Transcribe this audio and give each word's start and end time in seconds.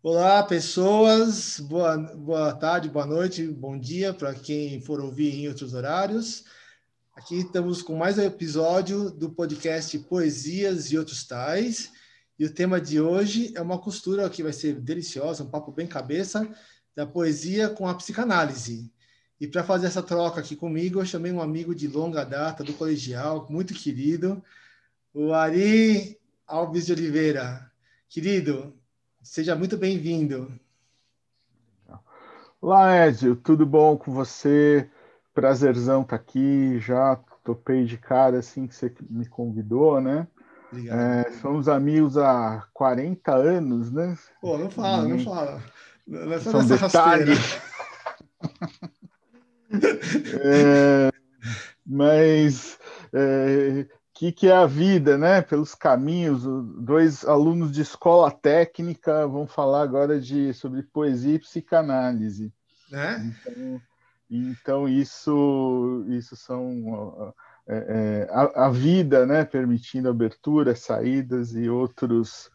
Olá, 0.00 0.44
pessoas. 0.44 1.58
Boa, 1.58 1.96
boa 1.96 2.54
tarde, 2.54 2.88
boa 2.88 3.04
noite, 3.04 3.44
bom 3.48 3.76
dia 3.76 4.14
para 4.14 4.32
quem 4.32 4.80
for 4.80 5.00
ouvir 5.00 5.34
em 5.34 5.48
outros 5.48 5.74
horários. 5.74 6.44
Aqui 7.16 7.40
estamos 7.40 7.82
com 7.82 7.96
mais 7.96 8.16
um 8.16 8.22
episódio 8.22 9.10
do 9.10 9.28
podcast 9.28 9.98
Poesias 9.98 10.92
e 10.92 10.96
Outros 10.98 11.24
Tais. 11.24 11.90
E 12.38 12.44
o 12.44 12.54
tema 12.54 12.80
de 12.80 13.00
hoje 13.00 13.52
é 13.56 13.60
uma 13.60 13.76
costura 13.76 14.30
que 14.30 14.40
vai 14.40 14.52
ser 14.52 14.80
deliciosa, 14.80 15.42
um 15.42 15.50
papo 15.50 15.72
bem 15.72 15.88
cabeça, 15.88 16.48
da 16.94 17.04
poesia 17.04 17.68
com 17.68 17.88
a 17.88 17.94
psicanálise. 17.94 18.92
E 19.40 19.48
para 19.48 19.64
fazer 19.64 19.88
essa 19.88 20.02
troca 20.02 20.38
aqui 20.38 20.54
comigo, 20.54 21.00
eu 21.00 21.06
chamei 21.06 21.32
um 21.32 21.42
amigo 21.42 21.74
de 21.74 21.88
longa 21.88 22.22
data 22.22 22.62
do 22.62 22.72
colegial, 22.72 23.48
muito 23.50 23.74
querido, 23.74 24.40
o 25.12 25.32
Ari 25.32 26.20
Alves 26.46 26.86
de 26.86 26.92
Oliveira. 26.92 27.68
Querido, 28.08 28.77
seja 29.28 29.54
muito 29.54 29.76
bem-vindo. 29.76 30.50
Olá, 32.60 32.94
Édio, 32.94 33.36
tudo 33.36 33.66
bom 33.66 33.96
com 33.96 34.10
você? 34.10 34.88
Prazerzão 35.34 36.00
estar 36.00 36.16
tá 36.16 36.22
aqui, 36.22 36.80
já 36.80 37.16
topei 37.44 37.84
de 37.84 37.98
cara 37.98 38.38
assim 38.38 38.66
que 38.66 38.74
você 38.74 38.92
me 39.08 39.26
convidou, 39.26 40.00
né? 40.00 40.26
É, 40.72 41.30
somos 41.42 41.68
amigos 41.68 42.16
há 42.16 42.66
40 42.72 43.34
anos, 43.34 43.92
né? 43.92 44.16
Pô, 44.40 44.56
não 44.56 44.70
fala, 44.70 45.06
não 45.06 45.18
fala. 45.18 45.62
Não 46.06 46.32
é 46.32 46.40
só 46.40 46.62
detalhe. 46.62 47.32
é, 50.42 51.12
mas 51.86 52.78
é, 53.12 53.86
que, 54.18 54.32
que 54.32 54.48
é 54.48 54.52
a 54.52 54.66
vida, 54.66 55.16
né? 55.16 55.40
Pelos 55.40 55.76
caminhos. 55.76 56.42
Dois 56.82 57.24
alunos 57.24 57.70
de 57.70 57.82
escola 57.82 58.32
técnica 58.32 59.28
vão 59.28 59.46
falar 59.46 59.82
agora 59.82 60.20
de 60.20 60.52
sobre 60.52 60.82
poesia 60.82 61.36
e 61.36 61.38
psicanálise. 61.38 62.52
É? 62.92 63.14
Então, 63.20 63.80
então 64.28 64.88
isso, 64.88 66.04
isso 66.08 66.34
são 66.34 67.32
é, 67.68 67.76
é, 67.76 68.28
a, 68.32 68.66
a, 68.66 68.70
vida, 68.70 69.24
né? 69.24 69.44
Permitindo 69.44 70.08
aberturas, 70.08 70.80
saídas 70.80 71.54
e 71.54 71.70
outros 71.70 72.50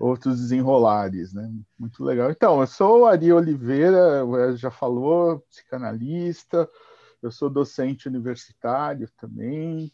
outros 0.00 0.40
desenrolares, 0.40 1.32
né? 1.32 1.48
Muito 1.78 2.02
legal. 2.02 2.32
Então, 2.32 2.60
eu 2.60 2.66
sou 2.66 3.06
Ari 3.06 3.32
Oliveira, 3.32 4.24
já 4.56 4.72
falou, 4.72 5.38
psicanalista, 5.48 6.68
eu 7.22 7.30
sou 7.30 7.48
docente 7.48 8.08
universitário 8.08 9.08
também, 9.16 9.92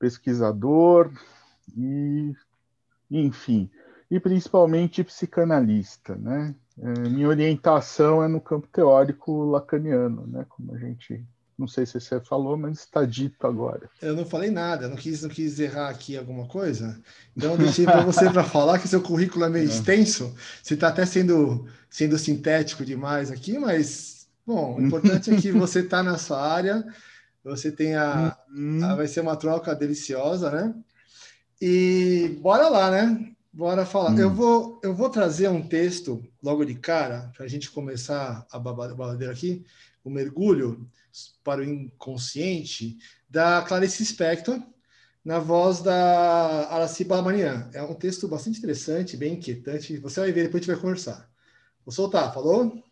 pesquisador 0.00 1.12
e, 1.76 2.32
enfim, 3.10 3.70
e 4.10 4.18
principalmente 4.18 5.04
psicanalista, 5.04 6.16
né? 6.16 6.54
É, 6.82 7.08
minha 7.10 7.28
orientação 7.28 8.24
é 8.24 8.26
no 8.26 8.40
campo 8.40 8.66
teórico 8.66 9.44
lacaniano, 9.44 10.26
né? 10.26 10.46
Como 10.48 10.74
a 10.74 10.78
gente 10.78 11.22
não 11.60 11.68
sei 11.68 11.84
se 11.84 12.00
você 12.00 12.18
falou, 12.18 12.56
mas 12.56 12.78
está 12.78 13.04
dito 13.04 13.46
agora. 13.46 13.90
Eu 14.00 14.16
não 14.16 14.24
falei 14.24 14.50
nada, 14.50 14.88
não 14.88 14.96
quis, 14.96 15.22
não 15.22 15.28
quis 15.28 15.60
errar 15.60 15.90
aqui 15.90 16.16
alguma 16.16 16.46
coisa. 16.46 16.98
Então, 17.36 17.54
deixei 17.54 17.84
para 17.84 18.00
você 18.00 18.30
para 18.30 18.42
falar 18.42 18.78
que 18.78 18.88
seu 18.88 19.02
currículo 19.02 19.44
é 19.44 19.50
meio 19.50 19.66
é. 19.66 19.68
extenso. 19.68 20.34
Você 20.62 20.72
está 20.72 20.88
até 20.88 21.04
sendo, 21.04 21.68
sendo 21.90 22.16
sintético 22.16 22.82
demais 22.82 23.30
aqui, 23.30 23.58
mas, 23.58 24.26
bom, 24.46 24.76
o 24.78 24.82
importante 24.82 25.30
é 25.30 25.36
que 25.36 25.52
você 25.52 25.80
está 25.80 26.02
na 26.02 26.16
sua 26.16 26.40
área, 26.40 26.82
você 27.44 27.72
tem 27.72 27.94
a, 27.94 28.36
uhum. 28.50 28.84
a, 28.84 28.94
Vai 28.94 29.08
ser 29.08 29.20
uma 29.20 29.36
troca 29.36 29.74
deliciosa, 29.74 30.50
né? 30.50 30.74
E 31.60 32.38
bora 32.40 32.68
lá, 32.68 32.90
né? 32.90 33.32
Bora 33.52 33.84
falar. 33.84 34.12
Hum. 34.12 34.18
Eu, 34.18 34.30
vou, 34.30 34.80
eu 34.82 34.94
vou 34.94 35.10
trazer 35.10 35.48
um 35.48 35.66
texto 35.66 36.22
logo 36.42 36.64
de 36.64 36.74
cara, 36.74 37.30
para 37.36 37.44
a 37.44 37.48
gente 37.48 37.70
começar 37.70 38.46
a 38.50 38.58
babadeira 38.58 39.32
aqui, 39.32 39.64
o 40.04 40.10
mergulho 40.10 40.88
para 41.42 41.60
o 41.60 41.64
inconsciente 41.64 42.96
da 43.28 43.62
Clarice 43.62 44.04
Spector, 44.04 44.60
na 45.24 45.38
voz 45.38 45.80
da 45.80 46.68
Araci 46.70 47.04
Balamanian. 47.04 47.68
É 47.74 47.82
um 47.82 47.94
texto 47.94 48.26
bastante 48.28 48.58
interessante, 48.58 49.16
bem 49.16 49.34
inquietante. 49.34 49.98
Você 49.98 50.20
vai 50.20 50.32
ver, 50.32 50.44
depois 50.44 50.62
a 50.62 50.64
gente 50.64 50.74
vai 50.74 50.80
conversar. 50.80 51.28
Vou 51.84 51.92
soltar, 51.92 52.32
falou? 52.32 52.82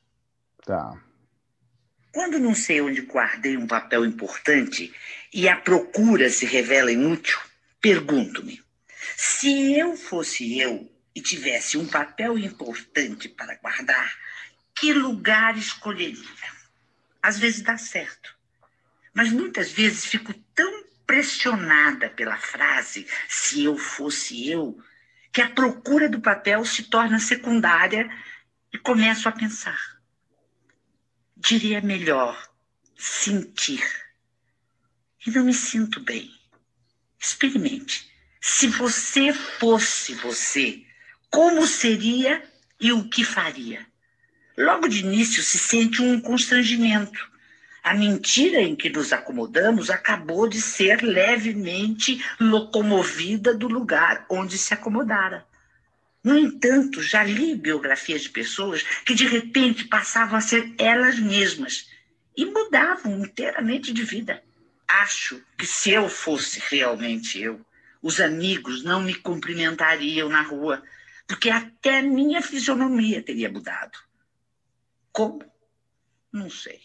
Tá. 0.64 1.00
Quando 2.12 2.38
não 2.38 2.54
sei 2.54 2.80
onde 2.80 3.02
guardei 3.02 3.56
um 3.56 3.66
papel 3.66 4.04
importante 4.04 4.94
e 5.32 5.48
a 5.48 5.56
procura 5.56 6.30
se 6.30 6.46
revela 6.46 6.90
inútil, 6.90 7.38
pergunto-me: 7.80 8.62
se 9.16 9.78
eu 9.78 9.96
fosse 9.96 10.58
eu 10.58 10.90
e 11.14 11.20
tivesse 11.20 11.76
um 11.76 11.86
papel 11.86 12.38
importante 12.38 13.28
para 13.28 13.56
guardar, 13.56 14.16
que 14.74 14.92
lugar 14.92 15.56
escolheria? 15.58 16.58
às 17.22 17.38
vezes 17.38 17.60
dá 17.60 17.76
certo. 17.76 18.34
Mas 19.12 19.30
muitas 19.30 19.70
vezes 19.70 20.06
fico 20.06 20.32
tão 20.54 20.84
pressionada 21.06 22.10
pela 22.10 22.36
frase 22.36 23.06
se 23.28 23.64
eu 23.64 23.76
fosse 23.76 24.50
eu, 24.50 24.78
que 25.32 25.40
a 25.40 25.50
procura 25.50 26.08
do 26.08 26.20
papel 26.20 26.64
se 26.64 26.84
torna 26.84 27.18
secundária 27.18 28.10
e 28.72 28.78
começo 28.78 29.28
a 29.28 29.32
pensar. 29.32 29.97
Diria 31.40 31.80
melhor 31.80 32.36
sentir. 32.96 33.82
E 35.24 35.30
não 35.30 35.44
me 35.44 35.54
sinto 35.54 36.00
bem. 36.00 36.30
Experimente. 37.18 38.10
Se 38.40 38.66
você 38.66 39.32
fosse 39.32 40.14
você, 40.14 40.82
como 41.30 41.66
seria 41.66 42.42
e 42.80 42.92
o 42.92 43.08
que 43.08 43.24
faria? 43.24 43.86
Logo 44.56 44.88
de 44.88 45.00
início 45.00 45.42
se 45.42 45.58
sente 45.58 46.02
um 46.02 46.20
constrangimento. 46.20 47.30
A 47.84 47.94
mentira 47.94 48.60
em 48.60 48.74
que 48.74 48.90
nos 48.90 49.12
acomodamos 49.12 49.90
acabou 49.90 50.48
de 50.48 50.60
ser 50.60 51.02
levemente 51.02 52.22
locomovida 52.40 53.54
do 53.54 53.68
lugar 53.68 54.26
onde 54.28 54.58
se 54.58 54.74
acomodara. 54.74 55.46
No 56.22 56.36
entanto, 56.36 57.00
já 57.00 57.22
li 57.22 57.54
biografias 57.54 58.22
de 58.22 58.30
pessoas 58.30 58.82
que 59.04 59.14
de 59.14 59.26
repente 59.26 59.84
passavam 59.84 60.38
a 60.38 60.40
ser 60.40 60.74
elas 60.78 61.18
mesmas 61.18 61.88
e 62.36 62.44
mudavam 62.44 63.24
inteiramente 63.24 63.92
de 63.92 64.02
vida. 64.02 64.42
Acho 64.86 65.42
que 65.56 65.66
se 65.66 65.90
eu 65.90 66.08
fosse 66.08 66.62
realmente 66.68 67.40
eu, 67.40 67.64
os 68.02 68.20
amigos 68.20 68.82
não 68.82 69.02
me 69.02 69.14
cumprimentariam 69.14 70.28
na 70.28 70.42
rua, 70.42 70.82
porque 71.26 71.50
até 71.50 72.00
minha 72.00 72.40
fisionomia 72.40 73.22
teria 73.22 73.50
mudado. 73.50 73.98
Como? 75.12 75.44
Não 76.32 76.50
sei. 76.50 76.80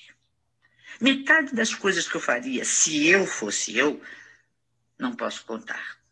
Metade 0.99 1.55
das 1.55 1.73
coisas 1.73 2.07
que 2.07 2.15
eu 2.15 2.21
faria 2.21 2.65
se 2.65 3.07
eu 3.07 3.25
fosse 3.25 3.77
eu, 3.77 4.01
não 4.97 5.15
posso 5.15 5.45
contar. 5.45 6.02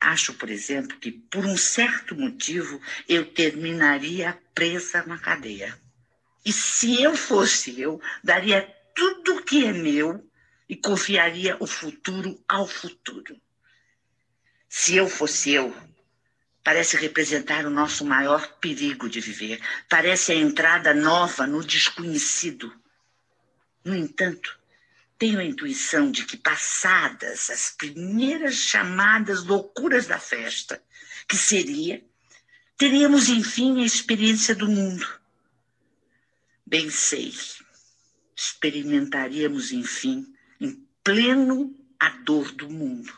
Acho, 0.00 0.32
por 0.34 0.48
exemplo, 0.48 0.98
que 0.98 1.12
por 1.12 1.44
um 1.44 1.56
certo 1.56 2.14
motivo 2.14 2.80
eu 3.06 3.26
terminaria 3.26 4.38
presa 4.54 5.04
na 5.06 5.18
cadeia. 5.18 5.78
E 6.44 6.52
se 6.52 7.02
eu 7.02 7.14
fosse 7.14 7.78
eu, 7.78 8.00
daria 8.24 8.62
tudo 8.94 9.36
o 9.36 9.42
que 9.42 9.66
é 9.66 9.72
meu 9.72 10.26
e 10.66 10.74
confiaria 10.74 11.56
o 11.60 11.66
futuro 11.66 12.42
ao 12.48 12.66
futuro. 12.66 13.38
Se 14.68 14.96
eu 14.96 15.08
fosse 15.08 15.50
eu, 15.52 15.76
parece 16.64 16.96
representar 16.96 17.66
o 17.66 17.70
nosso 17.70 18.04
maior 18.04 18.56
perigo 18.58 19.08
de 19.08 19.20
viver. 19.20 19.60
Parece 19.88 20.32
a 20.32 20.36
entrada 20.36 20.94
nova 20.94 21.46
no 21.46 21.62
desconhecido. 21.62 22.72
No 23.84 23.94
entanto, 23.94 24.59
tenho 25.20 25.38
a 25.38 25.44
intuição 25.44 26.10
de 26.10 26.24
que, 26.24 26.38
passadas 26.38 27.50
as 27.50 27.70
primeiras 27.76 28.54
chamadas 28.54 29.44
loucuras 29.44 30.06
da 30.06 30.18
festa, 30.18 30.82
que 31.28 31.36
seria, 31.36 32.02
teríamos 32.78 33.28
enfim 33.28 33.82
a 33.82 33.84
experiência 33.84 34.54
do 34.54 34.66
mundo. 34.66 35.06
Bem 36.66 36.88
sei, 36.88 37.34
experimentaríamos 38.34 39.72
enfim, 39.72 40.26
em 40.58 40.88
pleno, 41.04 41.78
a 41.98 42.08
dor 42.08 42.50
do 42.52 42.70
mundo. 42.70 43.12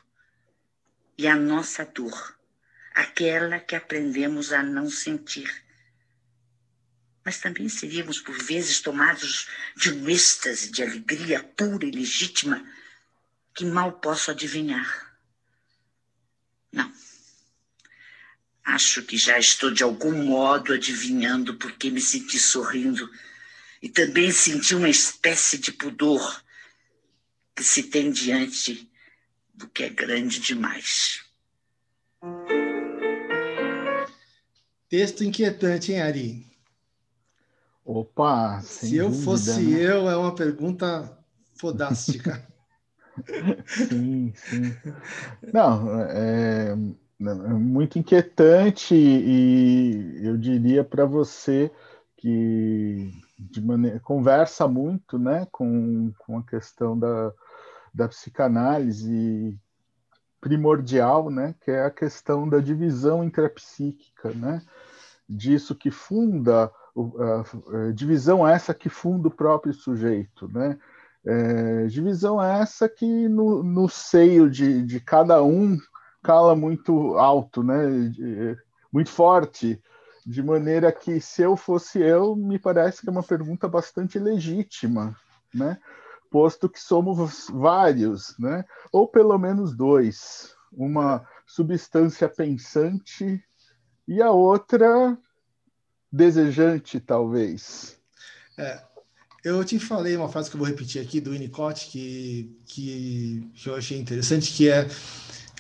E 1.17 1.29
a 1.29 1.37
nossa 1.37 1.85
dor 1.85 2.37
aquela 2.93 3.61
que 3.61 3.77
aprendemos 3.77 4.53
a 4.53 4.61
não 4.61 4.91
sentir. 4.91 5.49
Mas 7.25 7.39
também 7.39 7.69
seríamos, 7.69 8.21
por 8.21 8.37
vezes, 8.43 8.81
tomados 8.81 9.49
de 9.77 9.93
um 9.93 10.09
êxtase 10.09 10.71
de 10.71 10.83
alegria 10.83 11.43
pura 11.43 11.87
e 11.87 11.91
legítima 11.91 12.65
que 13.55 13.65
mal 13.65 13.93
posso 13.93 14.31
adivinhar. 14.31 15.17
Não. 16.73 16.93
Acho 18.65 19.03
que 19.03 19.17
já 19.17 19.39
estou 19.39 19.71
de 19.71 19.83
algum 19.83 20.25
modo 20.25 20.73
adivinhando 20.73 21.55
porque 21.55 21.91
me 21.91 22.01
senti 22.01 22.39
sorrindo 22.39 23.09
e 23.81 23.89
também 23.89 24.31
senti 24.31 24.75
uma 24.75 24.89
espécie 24.89 25.59
de 25.59 25.73
pudor 25.73 26.43
que 27.55 27.63
se 27.63 27.85
tem 27.85 28.11
diante 28.11 28.91
do 29.53 29.69
que 29.69 29.85
é 29.85 29.89
grande 29.89 30.41
demais. 30.41 31.21
Texto 34.89 35.25
inquietante, 35.25 35.93
hein, 35.93 36.03
Ari? 36.03 36.52
Opa! 37.85 38.61
Se 38.63 38.97
eu 38.97 39.09
dúvida, 39.09 39.25
fosse 39.25 39.61
né? 39.61 39.81
eu, 39.81 40.09
é 40.09 40.17
uma 40.17 40.35
pergunta 40.35 41.19
fodástica. 41.59 42.47
sim, 43.67 44.33
sim. 44.35 44.75
Não, 45.53 46.01
é, 46.03 46.73
é 46.73 47.55
muito 47.55 47.99
inquietante 47.99 48.95
e 48.95 50.27
eu 50.27 50.37
diria 50.37 50.85
para 50.85 51.05
você 51.05 51.71
que 52.17 53.13
de 53.51 53.61
maneira, 53.61 53.99
conversa 54.01 54.69
muito 54.69 55.19
né, 55.19 55.47
com, 55.51 56.13
com 56.19 56.39
a 56.39 56.43
questão 56.45 56.99
da, 56.99 57.33
da 57.93 58.09
psicanálise 58.09 59.59
primordial, 60.41 61.31
né, 61.31 61.55
que 61.61 61.71
é 61.71 61.85
a 61.85 61.91
questão 61.91 62.49
da 62.49 62.59
divisão 62.59 63.25
intrapsíquica, 63.25 64.31
né, 64.31 64.63
disso 65.29 65.75
que 65.75 65.91
funda, 65.91 66.71
divisão 67.95 68.47
essa 68.47 68.75
que 68.75 68.89
funda 68.89 69.29
o 69.29 69.35
próprio 69.35 69.73
sujeito, 69.73 70.49
né, 70.49 70.79
é, 71.25 71.87
divisão 71.87 72.43
essa 72.43 72.89
que 72.89 73.29
no, 73.29 73.63
no 73.63 73.89
seio 73.89 74.51
de, 74.51 74.83
de 74.83 75.01
cada 75.01 75.43
um 75.43 75.79
cala 76.23 76.55
muito 76.55 77.17
alto, 77.17 77.63
né, 77.63 78.09
de, 78.09 78.57
muito 78.93 79.11
forte, 79.11 79.83
de 80.25 80.43
maneira 80.43 80.93
que 80.93 81.21
se 81.21 81.43
eu 81.43 81.57
fosse 81.57 82.01
eu, 82.01 82.37
me 82.37 82.59
parece 82.59 83.01
que 83.01 83.09
é 83.09 83.13
uma 83.13 83.23
pergunta 83.23 83.67
bastante 83.67 84.19
legítima, 84.19 85.17
né? 85.53 85.79
Posto 86.31 86.69
que 86.69 86.81
somos 86.81 87.49
vários, 87.51 88.37
né? 88.39 88.65
Ou 88.93 89.09
pelo 89.09 89.37
menos 89.37 89.77
dois, 89.77 90.55
uma 90.73 91.27
substância 91.47 92.29
pensante 92.29 93.43
e 94.07 94.23
a 94.23 94.31
outra 94.31 95.19
desejante, 96.13 97.01
talvez. 97.01 97.97
É, 98.59 98.81
eu 99.43 99.65
te 99.65 99.79
falei 99.79 100.17
uma 100.17 100.29
frase 100.29 100.51
que 100.51 100.57
eu 100.57 100.59
vou 100.59 100.69
repetir 100.69 101.01
aqui 101.01 101.21
do 101.21 101.31
Winnicott 101.31 101.87
que, 101.87 102.57
que, 102.67 103.51
que 103.55 103.69
eu 103.69 103.75
achei 103.75 103.99
interessante, 103.99 104.53
que 104.53 104.69
é 104.69 104.87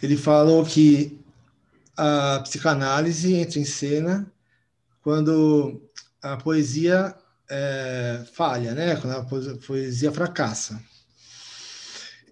ele 0.02 0.16
falou 0.16 0.64
que 0.64 1.18
a 1.96 2.40
psicanálise 2.42 3.34
entra 3.34 3.58
em 3.58 3.64
cena 3.64 4.30
quando 5.02 5.80
a 6.20 6.36
poesia 6.36 7.14
é, 7.50 8.24
falha, 8.32 8.74
né? 8.74 8.96
Quando 8.96 9.50
a 9.50 9.56
poesia 9.58 10.12
fracassa. 10.12 10.80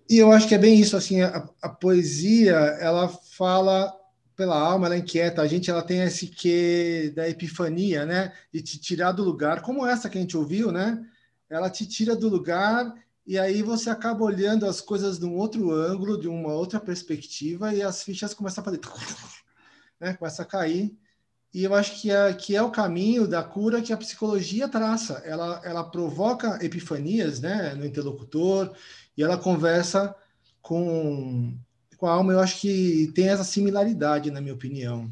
E 0.08 0.18
eu 0.18 0.32
acho 0.32 0.48
que 0.48 0.54
é 0.54 0.58
bem 0.58 0.80
isso, 0.80 0.96
assim, 0.96 1.20
a, 1.20 1.48
a, 1.62 1.68
poesia, 1.68 2.56
ela 2.80 3.08
fala 3.08 3.92
pela 4.40 4.58
alma, 4.58 4.86
ela 4.86 4.96
inquieta 4.96 5.42
a 5.42 5.46
gente, 5.46 5.70
ela 5.70 5.82
tem 5.82 6.00
esse 6.00 6.26
quê 6.26 7.12
da 7.14 7.28
epifania, 7.28 8.06
né? 8.06 8.32
De 8.50 8.62
te 8.62 8.78
tirar 8.80 9.12
do 9.12 9.22
lugar, 9.22 9.60
como 9.60 9.86
essa 9.86 10.08
que 10.08 10.16
a 10.16 10.20
gente 10.22 10.34
ouviu, 10.34 10.72
né? 10.72 11.06
Ela 11.50 11.68
te 11.68 11.84
tira 11.84 12.16
do 12.16 12.26
lugar 12.26 12.94
e 13.26 13.38
aí 13.38 13.62
você 13.62 13.90
acaba 13.90 14.24
olhando 14.24 14.64
as 14.64 14.80
coisas 14.80 15.18
de 15.18 15.26
um 15.26 15.36
outro 15.36 15.70
ângulo, 15.70 16.18
de 16.18 16.26
uma 16.26 16.54
outra 16.54 16.80
perspectiva 16.80 17.74
e 17.74 17.82
as 17.82 18.02
fichas 18.02 18.32
começam 18.32 18.62
a 18.62 18.64
fazer, 18.64 18.80
né? 20.00 20.14
Começa 20.14 20.40
a 20.40 20.46
cair 20.46 20.96
e 21.52 21.62
eu 21.62 21.74
acho 21.74 22.00
que 22.00 22.10
é, 22.10 22.32
que 22.32 22.56
é 22.56 22.62
o 22.62 22.70
caminho 22.70 23.28
da 23.28 23.42
cura 23.42 23.82
que 23.82 23.92
a 23.92 23.96
psicologia 23.98 24.70
traça. 24.70 25.20
Ela, 25.22 25.60
ela 25.62 25.84
provoca 25.84 26.64
epifanias 26.64 27.40
né, 27.40 27.74
no 27.74 27.84
interlocutor 27.84 28.74
e 29.14 29.22
ela 29.22 29.36
conversa 29.36 30.16
com, 30.62 31.54
com 32.00 32.06
a 32.06 32.12
alma. 32.12 32.32
Eu 32.32 32.40
acho 32.40 32.58
que 32.60 33.12
tem 33.14 33.28
essa 33.28 33.44
similaridade, 33.44 34.30
na 34.30 34.40
minha 34.40 34.54
opinião. 34.54 35.08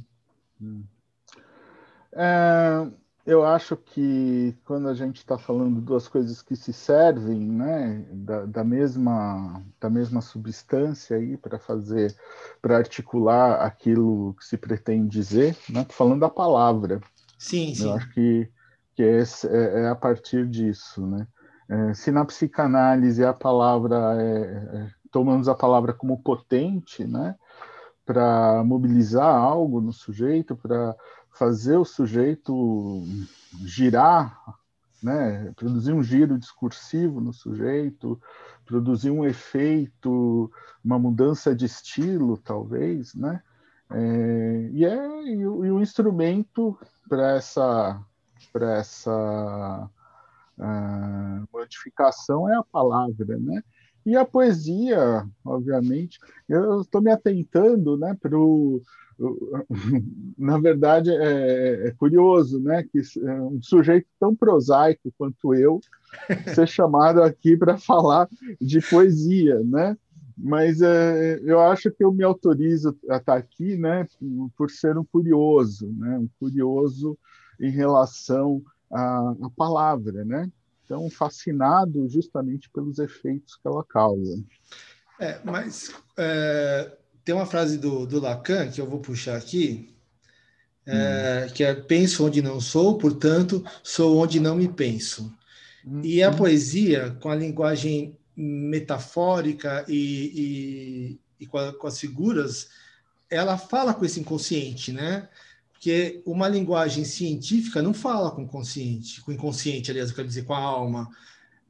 Hum. 0.61 0.83
É, 2.13 2.89
eu 3.27 3.45
acho 3.45 3.77
que 3.77 4.57
quando 4.65 4.89
a 4.89 4.95
gente 4.95 5.19
está 5.19 5.37
falando 5.37 5.83
duas 5.83 6.09
coisas 6.09 6.41
que 6.41 6.57
se 6.57 6.73
servem, 6.73 7.39
né, 7.39 8.07
da, 8.11 8.47
da 8.47 8.65
mesma 8.65 9.63
da 9.79 9.91
mesma 9.91 10.23
substância 10.23 11.19
aí 11.19 11.37
para 11.37 11.59
fazer, 11.59 12.17
para 12.63 12.79
articular 12.79 13.61
aquilo 13.61 14.35
que 14.35 14.45
se 14.47 14.57
pretende 14.57 15.11
dizer, 15.11 15.55
né, 15.69 15.87
falando 15.91 16.21
da 16.21 16.31
palavra. 16.31 17.01
Sim, 17.39 17.75
sim. 17.75 17.85
Eu 17.85 17.93
acho 17.93 18.11
que 18.15 18.51
que 18.95 19.03
é, 19.03 19.19
é, 19.21 19.83
é 19.83 19.89
a 19.89 19.95
partir 19.95 20.49
disso, 20.49 21.07
né. 21.07 21.27
É, 21.71 21.93
se 21.93 22.11
na 22.11 22.25
psicanálise 22.25 23.23
a 23.23 23.35
palavra 23.35 24.17
é, 24.19 24.79
é, 24.79 24.91
tomamos 25.11 25.49
a 25.49 25.55
palavra 25.55 25.93
como 25.93 26.23
potente, 26.23 27.05
né, 27.05 27.35
para 28.05 28.63
mobilizar 28.65 29.35
algo 29.35 29.81
no 29.81 29.93
sujeito, 29.93 30.57
para 30.57 30.95
fazer 31.31 31.77
o 31.77 31.85
sujeito 31.85 33.03
girar, 33.65 34.41
né, 35.03 35.53
produzir 35.57 35.93
um 35.93 36.03
giro 36.03 36.39
discursivo 36.39 37.21
no 37.21 37.33
sujeito, 37.33 38.21
produzir 38.65 39.11
um 39.11 39.25
efeito, 39.25 40.51
uma 40.85 40.99
mudança 40.99 41.55
de 41.55 41.65
estilo, 41.65 42.37
talvez, 42.37 43.15
né? 43.15 43.43
É, 43.91 44.69
e, 44.73 44.85
é, 44.85 45.23
e, 45.33 45.47
o, 45.47 45.81
instrumento 45.81 46.79
para 47.09 47.37
essa, 47.37 47.99
para 48.53 48.75
essa 48.75 49.91
uh, 50.59 51.49
modificação 51.51 52.47
é 52.51 52.57
a 52.57 52.63
palavra, 52.63 53.39
né? 53.39 53.63
E 54.09 54.17
a 54.17 54.25
poesia, 54.25 55.29
obviamente, 55.45 56.19
eu 56.49 56.81
estou 56.81 57.03
me 57.03 57.11
atentando 57.11 57.95
né, 57.99 58.17
para 58.19 58.39
o 58.39 58.81
na 60.39 60.59
verdade 60.59 61.11
é, 61.11 61.89
é, 61.89 61.91
curioso, 61.91 62.59
né, 62.59 62.85
que 62.85 63.03
é 63.21 63.33
um 63.43 63.61
sujeito 63.61 64.07
tão 64.19 64.35
prosaico 64.35 65.13
quanto 65.19 65.55
eu 65.55 65.79
ser 66.55 66.67
chamado 66.67 67.23
aqui 67.23 67.55
para 67.55 67.77
falar 67.77 68.27
de 68.59 68.81
poesia, 68.81 69.61
né? 69.63 69.95
Mas 70.35 70.81
é, 70.81 71.39
eu 71.43 71.61
acho 71.61 71.91
que 71.91 72.03
eu 72.03 72.11
me 72.11 72.25
autorizo 72.25 72.97
a 73.11 73.17
estar 73.17 73.37
aqui, 73.37 73.77
né, 73.77 74.07
por 74.57 74.71
ser 74.71 74.97
um 74.97 75.05
curioso, 75.05 75.93
né, 75.99 76.17
um 76.17 76.29
curioso 76.41 77.19
em 77.61 77.71
relação 77.71 78.63
à, 78.91 79.35
à 79.43 79.51
palavra, 79.55 80.25
né? 80.25 80.51
Então 80.89 81.11
fascinado 81.11 82.09
justamente 82.09 82.71
pelos 82.71 82.99
efeitos 82.99 83.57
que 83.57 83.69
ela 83.69 83.85
causa. 83.85 84.43
É, 85.21 85.39
mas 85.45 85.93
é 86.17 86.97
tem 87.29 87.35
uma 87.35 87.45
frase 87.45 87.77
do, 87.77 88.07
do 88.07 88.21
Lacan 88.21 88.71
que 88.71 88.81
eu 88.81 88.87
vou 88.87 89.01
puxar 89.01 89.37
aqui, 89.37 89.95
é, 90.87 91.45
hum. 91.45 91.53
que 91.53 91.63
é 91.63 91.75
penso 91.75 92.25
onde 92.25 92.41
não 92.41 92.59
sou, 92.59 92.97
portanto, 92.97 93.63
sou 93.83 94.17
onde 94.17 94.41
não 94.41 94.57
me 94.57 94.67
penso. 94.67 95.31
Hum. 95.87 96.01
E 96.03 96.23
a 96.23 96.33
poesia, 96.33 97.15
com 97.21 97.29
a 97.29 97.35
linguagem 97.35 98.17
metafórica 98.35 99.85
e, 99.87 101.19
e, 101.39 101.45
e 101.45 101.47
com, 101.47 101.59
a, 101.59 101.71
com, 101.75 101.87
as 101.87 102.01
figuras, 102.01 102.71
ela 103.29 103.59
fala 103.59 103.93
com 103.93 104.07
esse 104.07 104.21
inconsciente, 104.21 104.91
né? 104.91 105.29
Porque 105.79 106.21
uma 106.27 106.49
linguagem 106.49 107.05
científica 107.05 107.81
não 107.81 107.95
fala 107.95 108.33
com 108.33 108.43
o 108.43 108.49
consciente, 108.49 109.21
com 109.21 109.31
o 109.31 109.35
inconsciente, 109.35 109.93
aliás, 109.93 110.11
eu 110.11 110.17
quero 110.17 110.27
dizer, 110.27 110.43
com 110.43 110.53
a 110.53 110.59
alma. 110.59 111.09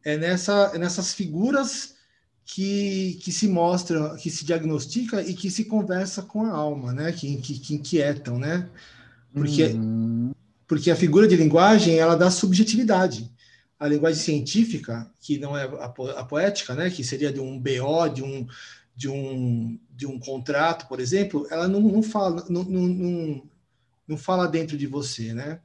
É 0.03 0.17
nessa, 0.17 0.73
é 0.75 0.79
nessas 0.79 1.13
figuras 1.13 1.95
que, 2.43 3.19
que 3.23 3.31
se 3.31 3.47
mostra, 3.47 4.17
que 4.17 4.31
se 4.31 4.47
diagnostica 4.47 5.21
e 5.21 5.35
que 5.35 5.51
se 5.51 5.67
conversa 5.67 6.23
com 6.23 6.43
a 6.43 6.51
alma, 6.51 6.91
né? 6.95 7.13
Que, 7.13 7.37
que, 7.37 7.59
que 7.59 7.75
inquietam, 7.75 8.39
né? 8.39 8.71
Porque, 9.31 9.65
uhum. 9.65 10.33
porque 10.67 10.91
a 10.91 10.97
figura 10.97 11.29
de 11.29 11.37
linguagem 11.37 11.99
ela 11.99 12.17
dá 12.17 12.31
subjetividade. 12.31 13.31
A 13.79 13.87
linguagem 13.87 14.23
científica, 14.23 15.09
que 15.21 15.37
não 15.37 15.55
é 15.55 15.65
a, 15.65 15.89
po 15.91 16.09
a 16.09 16.25
poética, 16.25 16.75
né? 16.75 16.89
Que 16.89 17.05
seria 17.05 17.31
de 17.31 17.41
um 17.41 17.61
BO, 17.61 18.09
de 18.09 18.23
um, 18.23 18.47
de 18.97 19.07
um, 19.07 19.79
de 19.91 20.07
um 20.07 20.19
contrato, 20.19 20.89
por 20.89 20.99
exemplo, 20.99 21.47
ela 21.51 21.69
não, 21.69 21.81
não 21.81 22.03
fala, 22.03 22.47
não, 22.49 22.65
não, 22.65 22.89
não 22.89 23.43
fala 24.17 24.49
dentro 24.49 24.77
de 24.77 24.87
você, 24.87 25.35
né? 25.35 25.61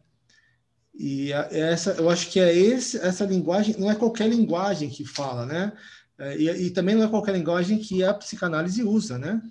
E 0.94 1.34
a, 1.34 1.48
essa, 1.52 1.92
eu 1.94 2.10
acho 2.10 2.30
que 2.30 2.40
é 2.40 2.56
esse, 2.56 2.98
essa 2.98 3.26
linguagem, 3.26 3.76
não 3.80 3.90
é 3.90 3.96
qualquer 3.96 4.30
linguagem 4.30 4.90
que 4.90 5.06
fala, 5.06 5.46
né? 5.46 5.74
É, 6.18 6.38
e, 6.38 6.68
e, 6.68 6.70
também 6.72 6.96
não 6.96 7.04
é 7.04 7.10
qualquer 7.10 7.34
linguagem 7.34 7.80
que 7.80 8.04
a 8.04 8.14
psicanálise 8.14 8.84
usa, 8.84 9.18
né? 9.18 9.42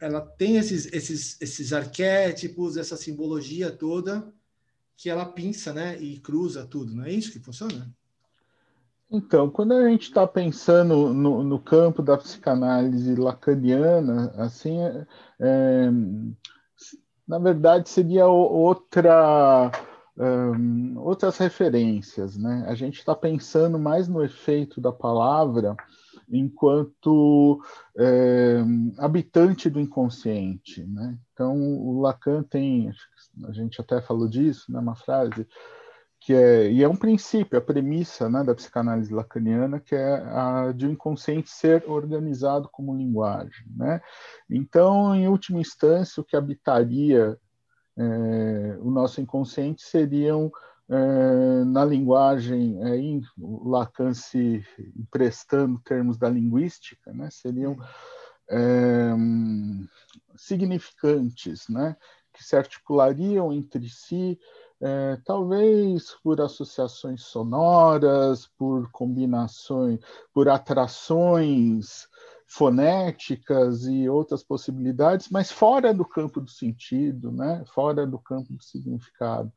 Ela 0.00 0.20
tem 0.20 0.56
esses, 0.56 0.86
esses, 0.92 1.40
esses 1.40 1.72
arquétipos, 1.72 2.76
essa 2.76 2.96
simbologia 2.96 3.70
toda 3.70 4.32
que 4.96 5.10
ela 5.10 5.26
pinça, 5.26 5.72
né? 5.72 5.98
E 6.00 6.18
cruza 6.20 6.64
tudo, 6.64 6.94
não 6.94 7.04
é 7.04 7.12
isso 7.12 7.32
que 7.32 7.40
funciona? 7.40 7.92
Então, 9.10 9.50
quando 9.50 9.72
a 9.72 9.88
gente 9.88 10.02
está 10.02 10.26
pensando 10.26 11.12
no, 11.12 11.42
no, 11.44 11.60
campo 11.60 12.02
da 12.02 12.16
psicanálise 12.16 13.14
lacaniana, 13.14 14.32
assim, 14.36 14.80
é, 14.80 15.06
é 15.38 15.90
na 17.26 17.38
verdade 17.38 17.88
seria 17.88 18.26
outra 18.26 19.70
um, 20.18 20.98
outras 20.98 21.36
referências, 21.36 22.36
né? 22.36 22.64
A 22.66 22.74
gente 22.74 22.98
está 22.98 23.14
pensando 23.14 23.78
mais 23.78 24.08
no 24.08 24.24
efeito 24.24 24.80
da 24.80 24.90
palavra 24.90 25.76
enquanto 26.28 27.62
é, 27.96 28.60
habitante 28.98 29.70
do 29.70 29.80
inconsciente, 29.80 30.84
né? 30.84 31.16
Então, 31.32 31.54
o 31.54 32.00
Lacan 32.00 32.42
tem, 32.42 32.90
a 33.44 33.52
gente 33.52 33.80
até 33.80 34.00
falou 34.00 34.26
disso, 34.26 34.72
né? 34.72 34.78
Uma 34.78 34.96
frase 34.96 35.46
que 36.26 36.34
é 36.34 36.72
e 36.72 36.82
é 36.82 36.88
um 36.88 36.96
princípio, 36.96 37.56
a 37.56 37.62
premissa 37.62 38.28
né, 38.28 38.42
da 38.42 38.52
psicanálise 38.52 39.14
lacaniana, 39.14 39.78
que 39.78 39.94
é 39.94 40.14
a 40.24 40.72
de 40.72 40.84
o 40.84 40.90
inconsciente 40.90 41.48
ser 41.48 41.88
organizado 41.88 42.68
como 42.68 42.96
linguagem. 42.96 43.64
Né? 43.76 44.00
Então, 44.50 45.14
em 45.14 45.28
última 45.28 45.60
instância, 45.60 46.20
o 46.20 46.24
que 46.24 46.36
habitaria 46.36 47.38
é, 47.96 48.76
o 48.80 48.90
nosso 48.90 49.20
inconsciente 49.20 49.82
seriam 49.82 50.50
é, 50.88 51.64
na 51.64 51.84
linguagem, 51.84 52.82
aí 52.82 53.20
Lacan 53.38 54.12
se 54.12 54.64
emprestando 54.96 55.78
termos 55.78 56.18
da 56.18 56.28
linguística, 56.28 57.12
né, 57.12 57.28
seriam 57.30 57.76
é, 58.50 59.14
significantes, 60.34 61.68
né, 61.68 61.96
que 62.32 62.42
se 62.42 62.56
articulariam 62.56 63.52
entre 63.52 63.88
si, 63.88 64.40
é, 64.80 65.18
talvez 65.24 66.14
por 66.22 66.40
associações 66.40 67.22
sonoras, 67.22 68.46
por 68.58 68.90
combinações, 68.90 70.00
por 70.32 70.48
atrações 70.48 72.08
fonéticas 72.46 73.86
e 73.86 74.08
outras 74.08 74.42
possibilidades, 74.42 75.28
mas 75.30 75.50
fora 75.50 75.92
do 75.92 76.04
campo 76.04 76.40
do 76.40 76.50
sentido, 76.50 77.32
né? 77.32 77.64
fora 77.66 78.06
do 78.06 78.18
campo 78.18 78.52
do 78.52 78.62
significado. 78.62 79.52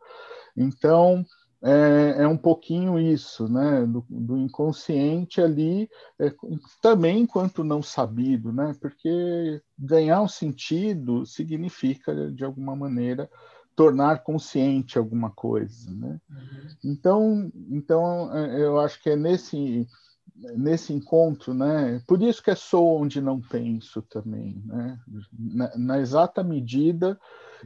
Então, 0.57 1.23
é, 1.61 2.23
é, 2.23 2.27
um 2.27 2.37
pouquinho 2.37 2.97
isso, 2.97 3.49
né, 3.49 3.85
do, 3.85 4.05
do 4.09 4.37
inconsciente 4.37 5.41
ali, 5.41 5.89
é, 6.17 6.33
também 6.81 7.19
enquanto 7.19 7.65
não 7.65 7.83
sabido, 7.83 8.53
né, 8.53 8.73
porque 8.79 9.61
ganhar 9.77 10.21
um 10.21 10.27
sentido 10.27 11.25
significa, 11.25 12.31
de 12.31 12.45
alguma 12.45 12.77
maneira, 12.77 13.29
tornar 13.79 14.23
consciente 14.23 14.97
alguma 14.97 15.29
coisa, 15.29 15.89
né. 15.89 16.19
Uhum. 16.29 16.67
Então, 16.83 17.51
então, 17.69 18.37
é, 18.37 18.61
eu 18.61 18.77
acho 18.77 19.01
que 19.01 19.09
é 19.09 19.15
nesse 19.15 19.87
nesse 20.35 20.93
encontro, 20.93 21.53
né? 21.53 22.01
Por 22.07 22.21
isso 22.21 22.41
que 22.41 22.51
é 22.51 22.55
sou 22.55 23.01
onde 23.01 23.21
não 23.21 23.41
penso 23.41 24.01
também, 24.01 24.61
né? 24.65 24.99
Na, 25.37 25.77
na 25.77 25.99
exata 25.99 26.43
medida 26.43 27.19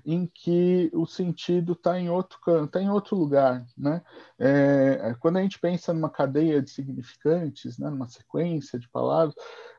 em 0.04 0.26
que 0.26 0.90
o 0.94 1.06
sentido 1.06 1.74
está 1.74 2.00
em 2.00 2.10
outro 2.10 2.40
canto, 2.42 2.66
está 2.66 2.82
em 2.82 2.90
outro 2.90 3.16
lugar, 3.16 3.66
né? 3.78 4.02
É, 4.40 5.16
quando 5.20 5.38
a 5.38 5.42
gente 5.42 5.60
pensa 5.60 5.94
numa 5.94 6.10
cadeia 6.10 6.62
de 6.62 6.70
significantes, 6.70 7.78
né? 7.78 7.90
Numa 7.90 8.08
sequência 8.08 8.80
de 8.80 8.90
palavras, 8.90 9.36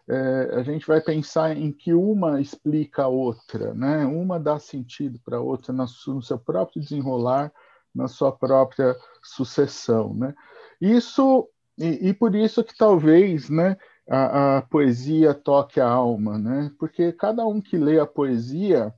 é, 0.08 0.50
a 0.54 0.62
gente 0.62 0.87
vai 0.87 1.00
pensar 1.00 1.56
em 1.56 1.73
que 1.73 1.94
uma 1.94 2.40
explica 2.40 3.04
a 3.04 3.08
outra, 3.08 3.73
né? 3.75 4.04
Uma 4.04 4.38
dá 4.38 4.58
sentido 4.58 5.18
para 5.25 5.38
a 5.38 5.40
outra 5.40 5.73
no 5.73 6.23
seu 6.23 6.38
próprio 6.38 6.82
desenrolar, 6.82 7.52
na 7.94 8.08
sua 8.08 8.30
própria 8.30 8.94
sucessão, 9.23 10.12
né? 10.14 10.34
Isso 10.80 11.49
e, 11.78 12.08
e, 12.08 12.14
por 12.14 12.34
isso 12.34 12.62
que 12.62 12.76
talvez 12.76 13.50
né, 13.50 13.76
a, 14.08 14.58
a, 14.58 14.62
poesia 14.62 15.34
toque 15.34 15.80
a 15.80 15.88
alma, 15.88 16.38
né? 16.38 16.70
porque 16.78 17.12
cada 17.12 17.44
um 17.46 17.61
que 17.61 17.76
lê 17.76 17.99
a 17.99 18.06
poesia 18.06 18.94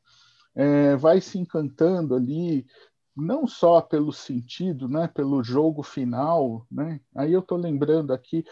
é, 0.54 0.94
vai 0.96 1.20
se 1.20 1.38
encantando 1.38 2.14
ali, 2.14 2.66
não 3.16 3.46
só 3.46 3.80
pelo 3.80 4.12
sentido, 4.12 4.88
né, 4.88 5.08
pelo 5.08 5.42
jogo 5.42 5.82
final. 5.82 6.66
Né? 6.70 7.00
Aí 7.14 7.32
eu 7.32 7.40
estou 7.40 7.56
lembrando 7.56 8.12
aqui 8.12 8.44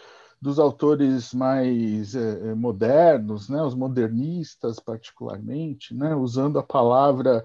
dos 0.45 0.59
autores 0.59 1.33
mais 1.33 2.13
é, 2.13 2.49
é, 2.49 2.53
modernos, 2.53 3.49
né, 3.49 3.61
os 3.63 3.73
modernistas 3.73 4.79
particularmente, 4.79 5.91
né, 5.91 6.13
usando 6.15 6.59
a 6.59 6.63
palavra 6.63 7.43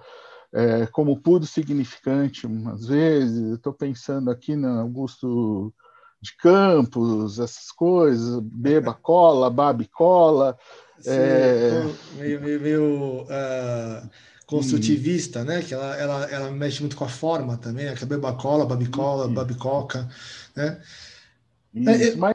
é, 0.53 0.87
como 0.87 1.19
puro 1.19 1.47
significante, 1.47 2.47
umas 2.47 2.87
vezes. 2.87 3.55
Estou 3.55 3.73
pensando 3.73 4.31
aqui 4.31 4.55
no 4.55 4.81
Augusto 4.81 5.73
de 6.21 6.37
campos, 6.37 7.39
essas 7.39 7.73
coisas, 7.73 8.39
beba 8.43 8.93
cola, 9.01 9.49
babe 9.49 9.87
cola. 9.87 10.59
Sim, 11.01 11.11
é... 11.11 11.83
Meio, 12.19 12.41
meio, 12.43 12.61
meio 12.61 13.23
uh, 13.23 14.11
construtivista, 14.45 15.43
né? 15.43 15.63
Que 15.63 15.73
ela, 15.73 15.97
ela, 15.97 16.25
ela 16.25 16.51
mexe 16.51 16.81
muito 16.81 16.97
com 16.97 17.05
a 17.05 17.09
forma 17.09 17.57
também, 17.57 17.87
né? 17.87 17.95
que 17.95 18.05
é 18.05 18.07
beba 18.07 18.35
cola, 18.35 18.67
babicola, 18.67 19.27
babicoca, 19.27 20.07
né? 20.55 20.79
Isso, 21.73 21.89
é, 21.89 22.17
mas 22.17 22.35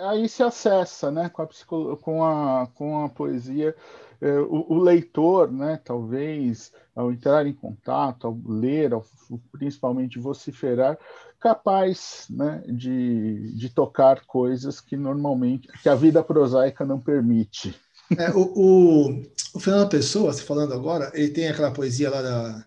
aí, 0.00 0.28
se 0.28 0.42
acessa, 0.42 1.10
né? 1.10 1.28
Com 1.28 1.42
a, 1.42 1.96
com 1.96 2.24
a, 2.24 2.66
com 2.74 3.04
a 3.04 3.08
poesia, 3.08 3.74
é, 4.20 4.38
o, 4.40 4.66
o, 4.68 4.78
leitor, 4.78 5.50
né? 5.50 5.80
Talvez 5.84 6.72
ao 6.94 7.12
entrar 7.12 7.46
em 7.46 7.52
contato, 7.52 8.26
ao 8.26 8.38
ler, 8.46 8.92
ao, 8.92 9.04
principalmente 9.52 10.18
vociferar, 10.18 10.98
capaz 11.38 12.26
né, 12.30 12.62
de, 12.66 13.52
de 13.54 13.68
tocar 13.68 14.24
coisas 14.24 14.80
que 14.80 14.96
normalmente 14.96 15.68
que 15.82 15.88
a 15.88 15.94
vida 15.94 16.22
prosaica 16.22 16.84
não 16.84 16.98
permite. 16.98 17.74
É, 18.16 18.30
o, 18.30 18.52
o, 18.54 19.22
o, 19.54 19.60
Fernando 19.60 19.90
Pessoa, 19.90 20.32
se 20.32 20.42
falando 20.42 20.72
agora, 20.72 21.10
ele 21.12 21.28
tem 21.28 21.48
aquela 21.48 21.70
poesia 21.70 22.08
lá 22.08 22.22
da 22.22 22.66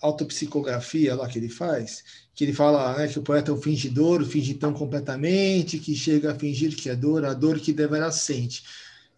autopsicografia 0.00 1.14
lá 1.14 1.28
que 1.28 1.38
ele 1.38 1.48
faz, 1.48 2.04
que 2.34 2.44
ele 2.44 2.52
fala 2.52 2.96
né, 2.98 3.08
que 3.08 3.18
o 3.18 3.22
poeta 3.22 3.50
é 3.50 3.54
um 3.54 3.60
fingidor, 3.60 4.24
finge 4.24 4.54
tão 4.54 4.72
completamente, 4.72 5.78
que 5.78 5.94
chega 5.94 6.32
a 6.32 6.34
fingir 6.34 6.76
que 6.76 6.88
é 6.88 6.94
dor, 6.94 7.24
a 7.24 7.34
dor 7.34 7.58
que 7.58 7.72
deverá 7.72 8.10
sente. 8.10 8.62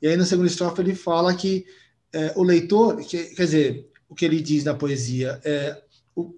E 0.01 0.09
aí, 0.09 0.17
no 0.17 0.25
segundo 0.25 0.47
estrofe, 0.47 0.81
ele 0.81 0.95
fala 0.95 1.35
que 1.35 1.67
é, 2.13 2.33
o 2.35 2.43
leitor, 2.43 2.97
que, 3.05 3.25
quer 3.25 3.45
dizer, 3.45 3.91
o 4.09 4.15
que 4.15 4.25
ele 4.25 4.41
diz 4.41 4.65
na 4.65 4.75
poesia 4.75 5.41
é 5.45 5.83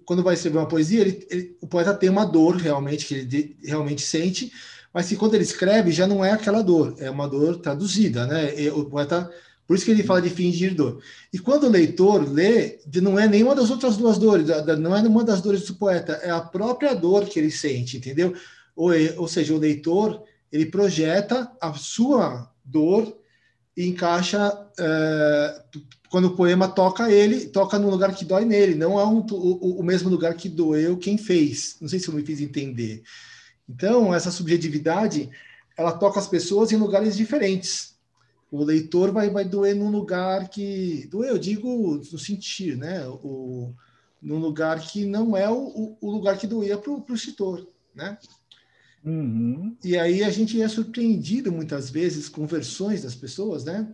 quando 0.05 0.23
vai 0.23 0.35
escrever 0.35 0.57
uma 0.57 0.67
poesia, 0.67 1.01
ele, 1.01 1.27
ele, 1.29 1.57
o 1.61 1.67
poeta 1.67 1.93
tem 1.93 2.09
uma 2.09 2.25
dor 2.25 2.55
realmente, 2.55 3.05
que 3.05 3.13
ele 3.15 3.25
de, 3.25 3.57
realmente 3.63 4.01
sente, 4.01 4.51
mas 4.93 5.07
que 5.07 5.15
quando 5.15 5.33
ele 5.33 5.43
escreve 5.43 5.91
já 5.91 6.05
não 6.05 6.23
é 6.23 6.31
aquela 6.31 6.61
dor, 6.61 6.95
é 6.99 7.09
uma 7.09 7.27
dor 7.27 7.57
traduzida, 7.57 8.27
né? 8.27 8.59
E 8.59 8.69
o 8.69 8.85
poeta, 8.85 9.29
por 9.67 9.75
isso 9.75 9.85
que 9.85 9.91
ele 9.91 10.03
fala 10.03 10.21
de 10.21 10.29
fingir 10.29 10.75
dor. 10.75 11.01
E 11.31 11.39
quando 11.39 11.65
o 11.65 11.69
leitor 11.69 12.29
lê, 12.29 12.79
não 13.01 13.17
é 13.17 13.27
nenhuma 13.27 13.55
das 13.55 13.69
outras 13.69 13.97
duas 13.97 14.17
dores, 14.17 14.47
não 14.79 14.95
é 14.95 15.01
nenhuma 15.01 15.23
das 15.23 15.41
dores 15.41 15.65
do 15.65 15.75
poeta, 15.75 16.13
é 16.23 16.29
a 16.29 16.41
própria 16.41 16.93
dor 16.93 17.25
que 17.25 17.39
ele 17.39 17.51
sente, 17.51 17.97
entendeu? 17.97 18.33
Ou, 18.75 18.91
ou 19.17 19.27
seja, 19.27 19.53
o 19.53 19.59
leitor, 19.59 20.23
ele 20.51 20.65
projeta 20.65 21.49
a 21.61 21.73
sua 21.73 22.51
dor 22.63 23.17
e 23.75 23.87
encaixa 23.87 24.67
é, 24.79 25.61
quando 26.09 26.25
o 26.25 26.35
poema 26.35 26.67
toca 26.67 27.11
ele, 27.11 27.47
toca 27.47 27.79
no 27.79 27.89
lugar 27.89 28.13
que 28.13 28.23
dói 28.23 28.45
nele, 28.45 28.75
não 28.75 28.99
é 28.99 29.05
um, 29.05 29.25
o, 29.31 29.79
o, 29.79 29.83
mesmo 29.83 30.09
lugar 30.09 30.35
que 30.35 30.47
doeu 30.47 30.95
quem 30.95 31.17
fez. 31.17 31.77
Não 31.81 31.87
sei 31.87 31.99
se 31.99 32.07
eu 32.07 32.13
me 32.13 32.23
fiz 32.23 32.39
entender. 32.39 33.01
Então, 33.67 34.13
essa 34.13 34.29
subjetividade, 34.29 35.29
ela 35.75 35.91
toca 35.91 36.19
as 36.19 36.27
pessoas 36.27 36.71
em 36.71 36.75
lugares 36.75 37.17
diferentes. 37.17 37.92
O 38.53 38.63
leitor 38.63 39.11
vai, 39.11 39.31
vai 39.31 39.43
doer 39.43 39.75
num 39.75 39.89
lugar 39.89 40.47
que. 40.47 41.07
Doer, 41.07 41.31
eu 41.31 41.39
digo 41.39 41.95
no 41.95 42.19
sentir, 42.19 42.77
né? 42.77 43.03
O, 43.07 43.73
num 44.21 44.37
lugar 44.37 44.79
que 44.79 45.07
não 45.07 45.35
é 45.35 45.49
o, 45.49 45.97
o 45.99 46.11
lugar 46.11 46.37
que 46.37 46.45
doía 46.45 46.77
para 46.77 46.91
o 46.91 47.03
escritor, 47.15 47.67
né? 47.95 48.15
Uhum. 49.03 49.75
E 49.83 49.97
aí 49.97 50.23
a 50.23 50.29
gente 50.29 50.61
é 50.61 50.67
surpreendido 50.67 51.51
muitas 51.51 51.89
vezes 51.89 52.29
com 52.29 52.45
versões 52.45 53.01
das 53.01 53.15
pessoas, 53.15 53.63
né? 53.63 53.91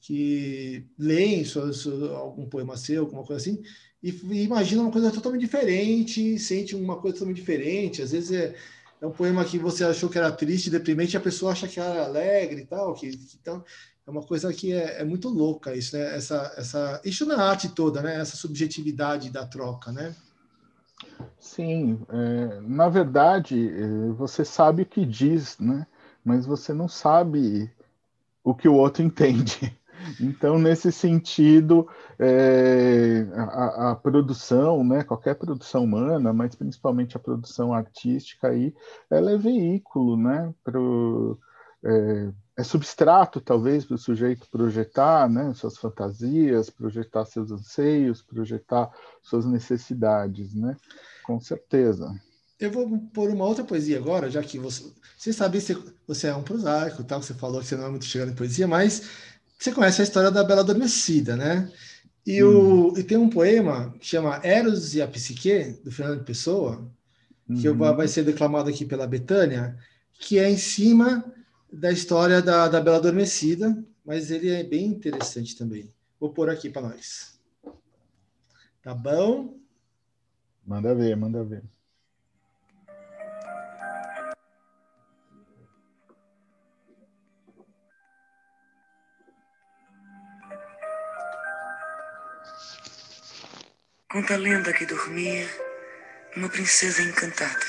Que 0.00 0.86
leem 0.96 1.44
suas, 1.44 1.84
algum 1.84 2.48
poema 2.48 2.76
seu, 2.76 3.02
alguma 3.02 3.24
coisa 3.24 3.42
assim, 3.42 3.60
e, 4.00 4.10
e 4.10 4.44
imaginam 4.44 4.84
uma 4.84 4.92
coisa 4.92 5.10
totalmente 5.10 5.40
diferente, 5.40 6.38
sente 6.38 6.76
uma 6.76 7.00
coisa 7.00 7.16
totalmente 7.16 7.40
diferente. 7.40 8.00
Às 8.00 8.12
vezes 8.12 8.30
é, 8.30 8.54
é 9.00 9.06
um 9.06 9.10
poema 9.10 9.44
que 9.44 9.58
você 9.58 9.84
achou 9.84 10.08
que 10.08 10.18
era 10.18 10.32
triste, 10.32 10.70
deprimente, 10.70 11.14
e 11.14 11.16
a 11.16 11.20
pessoa 11.20 11.52
acha 11.52 11.68
que 11.68 11.78
era 11.78 12.04
alegre 12.04 12.62
e 12.62 12.66
tal. 12.66 12.94
Que, 12.94 13.10
que 13.10 13.38
então, 13.40 13.64
é 14.06 14.10
uma 14.10 14.22
coisa 14.22 14.52
que 14.52 14.72
é, 14.72 15.00
é, 15.00 15.04
muito 15.04 15.28
louca 15.28 15.74
isso, 15.74 15.96
né? 15.96 16.16
Essa, 16.16 16.52
essa, 16.56 17.00
isso 17.04 17.24
na 17.26 17.42
arte 17.42 17.68
toda, 17.68 18.02
né? 18.02 18.20
Essa 18.20 18.36
subjetividade 18.36 19.30
da 19.30 19.46
troca, 19.46 19.92
né? 19.92 20.14
Sim, 21.38 22.00
é, 22.08 22.60
na 22.60 22.88
verdade, 22.88 23.68
é, 23.68 24.12
você 24.12 24.44
sabe 24.44 24.82
o 24.82 24.86
que 24.86 25.06
diz, 25.06 25.58
né? 25.58 25.86
mas 26.28 26.44
você 26.44 26.74
não 26.74 26.88
sabe 26.88 27.70
o 28.44 28.54
que 28.54 28.68
o 28.68 28.74
outro 28.74 29.02
entende. 29.04 29.74
Então, 30.20 30.58
nesse 30.58 30.90
sentido, 30.90 31.88
é, 32.18 33.26
a, 33.34 33.90
a, 33.90 33.96
produção, 33.96 34.84
né, 34.84 35.02
qualquer 35.02 35.34
produção 35.34 35.84
humana, 35.84 36.32
mas 36.32 36.54
principalmente 36.54 37.16
a 37.16 37.20
produção 37.20 37.72
artística, 37.72 38.48
aí, 38.48 38.74
ela 39.10 39.32
é 39.32 39.36
veículo 39.36 40.16
né, 40.16 40.52
pro, 40.64 41.38
é, 41.84 42.30
é 42.58 42.64
substrato, 42.64 43.40
talvez, 43.40 43.84
para 43.84 43.94
o 43.94 43.98
sujeito 43.98 44.48
projetar 44.50 45.28
né, 45.28 45.54
suas 45.54 45.78
fantasias, 45.78 46.68
projetar 46.68 47.24
seus 47.24 47.52
anseios, 47.52 48.20
projetar 48.20 48.90
suas 49.22 49.46
necessidades, 49.46 50.54
né? 50.54 50.76
Com 51.24 51.38
certeza. 51.40 52.12
Eu 52.58 52.72
vou 52.72 52.98
pôr 53.14 53.30
uma 53.30 53.44
outra 53.44 53.62
poesia 53.62 53.98
agora, 53.98 54.28
já 54.28 54.42
que 54.42 54.58
você, 54.58 54.92
você 55.16 55.32
sabe 55.32 55.60
que 55.60 55.76
você 56.04 56.26
é 56.26 56.34
um 56.34 56.42
prosaico, 56.42 57.04
tal, 57.04 57.22
você 57.22 57.32
falou 57.32 57.60
que 57.60 57.66
você 57.68 57.76
não 57.76 57.86
é 57.86 57.90
muito 57.90 58.06
chegado 58.06 58.32
em 58.32 58.34
poesia, 58.34 58.66
mas 58.66 59.08
você 59.58 59.72
conhece 59.72 60.00
a 60.00 60.04
história 60.04 60.30
da 60.30 60.44
Bela 60.44 60.60
Adormecida, 60.60 61.36
né? 61.36 61.70
E, 62.24 62.44
hum. 62.44 62.92
o, 62.92 62.98
e 62.98 63.02
tem 63.02 63.16
um 63.16 63.28
poema 63.28 63.94
que 63.98 64.06
chama 64.06 64.40
Eros 64.44 64.94
e 64.94 65.02
a 65.02 65.08
Psique, 65.08 65.80
do 65.82 65.90
Fernando 65.90 66.24
Pessoa, 66.24 66.88
uhum. 67.48 67.56
que 67.56 67.68
vai 67.70 68.06
ser 68.06 68.22
declamado 68.24 68.70
aqui 68.70 68.84
pela 68.84 69.06
Betânia, 69.06 69.76
que 70.12 70.38
é 70.38 70.48
em 70.48 70.56
cima 70.56 71.24
da 71.72 71.90
história 71.90 72.40
da, 72.40 72.68
da 72.68 72.80
Bela 72.80 72.98
Adormecida, 72.98 73.76
mas 74.04 74.30
ele 74.30 74.50
é 74.50 74.62
bem 74.62 74.86
interessante 74.86 75.56
também. 75.56 75.92
Vou 76.20 76.30
pôr 76.30 76.48
aqui 76.48 76.70
para 76.70 76.82
nós. 76.82 77.38
Tá 78.82 78.94
bom? 78.94 79.58
Manda 80.64 80.94
ver, 80.94 81.16
manda 81.16 81.44
ver. 81.44 81.62
Conta 94.10 94.32
a 94.32 94.38
lenda 94.38 94.72
que 94.72 94.86
dormia 94.86 95.46
uma 96.34 96.48
princesa 96.48 97.02
encantada, 97.02 97.66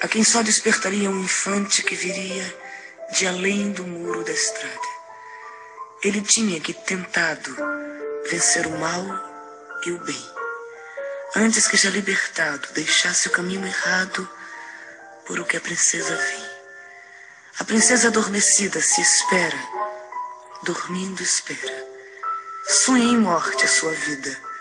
a 0.00 0.08
quem 0.08 0.24
só 0.24 0.42
despertaria 0.42 1.08
um 1.08 1.22
infante 1.22 1.84
que 1.84 1.94
viria 1.94 2.58
de 3.12 3.24
além 3.24 3.70
do 3.70 3.86
muro 3.86 4.24
da 4.24 4.32
estrada. 4.32 4.88
Ele 6.02 6.20
tinha 6.20 6.58
que 6.60 6.74
tentado 6.74 7.56
vencer 8.28 8.66
o 8.66 8.76
mal 8.76 9.04
e 9.86 9.92
o 9.92 10.00
bem, 10.00 10.30
antes 11.36 11.68
que 11.68 11.76
já 11.76 11.90
libertado 11.90 12.72
deixasse 12.72 13.28
o 13.28 13.30
caminho 13.30 13.64
errado 13.64 14.28
por 15.26 15.38
o 15.38 15.44
que 15.44 15.56
a 15.56 15.60
princesa 15.60 16.16
vem. 16.16 16.44
A 17.60 17.64
princesa 17.64 18.08
adormecida 18.08 18.80
se 18.80 19.00
espera, 19.00 19.60
dormindo 20.64 21.22
espera. 21.22 21.86
Sonha 22.66 23.04
em 23.04 23.16
morte 23.16 23.64
a 23.64 23.68
sua 23.68 23.92
vida 23.92 24.53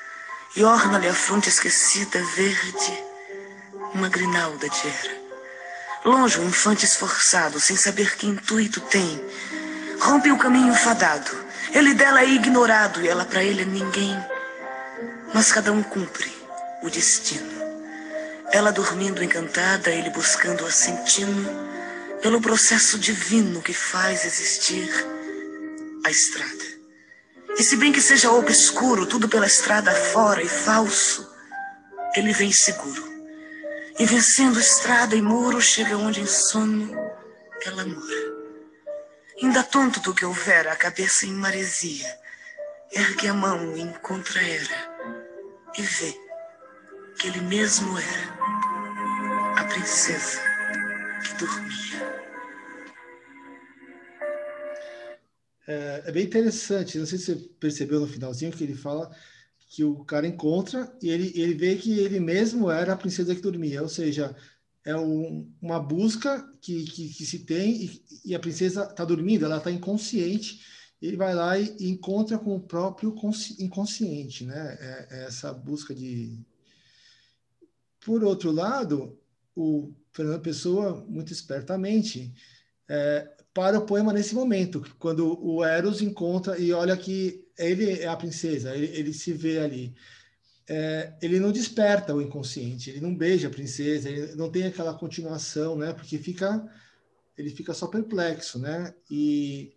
e 0.55 0.63
orna-lhe 0.63 1.07
a 1.07 1.13
fronte 1.13 1.49
esquecida, 1.49 2.23
verde, 2.35 3.03
uma 3.93 4.07
grinalda 4.07 4.69
de 4.69 4.87
era. 4.87 5.23
Longe 6.05 6.39
o 6.39 6.43
infante 6.43 6.85
esforçado, 6.85 7.59
sem 7.59 7.75
saber 7.75 8.15
que 8.17 8.27
intuito 8.27 8.79
tem, 8.81 9.23
rompe 9.99 10.31
o 10.31 10.37
caminho 10.37 10.73
fadado. 10.73 11.31
Ele 11.71 11.93
dela 11.93 12.21
é 12.21 12.29
ignorado 12.29 13.01
e 13.01 13.07
ela 13.07 13.25
para 13.25 13.43
ele 13.43 13.63
é 13.63 13.65
ninguém. 13.65 14.15
Mas 15.33 15.51
cada 15.51 15.71
um 15.71 15.81
cumpre 15.81 16.31
o 16.83 16.89
destino. 16.89 17.51
Ela 18.51 18.71
dormindo 18.71 19.23
encantada, 19.23 19.89
ele 19.89 20.11
buscando 20.11 20.65
assentino 20.65 21.49
pelo 22.21 22.39
processo 22.39 22.99
divino 22.99 23.61
que 23.61 23.73
faz 23.73 24.25
existir 24.25 24.89
a 26.05 26.11
estrada. 26.11 26.72
E 27.57 27.63
se 27.63 27.75
bem 27.75 27.91
que 27.91 28.01
seja 28.01 28.31
obscuro, 28.31 29.05
tudo 29.05 29.29
pela 29.29 29.45
estrada 29.45 29.93
fora 29.93 30.41
e 30.41 30.47
falso, 30.47 31.31
ele 32.15 32.33
vem 32.33 32.51
seguro. 32.51 33.11
E 33.99 34.05
vencendo 34.05 34.59
estrada 34.59 35.15
e 35.15 35.21
muro, 35.21 35.61
chega 35.61 35.95
onde 35.97 36.21
em 36.21 36.25
sono 36.25 36.91
ela 37.65 37.85
mora. 37.85 38.33
Ainda 39.41 39.63
tonto 39.63 39.99
do 39.99 40.13
que 40.13 40.25
houvera, 40.25 40.71
a 40.71 40.75
cabeça 40.75 41.25
em 41.25 41.33
maresia, 41.33 42.07
ergue 42.91 43.27
a 43.27 43.33
mão 43.33 43.75
e 43.75 43.81
encontra 43.81 44.41
era, 44.41 44.95
e 45.77 45.81
vê 45.81 46.15
que 47.17 47.27
ele 47.27 47.41
mesmo 47.41 47.97
era 47.97 49.59
a 49.59 49.63
princesa 49.65 50.41
que 51.23 51.33
dormia. 51.35 52.12
É, 55.67 56.03
é, 56.05 56.11
bem 56.11 56.25
interessante. 56.25 56.97
Não 56.97 57.05
sei 57.05 57.17
se 57.17 57.25
você 57.25 57.35
percebeu 57.59 57.99
no 57.99 58.07
finalzinho 58.07 58.51
que 58.51 58.63
ele 58.63 58.75
fala 58.75 59.13
que 59.69 59.83
o 59.83 60.03
cara 60.05 60.27
encontra 60.27 60.95
e 61.01 61.09
ele, 61.09 61.31
ele 61.35 61.53
vê 61.55 61.75
que 61.75 61.99
ele 61.99 62.19
mesmo 62.19 62.69
era 62.69 62.93
a 62.93 62.97
princesa 62.97 63.33
que 63.33 63.41
dormia, 63.41 63.81
ou 63.81 63.89
seja, 63.89 64.35
é 64.85 64.95
um, 64.95 65.51
uma 65.61 65.79
busca 65.79 66.47
que, 66.61 66.83
que, 66.83 67.09
que, 67.09 67.25
se 67.25 67.39
tem 67.39 67.83
e, 67.85 68.03
e 68.25 68.35
a 68.35 68.39
princesa 68.39 68.83
está 68.83 69.05
dormindo, 69.05 69.45
ela 69.45 69.57
está 69.57 69.71
inconsciente. 69.71 70.61
Ele 71.01 71.17
vai 71.17 71.33
lá 71.33 71.57
e, 71.57 71.75
e, 71.79 71.89
encontra 71.89 72.37
com 72.37 72.55
o 72.55 72.61
próprio 72.61 73.13
inconsciente, 73.59 74.45
né? 74.45 74.77
É, 74.79 75.07
é 75.11 75.25
essa 75.25 75.53
busca 75.53 75.93
de. 75.93 76.39
Por 77.99 78.23
outro 78.23 78.51
lado, 78.51 79.17
o 79.55 79.93
Fernando 80.11 80.41
Pessoa, 80.41 81.05
muito 81.07 81.31
espertamente, 81.31 82.33
é, 82.87 83.32
para 83.53 83.77
o 83.77 83.85
poema 83.85 84.11
nesse 84.11 84.33
momento, 84.33 84.83
quando 84.97 85.39
o 85.45 85.63
Eros 85.63 86.01
encontra 86.01 86.57
e 86.57 86.73
olha 86.73 86.97
que 86.97 87.47
ele 87.57 87.99
é 87.99 88.07
a 88.07 88.17
princesa, 88.17 88.75
ele, 88.75 88.87
ele 88.97 89.13
se 89.13 89.31
vê 89.31 89.59
ali. 89.59 89.95
É, 90.67 91.13
ele 91.21 91.39
não 91.39 91.51
desperta 91.51 92.15
o 92.15 92.21
inconsciente, 92.21 92.89
ele 92.89 93.01
não 93.01 93.15
beija 93.15 93.47
a 93.47 93.51
princesa, 93.51 94.09
ele 94.09 94.33
não 94.35 94.49
tem 94.49 94.63
aquela 94.63 94.93
continuação, 94.93 95.75
né? 95.75 95.93
Porque 95.93 96.17
fica, 96.17 96.65
ele 97.37 97.49
fica 97.49 97.73
só 97.73 97.85
perplexo, 97.87 98.57
né? 98.57 98.93
E, 99.09 99.73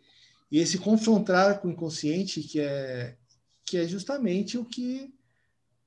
e 0.51 0.59
esse 0.59 0.79
confrontar 0.79 1.61
com 1.61 1.69
o 1.69 1.73
inconsciente 1.73 2.43
que 2.43 2.61
é 2.61 3.17
que 3.65 3.77
é 3.79 3.89
justamente 3.89 4.57
o 4.57 4.65
que 4.65 5.13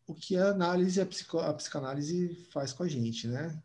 o 0.05 0.13
que 0.13 0.35
a 0.35 0.49
análise, 0.49 0.99
a, 0.99 1.05
psico, 1.05 1.37
a 1.37 1.53
psicanálise 1.53 2.47
faz 2.51 2.73
com 2.73 2.83
a 2.83 2.87
gente, 2.87 3.27
né? 3.27 3.61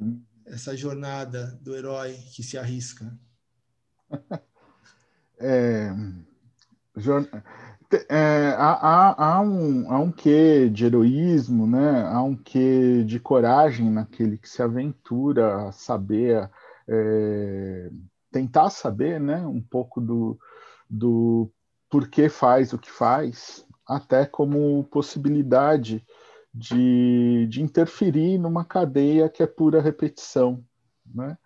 Hum. 0.00 0.22
Essa 0.46 0.76
jornada 0.76 1.58
do 1.60 1.74
herói 1.74 2.14
que 2.32 2.44
se 2.44 2.56
arrisca. 2.56 3.12
É, 5.36 5.90
é, 8.08 8.54
há, 8.56 8.72
há, 8.72 9.34
há, 9.34 9.40
um, 9.40 9.92
há 9.92 9.98
um 9.98 10.10
quê 10.10 10.68
de 10.70 10.86
heroísmo, 10.86 11.66
né? 11.66 12.02
há 12.06 12.22
um 12.22 12.36
quê 12.36 13.02
de 13.04 13.18
coragem 13.20 13.90
naquele 13.90 14.38
que 14.38 14.48
se 14.48 14.62
aventura 14.62 15.68
a 15.68 15.72
saber, 15.72 16.48
é, 16.88 17.90
tentar 18.30 18.70
saber 18.70 19.20
né? 19.20 19.46
um 19.46 19.60
pouco 19.60 20.00
do, 20.00 20.38
do 20.88 21.50
porquê 21.90 22.28
faz 22.28 22.72
o 22.72 22.78
que 22.78 22.90
faz, 22.90 23.66
até 23.86 24.24
como 24.24 24.84
possibilidade 24.84 26.04
de, 26.52 27.46
de 27.48 27.62
interferir 27.62 28.38
numa 28.38 28.64
cadeia 28.64 29.28
que 29.28 29.42
é 29.42 29.46
pura 29.46 29.82
repetição. 29.82 30.64
Né? 31.12 31.36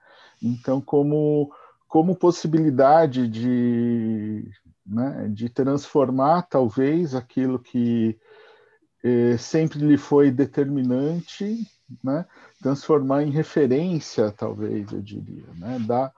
Então, 0.42 0.80
como 0.80 1.50
como 1.88 2.14
possibilidade 2.14 3.26
de, 3.26 4.48
né, 4.86 5.28
de 5.32 5.48
transformar 5.48 6.42
talvez 6.42 7.14
aquilo 7.14 7.58
que 7.58 8.18
eh, 9.02 9.36
sempre 9.38 9.78
lhe 9.78 9.96
foi 9.96 10.30
determinante, 10.30 11.66
né, 12.04 12.26
transformar 12.60 13.22
em 13.22 13.30
referência, 13.30 14.30
talvez 14.30 14.92
eu 14.92 15.00
diria, 15.00 15.46
né, 15.54 15.78
da, 15.80 16.12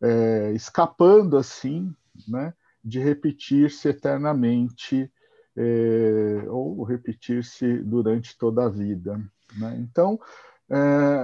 eh, 0.00 0.52
escapando 0.54 1.36
assim, 1.36 1.92
né, 2.28 2.54
de 2.84 3.00
repetir-se 3.00 3.88
eternamente 3.88 5.10
eh, 5.56 6.44
ou 6.48 6.84
repetir-se 6.84 7.78
durante 7.78 8.38
toda 8.38 8.66
a 8.66 8.68
vida. 8.68 9.20
Né? 9.58 9.76
Então, 9.80 10.20
é, 10.68 10.76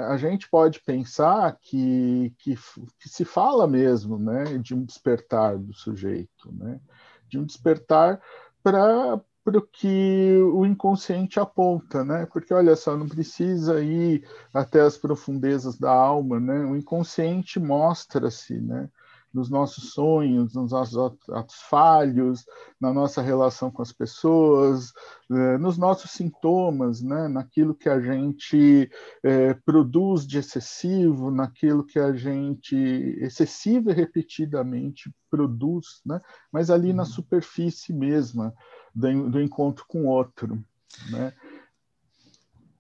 a 0.08 0.16
gente 0.16 0.48
pode 0.48 0.80
pensar 0.80 1.56
que, 1.60 2.32
que, 2.38 2.54
que, 2.98 3.08
se 3.08 3.24
fala 3.24 3.66
mesmo 3.66 4.18
né, 4.18 4.58
de 4.58 4.74
um 4.74 4.84
despertar 4.84 5.58
do 5.58 5.74
sujeito, 5.74 6.52
né, 6.52 6.80
de 7.28 7.38
um 7.38 7.44
despertar 7.44 8.20
para 8.62 9.20
o 9.46 9.62
que 9.62 10.38
o 10.54 10.64
inconsciente 10.64 11.40
aponta, 11.40 12.04
né? 12.04 12.26
Porque 12.26 12.54
olha 12.54 12.76
só, 12.76 12.96
não 12.96 13.08
precisa 13.08 13.82
ir 13.82 14.24
até 14.54 14.80
as 14.80 14.96
profundezas 14.96 15.76
da 15.76 15.90
alma, 15.90 16.38
né? 16.38 16.64
O 16.64 16.76
inconsciente 16.76 17.58
mostra-se, 17.58 18.60
né? 18.60 18.88
Nos 19.32 19.48
nossos 19.48 19.92
sonhos, 19.92 20.54
nos 20.54 20.72
nossos 20.72 20.96
atos 21.30 21.56
falhos, 21.68 22.44
na 22.80 22.92
nossa 22.92 23.22
relação 23.22 23.70
com 23.70 23.82
as 23.82 23.92
pessoas, 23.92 24.92
eh, 25.30 25.58
nos 25.58 25.78
nossos 25.78 26.10
sintomas, 26.10 27.02
né? 27.02 27.28
naquilo 27.28 27.74
que 27.74 27.88
a 27.88 28.00
gente 28.00 28.90
é, 29.22 29.54
produz 29.54 30.26
de 30.26 30.38
excessivo, 30.38 31.30
naquilo 31.30 31.84
que 31.84 31.98
a 31.98 32.12
gente 32.12 32.76
excessiva 33.20 33.90
e 33.90 33.94
repetidamente 33.94 35.12
produz, 35.30 36.00
né? 36.04 36.20
mas 36.50 36.70
ali 36.70 36.90
uhum. 36.90 36.96
na 36.96 37.04
superfície 37.04 37.92
mesma 37.92 38.54
do, 38.94 39.30
do 39.30 39.40
encontro 39.40 39.84
com 39.88 40.04
o 40.04 40.08
outro. 40.08 40.62
Né? 41.10 41.32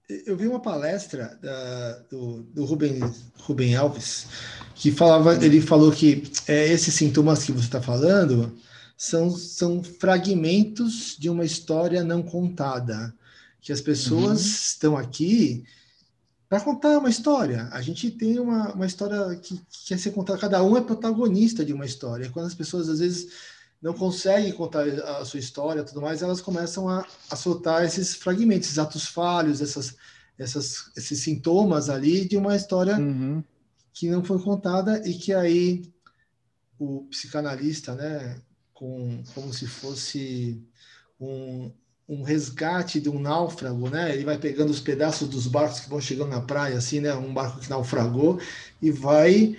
Eu 0.08 0.36
vi 0.36 0.46
uma 0.46 0.60
palestra 0.60 1.38
da, 1.40 1.98
do, 2.10 2.42
do 2.42 2.64
Ruben, 2.64 3.00
Ruben 3.38 3.74
Alves 3.76 4.26
que 4.74 4.90
falava, 4.90 5.44
ele 5.44 5.60
falou 5.60 5.92
que 5.92 6.24
é, 6.48 6.68
esses 6.68 6.94
sintomas 6.94 7.44
que 7.44 7.52
você 7.52 7.66
está 7.66 7.80
falando 7.80 8.56
são, 8.96 9.30
são 9.30 9.82
fragmentos 9.82 11.16
de 11.18 11.30
uma 11.30 11.44
história 11.44 12.02
não 12.02 12.22
contada, 12.22 13.14
que 13.60 13.72
as 13.72 13.80
pessoas 13.80 14.42
uhum. 14.44 14.50
estão 14.50 14.96
aqui 14.96 15.64
para 16.48 16.60
contar 16.60 16.98
uma 16.98 17.08
história. 17.08 17.68
A 17.72 17.80
gente 17.80 18.10
tem 18.10 18.38
uma, 18.38 18.74
uma 18.74 18.86
história 18.86 19.36
que, 19.36 19.56
que 19.56 19.86
quer 19.86 19.98
ser 19.98 20.10
contada, 20.10 20.38
cada 20.38 20.62
um 20.62 20.76
é 20.76 20.80
protagonista 20.80 21.64
de 21.64 21.72
uma 21.72 21.86
história. 21.86 22.28
Quando 22.30 22.46
as 22.46 22.54
pessoas 22.54 22.88
às 22.88 22.98
vezes 22.98 23.28
não 23.82 23.92
conseguem 23.92 24.52
contar 24.52 24.86
a 24.86 25.24
sua 25.24 25.40
história 25.40 25.82
tudo 25.82 26.00
mais, 26.00 26.22
elas 26.22 26.40
começam 26.40 26.88
a, 26.88 27.04
a 27.28 27.34
soltar 27.34 27.84
esses 27.84 28.14
fragmentos, 28.14 28.68
esses 28.68 28.78
atos 28.78 29.06
falhos, 29.06 29.60
essas, 29.60 29.96
essas, 30.38 30.92
esses 30.96 31.20
sintomas 31.20 31.90
ali 31.90 32.26
de 32.26 32.36
uma 32.36 32.54
história 32.54 32.96
uhum. 32.96 33.42
que 33.92 34.08
não 34.08 34.22
foi 34.22 34.40
contada 34.40 35.06
e 35.06 35.14
que 35.14 35.34
aí 35.34 35.82
o 36.78 37.06
psicanalista, 37.10 37.94
né, 37.94 38.40
com, 38.72 39.22
como 39.34 39.52
se 39.52 39.66
fosse 39.66 40.62
um, 41.20 41.72
um 42.08 42.22
resgate 42.22 43.00
de 43.00 43.08
um 43.08 43.18
náufrago, 43.18 43.88
né? 43.88 44.12
Ele 44.12 44.24
vai 44.24 44.36
pegando 44.36 44.70
os 44.70 44.80
pedaços 44.80 45.28
dos 45.28 45.46
barcos 45.46 45.80
que 45.80 45.88
vão 45.88 46.00
chegando 46.00 46.30
na 46.30 46.40
praia, 46.40 46.76
assim, 46.76 46.98
né? 46.98 47.14
Um 47.14 47.32
barco 47.32 47.60
que 47.60 47.70
naufragou 47.70 48.40
e 48.80 48.90
vai 48.90 49.56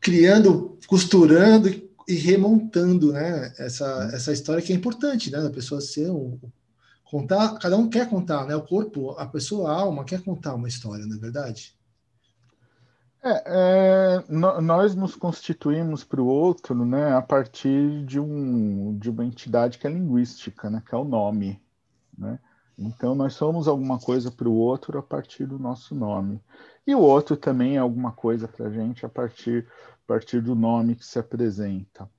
criando, 0.00 0.78
costurando 0.86 1.89
e 2.10 2.16
remontando, 2.16 3.12
né? 3.12 3.52
Essa, 3.58 4.10
essa 4.12 4.32
história 4.32 4.62
que 4.62 4.72
é 4.72 4.76
importante, 4.76 5.30
né? 5.30 5.46
A 5.46 5.50
pessoa 5.50 5.80
ser 5.80 6.10
um, 6.10 6.38
contar, 7.04 7.58
cada 7.58 7.76
um 7.76 7.88
quer 7.88 8.08
contar, 8.08 8.44
né? 8.46 8.56
O 8.56 8.62
corpo, 8.62 9.12
a 9.12 9.26
pessoa, 9.26 9.70
a 9.70 9.80
alma 9.80 10.04
quer 10.04 10.22
contar 10.22 10.54
uma 10.54 10.68
história, 10.68 11.06
não 11.06 11.16
é 11.16 11.20
verdade? 11.20 11.74
É, 13.22 13.42
é, 13.46 14.24
nós 14.62 14.94
nos 14.94 15.14
constituímos 15.14 16.02
para 16.02 16.22
o 16.22 16.26
outro, 16.26 16.86
né, 16.86 17.12
a 17.14 17.20
partir 17.20 18.02
de, 18.06 18.18
um, 18.18 18.96
de 18.98 19.10
uma 19.10 19.26
entidade 19.26 19.78
que 19.78 19.86
é 19.86 19.90
linguística, 19.90 20.70
né, 20.70 20.82
que 20.88 20.94
é 20.94 20.98
o 20.98 21.04
nome, 21.04 21.60
né? 22.16 22.38
Então 22.78 23.14
nós 23.14 23.34
somos 23.34 23.68
alguma 23.68 23.98
coisa 23.98 24.30
para 24.30 24.48
o 24.48 24.54
outro 24.54 24.98
a 24.98 25.02
partir 25.02 25.44
do 25.44 25.58
nosso 25.58 25.94
nome 25.94 26.40
e 26.86 26.94
o 26.94 27.00
outro 27.00 27.36
também 27.36 27.76
é 27.76 27.78
alguma 27.78 28.10
coisa 28.10 28.48
para 28.48 28.66
a 28.66 28.70
gente 28.70 29.04
a 29.04 29.08
partir, 29.08 29.66
partir 30.10 30.40
do 30.40 30.56
nome 30.56 30.96
que 30.96 31.06
se 31.06 31.20
apresenta. 31.20 32.10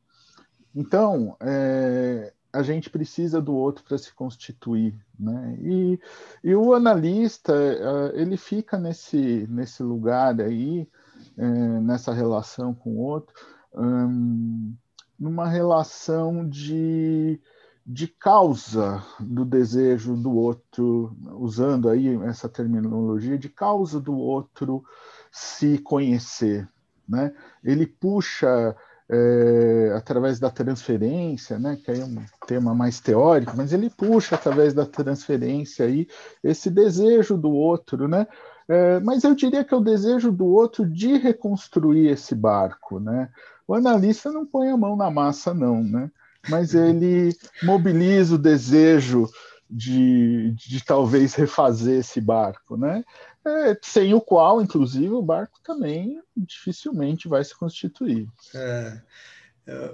Então 0.73 1.35
é, 1.41 2.31
a 2.53 2.63
gente 2.63 2.89
precisa 2.89 3.41
do 3.41 3.53
outro 3.53 3.83
para 3.83 3.97
se 3.97 4.13
constituir, 4.13 4.95
né? 5.19 5.57
E, 5.59 5.99
e 6.41 6.55
o 6.55 6.73
analista 6.73 7.53
é, 7.53 8.21
ele 8.21 8.37
fica 8.37 8.77
nesse 8.77 9.45
nesse 9.49 9.83
lugar 9.83 10.39
aí 10.39 10.87
é, 11.37 11.45
nessa 11.81 12.13
relação 12.13 12.73
com 12.73 12.91
o 12.91 12.99
outro, 12.99 13.35
hum, 13.75 14.73
numa 15.19 15.49
relação 15.49 16.47
de, 16.47 17.41
de 17.85 18.07
causa 18.07 19.03
do 19.19 19.43
desejo 19.43 20.15
do 20.15 20.31
outro, 20.31 21.13
usando 21.33 21.89
aí 21.89 22.15
essa 22.23 22.47
terminologia, 22.47 23.37
de 23.37 23.49
causa 23.49 23.99
do 23.99 24.15
outro 24.15 24.81
se 25.29 25.77
conhecer. 25.77 26.69
Né? 27.11 27.33
Ele 27.61 27.85
puxa 27.85 28.73
é, 29.09 29.93
através 29.93 30.39
da 30.39 30.49
transferência, 30.49 31.59
né, 31.59 31.77
que 31.83 31.91
é 31.91 32.05
um 32.05 32.23
tema 32.47 32.73
mais 32.73 33.01
teórico, 33.01 33.51
mas 33.57 33.73
ele 33.73 33.89
puxa 33.89 34.35
através 34.35 34.73
da 34.73 34.85
transferência 34.85 35.85
aí 35.85 36.07
esse 36.41 36.69
desejo 36.69 37.35
do 37.35 37.51
outro, 37.51 38.07
né, 38.07 38.25
é, 38.69 39.01
mas 39.01 39.25
eu 39.25 39.35
diria 39.35 39.65
que 39.65 39.73
é 39.73 39.77
o 39.77 39.83
desejo 39.83 40.31
do 40.31 40.45
outro 40.45 40.85
de 40.85 41.17
reconstruir 41.17 42.07
esse 42.07 42.33
barco, 42.33 43.01
né? 43.01 43.27
O 43.67 43.73
analista 43.73 44.31
não 44.31 44.45
põe 44.45 44.69
a 44.69 44.77
mão 44.77 44.95
na 44.95 45.11
massa, 45.11 45.53
não, 45.53 45.83
né? 45.83 46.09
Mas 46.47 46.73
ele 46.73 47.35
mobiliza 47.61 48.35
o 48.35 48.37
desejo 48.37 49.27
de, 49.71 50.51
de 50.51 50.83
talvez 50.83 51.33
refazer 51.33 51.99
esse 51.99 52.19
barco, 52.19 52.75
né? 52.75 53.03
É, 53.45 53.77
sem 53.81 54.13
o 54.13 54.19
qual, 54.19 54.61
inclusive, 54.61 55.09
o 55.09 55.21
barco 55.21 55.59
também 55.63 56.21
dificilmente 56.35 57.27
vai 57.27 57.43
se 57.43 57.57
constituir. 57.57 58.27
É, 58.53 59.01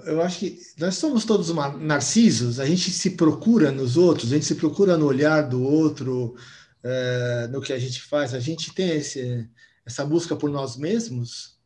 eu 0.06 0.20
acho 0.20 0.40
que 0.40 0.60
nós 0.78 0.96
somos 0.96 1.24
todos 1.24 1.54
narcisos, 1.80 2.58
a 2.58 2.66
gente 2.66 2.90
se 2.90 3.10
procura 3.10 3.70
nos 3.70 3.96
outros, 3.96 4.32
a 4.32 4.34
gente 4.34 4.46
se 4.46 4.56
procura 4.56 4.96
no 4.96 5.06
olhar 5.06 5.42
do 5.42 5.62
outro, 5.62 6.34
é, 6.82 7.48
no 7.50 7.60
que 7.60 7.72
a 7.72 7.78
gente 7.78 8.02
faz? 8.02 8.34
A 8.34 8.40
gente 8.40 8.74
tem 8.74 8.90
esse, 8.90 9.48
essa 9.86 10.04
busca 10.04 10.34
por 10.34 10.50
nós 10.50 10.76
mesmos? 10.76 11.57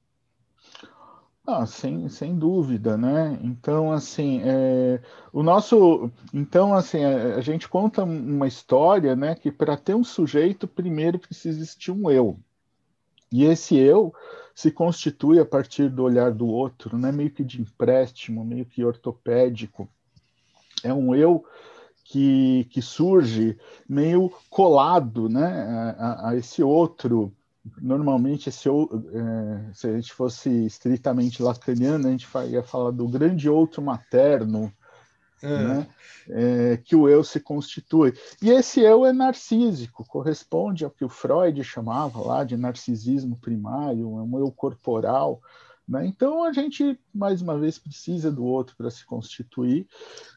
Ah, 1.44 1.66
sem, 1.66 2.08
sem 2.08 2.38
dúvida, 2.38 2.96
né? 2.96 3.36
Então, 3.42 3.90
assim, 3.90 4.40
é, 4.44 5.00
o 5.32 5.42
nosso, 5.42 6.08
então, 6.32 6.72
assim, 6.72 7.02
a, 7.04 7.36
a, 7.36 7.40
gente 7.40 7.68
conta 7.68 8.04
uma 8.04 8.46
história, 8.46 9.16
né, 9.16 9.34
que 9.34 9.50
para 9.50 9.76
ter 9.76 9.94
um 9.94 10.04
sujeito, 10.04 10.68
primeiro 10.68 11.18
precisa 11.18 11.58
existir 11.58 11.90
um 11.90 12.08
eu. 12.08 12.38
E 13.30 13.44
esse 13.44 13.76
eu 13.76 14.14
se 14.54 14.70
constitui 14.70 15.40
a 15.40 15.44
partir 15.44 15.88
do 15.88 16.04
olhar 16.04 16.30
do 16.32 16.46
outro, 16.46 16.96
né, 16.96 17.10
meio 17.10 17.30
que 17.30 17.42
de 17.42 17.60
empréstimo, 17.60 18.44
meio 18.44 18.64
que 18.64 18.84
ortopédico. 18.84 19.88
É 20.84 20.94
um 20.94 21.12
eu 21.12 21.44
que, 22.04 22.68
que 22.70 22.80
surge 22.80 23.58
meio 23.88 24.30
colado 24.48 25.28
né, 25.28 25.96
a, 25.98 26.28
a 26.28 26.36
esse 26.36 26.62
outro. 26.62 27.32
Normalmente, 27.80 28.48
esse, 28.48 28.68
é, 28.68 29.72
se 29.72 29.86
a 29.86 29.92
gente 29.92 30.12
fosse 30.12 30.50
estritamente 30.66 31.42
lacaniano, 31.42 32.08
a 32.08 32.10
gente 32.10 32.26
ia 32.48 32.62
falar 32.62 32.90
do 32.90 33.06
grande 33.06 33.48
outro 33.48 33.80
materno, 33.80 34.72
é. 35.42 35.64
Né? 35.64 35.86
É, 36.28 36.76
que 36.76 36.94
o 36.94 37.08
eu 37.08 37.24
se 37.24 37.40
constitui. 37.40 38.14
E 38.40 38.50
esse 38.50 38.80
eu 38.80 39.04
é 39.04 39.12
narcísico, 39.12 40.04
corresponde 40.06 40.84
ao 40.84 40.90
que 40.90 41.04
o 41.04 41.08
Freud 41.08 41.62
chamava 41.64 42.20
lá 42.20 42.44
de 42.44 42.56
narcisismo 42.56 43.36
primário, 43.36 44.18
é 44.18 44.22
um 44.22 44.38
eu 44.38 44.52
corporal, 44.52 45.40
né? 45.92 46.06
Então 46.06 46.42
a 46.42 46.52
gente, 46.54 46.98
mais 47.14 47.42
uma 47.42 47.58
vez, 47.58 47.78
precisa 47.78 48.32
do 48.32 48.42
outro 48.46 48.74
para 48.74 48.90
se 48.90 49.04
constituir 49.04 49.86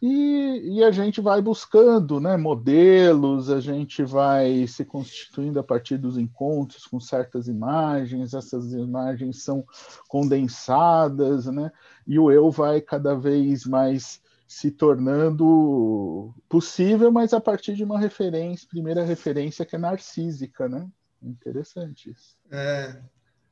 e, 0.01 0.75
e, 0.75 0.83
a 0.83 0.91
gente 0.91 1.21
vai 1.21 1.41
buscando 1.41 2.19
né, 2.19 2.35
modelos, 2.35 3.49
a 3.49 3.61
gente 3.61 4.03
vai 4.03 4.67
se 4.67 4.83
constituindo 4.83 5.57
a 5.57 5.63
partir 5.63 5.97
dos 5.97 6.17
encontros 6.17 6.85
com 6.85 6.99
certas 6.99 7.47
imagens, 7.47 8.33
essas 8.33 8.73
imagens 8.73 9.43
são 9.43 9.65
condensadas, 10.09 11.45
né? 11.45 11.71
e 12.05 12.19
o 12.19 12.29
eu 12.29 12.51
vai 12.51 12.81
cada 12.81 13.15
vez 13.15 13.65
mais 13.65 14.21
se 14.45 14.69
tornando 14.69 16.33
possível, 16.49 17.11
mas 17.11 17.33
a 17.33 17.39
partir 17.39 17.75
de 17.75 17.83
uma 17.83 17.97
referência, 17.97 18.67
primeira 18.69 19.03
referência 19.03 19.65
que 19.65 19.75
é 19.75 19.79
narcísica, 19.79 20.67
né? 20.67 20.87
Interessante 21.21 22.11
isso. 22.11 22.37
É, 22.51 23.01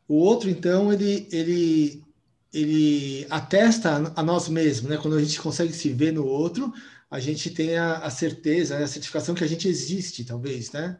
o 0.07 0.15
outro, 0.15 0.49
então, 0.49 0.91
ele, 0.91 1.27
ele, 1.31 2.03
ele 2.53 3.27
atesta 3.29 4.11
a 4.15 4.23
nós 4.23 4.49
mesmos, 4.49 4.89
né? 4.89 4.97
Quando 4.97 5.15
a 5.15 5.23
gente 5.23 5.41
consegue 5.41 5.73
se 5.73 5.89
ver 5.89 6.11
no 6.11 6.25
outro, 6.25 6.73
a 7.09 7.19
gente 7.19 7.49
tem 7.49 7.77
a, 7.77 7.97
a 7.97 8.09
certeza, 8.09 8.77
a 8.77 8.87
certificação 8.87 9.35
que 9.35 9.43
a 9.43 9.47
gente 9.47 9.67
existe, 9.67 10.25
talvez, 10.25 10.71
né? 10.71 10.99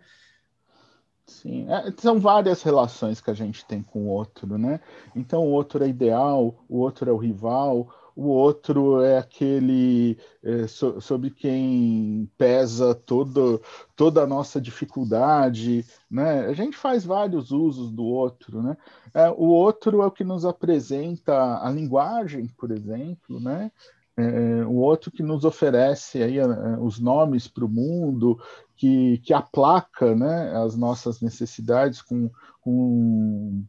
Sim, 1.25 1.65
é, 1.69 1.91
são 1.97 2.19
várias 2.19 2.61
relações 2.61 3.19
que 3.19 3.31
a 3.31 3.33
gente 3.33 3.65
tem 3.65 3.81
com 3.81 4.03
o 4.03 4.07
outro, 4.07 4.57
né? 4.57 4.79
Então, 5.15 5.41
o 5.41 5.51
outro 5.51 5.83
é 5.83 5.87
ideal, 5.87 6.63
o 6.69 6.79
outro 6.79 7.09
é 7.09 7.13
o 7.13 7.17
rival, 7.17 7.93
o 8.15 8.27
outro 8.27 9.01
é 9.01 9.17
aquele 9.17 10.17
é, 10.43 10.67
so, 10.67 11.01
sobre 11.01 11.29
quem 11.31 12.29
pesa 12.37 12.93
todo, 12.93 13.61
toda 13.95 14.23
a 14.23 14.27
nossa 14.27 14.61
dificuldade, 14.61 15.85
né? 16.09 16.45
A 16.45 16.53
gente 16.53 16.77
faz 16.77 17.03
vários 17.03 17.51
usos 17.51 17.91
do 17.91 18.03
outro, 18.03 18.61
né? 18.61 18.77
É, 19.13 19.29
o 19.29 19.45
outro 19.45 20.01
é 20.01 20.05
o 20.05 20.11
que 20.11 20.23
nos 20.23 20.45
apresenta 20.45 21.59
a 21.61 21.69
linguagem, 21.69 22.47
por 22.57 22.71
exemplo, 22.71 23.39
né? 23.39 23.71
É, 24.15 24.63
o 24.65 24.75
outro 24.75 25.11
que 25.11 25.23
nos 25.23 25.43
oferece 25.43 26.21
aí 26.21 26.37
é, 26.37 26.45
os 26.79 26.99
nomes 26.99 27.47
para 27.47 27.65
o 27.65 27.69
mundo, 27.69 28.39
que, 28.75 29.17
que 29.19 29.33
aplaca 29.33 30.15
né, 30.15 30.55
as 30.55 30.75
nossas 30.75 31.19
necessidades 31.19 32.01
com, 32.01 32.29
com 32.61 33.63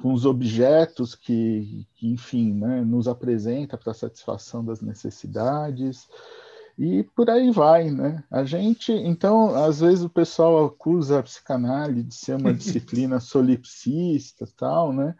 com 0.00 0.12
os 0.12 0.26
objetos 0.26 1.14
que, 1.14 1.86
que 1.94 2.08
enfim, 2.08 2.52
né, 2.54 2.82
nos 2.82 3.08
apresenta 3.08 3.78
para 3.78 3.94
satisfação 3.94 4.64
das 4.64 4.80
necessidades 4.80 6.08
e 6.78 7.04
por 7.14 7.30
aí 7.30 7.50
vai, 7.52 7.90
né? 7.90 8.24
A 8.30 8.44
gente, 8.44 8.92
então, 8.92 9.54
às 9.54 9.80
vezes 9.80 10.02
o 10.04 10.08
pessoal 10.08 10.64
acusa 10.64 11.20
a 11.20 11.22
psicanálise 11.22 12.02
de 12.02 12.14
ser 12.14 12.34
uma 12.34 12.52
disciplina 12.54 13.20
solipsista, 13.20 14.46
tal, 14.56 14.92
né? 14.92 15.14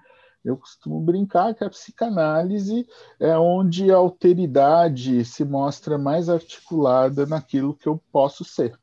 Eu 0.45 0.57
costumo 0.59 1.01
brincar 1.01 1.55
que 1.55 1.65
a 1.65 1.71
psicanálise 1.71 2.87
é 3.19 3.39
onde 3.39 3.91
a 3.91 3.97
alteridade 3.97 5.25
se 5.25 5.45
mostra 5.45 5.97
mais 5.97 6.29
articulada 6.29 7.25
naquilo 7.25 7.75
que 7.75 7.89
eu 7.89 8.03
posso 8.13 8.45
ser. 8.45 8.79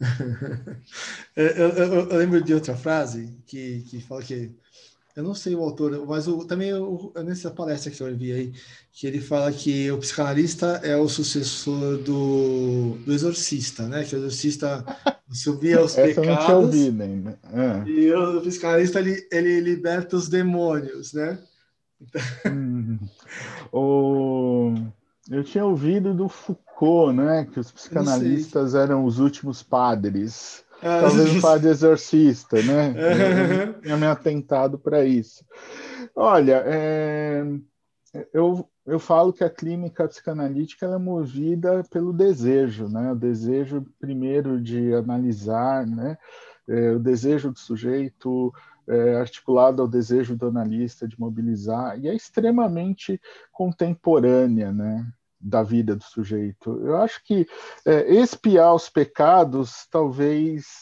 eu, 1.34 1.46
eu, 1.46 1.94
eu, 2.08 2.18
lembro 2.18 2.40
de 2.40 2.54
outra 2.54 2.76
frase 2.76 3.36
que, 3.44 3.80
que 3.90 4.00
fala 4.00 4.22
que 4.22 4.54
eu 5.18 5.24
não 5.24 5.34
sei 5.34 5.52
o 5.56 5.62
autor, 5.64 6.06
mas 6.06 6.28
o, 6.28 6.44
também 6.44 6.68
eu, 6.68 7.12
nessa 7.24 7.50
palestra 7.50 7.90
que 7.90 8.00
eu 8.00 8.16
vi 8.16 8.30
aí, 8.30 8.52
que 8.92 9.04
ele 9.04 9.20
fala 9.20 9.50
que 9.50 9.90
o 9.90 9.98
psicanalista 9.98 10.80
é 10.84 10.96
o 10.96 11.08
sucessor 11.08 11.98
do, 11.98 12.96
do 13.04 13.12
exorcista, 13.12 13.88
né? 13.88 14.04
Que 14.04 14.14
o 14.14 14.18
exorcista 14.18 14.84
subia 15.28 15.82
os 15.82 15.98
Essa 15.98 16.20
pecados. 16.20 16.28
Eu 16.28 16.34
não 16.36 16.44
tinha 16.44 16.56
ouvido 16.56 17.02
ainda. 17.02 17.38
É. 17.52 17.88
E 17.90 18.14
o 18.14 18.40
psicanalista 18.42 19.00
ele, 19.00 19.26
ele 19.32 19.58
liberta 19.58 20.14
os 20.14 20.28
demônios, 20.28 21.12
né? 21.12 21.36
Então... 22.00 22.22
Hum. 22.52 22.98
O... 23.72 24.74
Eu 25.28 25.42
tinha 25.42 25.64
ouvido 25.64 26.14
do 26.14 26.28
Foucault, 26.28 27.12
né? 27.12 27.44
Que 27.52 27.58
os 27.58 27.72
psicanalistas 27.72 28.76
eram 28.76 29.04
os 29.04 29.18
últimos 29.18 29.64
padres. 29.64 30.64
Ah, 30.82 31.00
talvez 31.02 31.34
um 31.34 31.40
padre 31.40 31.70
exorcista, 31.70 32.62
né? 32.62 32.94
Eu 33.74 33.80
tinha 33.80 33.96
me 33.96 34.06
atentado 34.06 34.78
para 34.78 35.04
isso. 35.04 35.44
Olha, 36.14 36.62
é, 36.66 37.44
eu, 38.32 38.68
eu 38.86 38.98
falo 38.98 39.32
que 39.32 39.44
a 39.44 39.50
clínica 39.50 40.06
psicanalítica 40.06 40.86
é 40.86 40.98
movida 40.98 41.84
pelo 41.90 42.12
desejo, 42.12 42.88
né? 42.88 43.12
O 43.12 43.16
desejo, 43.16 43.84
primeiro, 44.00 44.60
de 44.60 44.94
analisar, 44.94 45.86
né? 45.86 46.16
É, 46.68 46.92
o 46.92 46.98
desejo 46.98 47.50
do 47.50 47.58
sujeito 47.58 48.52
é, 48.88 49.16
articulado 49.16 49.82
ao 49.82 49.88
desejo 49.88 50.36
do 50.36 50.46
analista 50.46 51.06
de 51.06 51.18
mobilizar, 51.20 51.98
e 51.98 52.08
é 52.08 52.14
extremamente 52.14 53.20
contemporânea, 53.52 54.72
né? 54.72 55.06
Da 55.40 55.62
vida 55.62 55.94
do 55.94 56.04
sujeito. 56.04 56.80
Eu 56.84 56.96
acho 56.96 57.22
que 57.24 57.46
é, 57.84 58.12
expiar 58.12 58.74
os 58.74 58.88
pecados 58.88 59.86
talvez 59.90 60.80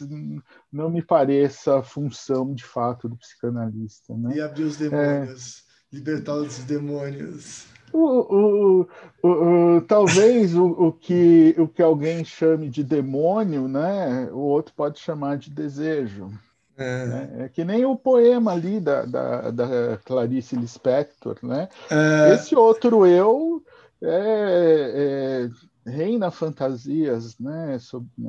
não 0.72 0.90
me 0.90 1.02
pareça 1.02 1.78
a 1.78 1.82
função 1.82 2.54
de 2.54 2.64
fato 2.64 3.08
do 3.08 3.16
psicanalista. 3.16 4.14
Né? 4.16 4.36
E 4.36 4.40
abrir 4.40 4.64
os 4.64 4.76
demônios, 4.76 5.64
é... 5.92 5.96
libertar 5.96 6.34
os 6.34 6.58
demônios. 6.60 7.66
O, 7.92 8.82
o, 8.82 8.88
o, 9.22 9.80
talvez 9.82 10.54
o, 10.56 10.92
que, 10.92 11.54
o 11.56 11.68
que 11.68 11.80
alguém 11.80 12.24
chame 12.24 12.68
de 12.68 12.82
demônio, 12.82 13.68
né, 13.68 14.28
o 14.32 14.40
outro 14.40 14.74
pode 14.74 14.98
chamar 14.98 15.38
de 15.38 15.50
desejo. 15.50 16.30
É. 16.76 17.06
Né? 17.06 17.36
é 17.38 17.48
que 17.48 17.64
nem 17.64 17.86
o 17.86 17.96
poema 17.96 18.52
ali 18.52 18.80
da, 18.80 19.06
da, 19.06 19.50
da 19.50 19.96
Clarice 20.04 20.56
Lispector, 20.56 21.38
né? 21.42 21.70
É. 21.90 22.34
Esse 22.34 22.54
outro 22.54 23.06
eu 23.06 23.64
é, 24.02 25.48
é, 25.86 25.90
reina 25.90 26.30
fantasias, 26.30 27.38
né? 27.38 27.78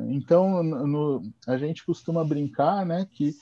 Então, 0.09 0.63
no, 0.63 1.21
a 1.45 1.57
gente 1.57 1.85
costuma 1.85 2.23
brincar, 2.23 2.85
né, 2.85 3.07
que, 3.11 3.35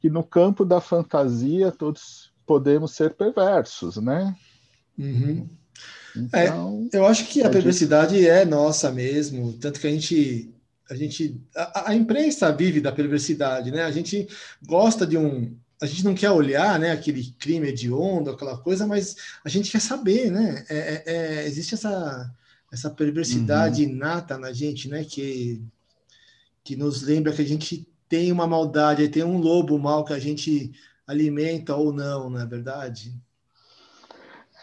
que 0.00 0.10
no 0.10 0.22
campo 0.22 0.64
da 0.64 0.80
fantasia 0.80 1.70
todos 1.70 2.32
podemos 2.46 2.92
ser 2.92 3.14
perversos, 3.14 3.96
né? 3.96 4.36
Uhum. 4.98 5.48
Então, 6.16 6.88
é, 6.92 6.96
eu 6.96 7.06
acho 7.06 7.26
que 7.26 7.42
a 7.42 7.46
é 7.46 7.50
perversidade 7.50 8.26
é 8.26 8.44
nossa 8.44 8.90
mesmo, 8.90 9.52
tanto 9.54 9.80
que 9.80 9.86
a 9.86 9.90
gente 9.90 10.54
a 10.90 10.94
gente 10.96 11.40
a, 11.54 11.90
a 11.90 11.94
imprensa 11.94 12.50
vive 12.50 12.80
da 12.80 12.90
perversidade, 12.90 13.70
né? 13.70 13.84
A 13.84 13.92
gente 13.92 14.26
gosta 14.66 15.06
de 15.06 15.16
um 15.16 15.56
a 15.80 15.86
gente 15.86 16.04
não 16.04 16.14
quer 16.14 16.30
olhar, 16.30 16.78
né, 16.78 16.90
aquele 16.90 17.32
crime 17.38 17.68
hediondo, 17.68 18.30
aquela 18.30 18.58
coisa, 18.58 18.86
mas 18.86 19.16
a 19.44 19.48
gente 19.48 19.70
quer 19.70 19.80
saber, 19.80 20.30
né? 20.30 20.64
É, 20.68 20.78
é, 20.78 21.02
é, 21.06 21.46
existe 21.46 21.74
essa, 21.74 22.30
essa 22.70 22.90
perversidade 22.90 23.82
uhum. 23.84 23.90
inata 23.90 24.36
na 24.36 24.52
gente, 24.52 24.88
né? 24.88 25.04
Que, 25.04 25.62
que 26.62 26.76
nos 26.76 27.02
lembra 27.02 27.32
que 27.32 27.40
a 27.40 27.46
gente 27.46 27.88
tem 28.08 28.30
uma 28.30 28.46
maldade, 28.46 29.08
tem 29.08 29.24
um 29.24 29.38
lobo 29.38 29.78
mal 29.78 30.04
que 30.04 30.12
a 30.12 30.18
gente 30.18 30.70
alimenta 31.06 31.74
ou 31.74 31.92
não, 31.92 32.28
não 32.28 32.40
é 32.40 32.46
verdade? 32.46 33.14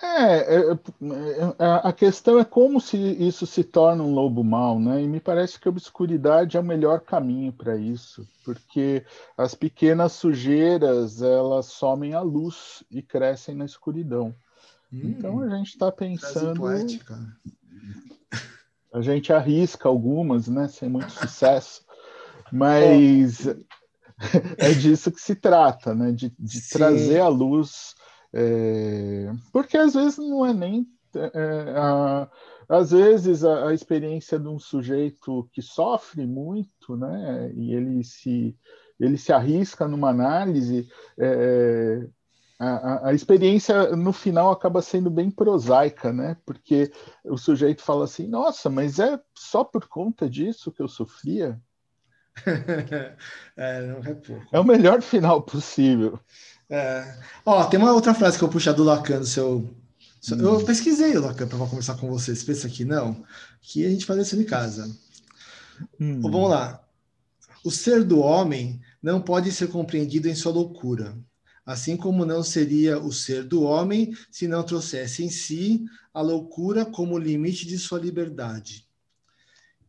É, 0.01 0.57
é, 0.57 0.71
é, 0.71 1.65
a 1.83 1.91
questão 1.91 2.37
é 2.37 2.45
como 2.45 2.79
se 2.79 2.97
isso 2.97 3.47
se 3.47 3.63
torna 3.63 4.03
um 4.03 4.13
lobo 4.13 4.43
mau, 4.43 4.79
né? 4.79 5.01
E 5.01 5.07
me 5.07 5.19
parece 5.19 5.59
que 5.59 5.67
a 5.67 5.71
obscuridade 5.71 6.55
é 6.55 6.59
o 6.59 6.63
melhor 6.63 7.01
caminho 7.01 7.51
para 7.51 7.75
isso, 7.75 8.27
porque 8.45 9.03
as 9.35 9.55
pequenas 9.55 10.11
sujeiras 10.11 11.21
elas 11.21 11.67
somem 11.67 12.13
a 12.13 12.21
luz 12.21 12.83
e 12.91 13.01
crescem 13.01 13.55
na 13.55 13.65
escuridão. 13.65 14.35
Hum, 14.93 15.01
então 15.03 15.41
a 15.41 15.49
gente 15.49 15.69
está 15.69 15.91
pensando. 15.91 16.59
Poética. 16.59 17.17
A 18.93 19.01
gente 19.01 19.33
arrisca 19.33 19.89
algumas, 19.89 20.47
né? 20.47 20.67
Sem 20.67 20.89
muito 20.89 21.11
sucesso, 21.11 21.83
mas 22.51 23.47
é, 23.47 23.57
é 24.69 24.73
disso 24.73 25.11
que 25.11 25.19
se 25.19 25.35
trata, 25.35 25.95
né? 25.95 26.11
De, 26.11 26.31
de 26.37 26.69
trazer 26.69 27.19
a 27.19 27.27
luz 27.27 27.95
é, 28.33 29.31
porque 29.51 29.77
às 29.77 29.93
vezes 29.93 30.17
não 30.17 30.45
é 30.45 30.53
nem. 30.53 30.87
É, 31.15 31.73
a, 31.77 32.29
às 32.69 32.91
vezes 32.91 33.43
a, 33.43 33.69
a, 33.69 33.73
experiência 33.73 34.37
de 34.37 34.47
um 34.47 34.59
sujeito 34.59 35.49
que 35.53 35.61
sofre 35.61 36.27
muito, 36.27 36.97
né, 36.97 37.51
e 37.55 37.73
ele 37.73 38.03
se, 38.03 38.55
ele 38.99 39.17
se 39.17 39.31
arrisca 39.31 39.87
numa 39.87 40.09
análise, 40.09 40.87
é, 41.17 42.07
a, 42.59 43.09
a, 43.09 43.13
experiência 43.13 43.95
no 43.95 44.11
final 44.11 44.51
acaba 44.51 44.81
sendo 44.81 45.09
bem 45.09 45.29
prosaica, 45.29 46.11
né? 46.11 46.35
Porque 46.45 46.91
o 47.23 47.37
sujeito 47.37 47.83
fala 47.83 48.05
assim: 48.05 48.27
nossa, 48.27 48.69
mas 48.69 48.99
é 48.99 49.19
só 49.35 49.63
por 49.63 49.87
conta 49.87 50.27
disso 50.27 50.71
que 50.71 50.81
eu 50.81 50.87
sofria? 50.87 51.61
é, 53.55 53.81
não 53.81 53.99
é 53.99 54.13
pouco. 54.13 54.47
É 54.51 54.59
o 54.59 54.63
melhor 54.63 55.01
final 55.01 55.41
possível. 55.41 56.19
É. 56.69 57.17
Ó, 57.45 57.63
tem 57.65 57.79
uma 57.79 57.93
outra 57.93 58.13
frase 58.13 58.37
que 58.37 58.43
eu 58.43 58.49
puxar 58.49 58.73
do 58.73 58.83
Lacan, 58.83 59.19
do 59.19 59.25
seu. 59.25 59.59
Hum. 60.31 60.39
Eu 60.39 60.63
pesquisei 60.65 61.15
o 61.15 61.21
Lacan 61.21 61.47
para 61.47 61.57
conversar 61.59 61.95
com 61.95 62.09
vocês. 62.09 62.43
Pensa 62.43 62.67
que 62.67 62.83
não, 62.83 63.23
que 63.61 63.85
a 63.85 63.89
gente 63.89 64.05
faz 64.05 64.27
isso 64.27 64.39
em 64.39 64.43
casa. 64.43 64.93
Hum. 65.99 66.21
vamos 66.21 66.49
lá. 66.49 66.83
O 67.63 67.71
ser 67.71 68.03
do 68.03 68.19
homem 68.19 68.81
não 69.01 69.21
pode 69.21 69.51
ser 69.51 69.67
compreendido 69.67 70.27
em 70.27 70.35
sua 70.35 70.51
loucura, 70.51 71.17
assim 71.65 71.95
como 71.95 72.25
não 72.25 72.43
seria 72.43 72.99
o 72.99 73.11
ser 73.11 73.43
do 73.43 73.63
homem 73.63 74.13
se 74.31 74.47
não 74.47 74.63
trouxesse 74.63 75.23
em 75.23 75.29
si 75.29 75.85
a 76.13 76.21
loucura 76.21 76.85
como 76.85 77.17
limite 77.17 77.65
de 77.67 77.77
sua 77.77 77.99
liberdade. 77.99 78.87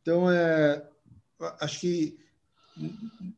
Então, 0.03 0.31
é, 0.31 0.87
acho 1.61 1.81
que 1.81 2.19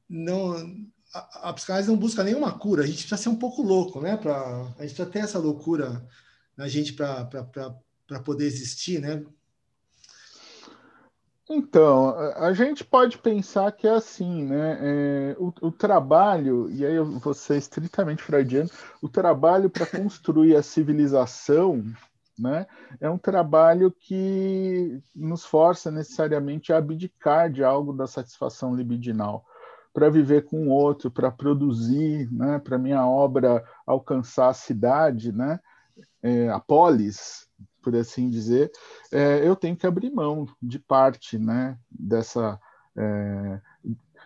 não 0.09 0.87
a, 1.14 1.51
a 1.51 1.53
psicanálise 1.53 1.90
não 1.90 1.99
busca 1.99 2.23
nenhuma 2.23 2.53
cura, 2.53 2.83
a 2.83 2.87
gente 2.87 2.99
precisa 2.99 3.16
ser 3.16 3.29
um 3.29 3.37
pouco 3.37 3.62
louco, 3.62 4.01
né? 4.01 4.16
Pra, 4.16 4.37
a 4.79 4.83
gente 4.83 4.94
precisa 4.94 5.07
ter 5.07 5.20
essa 5.20 5.38
loucura 5.38 6.07
na 6.57 6.68
gente 6.68 6.92
para 6.92 8.20
poder 8.25 8.46
existir, 8.46 9.01
né? 9.01 9.25
Então, 11.53 12.16
a 12.37 12.53
gente 12.53 12.85
pode 12.85 13.18
pensar 13.18 13.73
que 13.73 13.85
é 13.88 13.90
assim, 13.90 14.44
né? 14.44 14.79
É, 14.81 15.37
o, 15.37 15.53
o, 15.62 15.73
trabalho, 15.73 16.70
e 16.70 16.87
aí 16.87 16.94
eu 16.94 17.18
vou 17.18 17.35
ser 17.35 17.57
estritamente 17.57 18.23
freudiano, 18.23 18.70
o 19.03 19.09
trabalho 19.09 19.68
para 19.68 19.85
construir 19.85 20.55
a 20.55 20.62
civilização 20.62 21.85
né, 22.38 22.66
é 23.01 23.11
um 23.11 23.18
trabalho 23.18 23.90
que 23.90 25.03
nos 25.14 25.44
força 25.44 25.90
necessariamente 25.90 26.73
a 26.73 26.79
abdicar 26.79 27.51
de 27.51 27.62
algo 27.62 27.92
da 27.92 28.07
satisfação 28.07 28.75
libidinal 28.75 29.44
para 29.92 30.09
viver 30.09 30.44
com 30.44 30.68
o 30.68 30.70
outro, 30.70 31.11
para 31.11 31.31
produzir, 31.31 32.31
né, 32.33 32.59
para 32.59 32.79
minha 32.79 33.05
obra 33.07 33.64
alcançar 33.87 34.48
a 34.48 34.55
cidade, 34.55 35.33
né, 35.33 35.59
é, 36.22 36.48
a 36.48 36.61
polis, 36.61 37.48
por 37.83 37.94
assim 37.96 38.29
dizer, 38.29 38.70
é, 39.11 39.46
eu 39.46 39.57
tenho 39.57 39.76
que 39.76 39.87
abrir 39.87 40.11
mão 40.11 40.46
de 40.62 40.79
parte, 40.79 41.38
né, 41.38 41.76
dessa 41.90 42.59
é, 42.96 43.61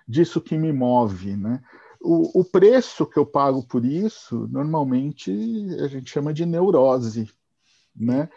disso 0.06 0.40
que 0.40 0.56
me 0.58 0.72
move, 0.72 1.36
né. 1.36 1.60
O, 2.00 2.40
o 2.40 2.44
preço 2.44 3.06
que 3.06 3.18
eu 3.18 3.24
pago 3.24 3.66
por 3.66 3.84
isso, 3.84 4.46
normalmente 4.50 5.32
a 5.82 5.88
gente 5.88 6.10
chama 6.10 6.34
de 6.34 6.44
neurose, 6.44 7.30
né. 7.96 8.28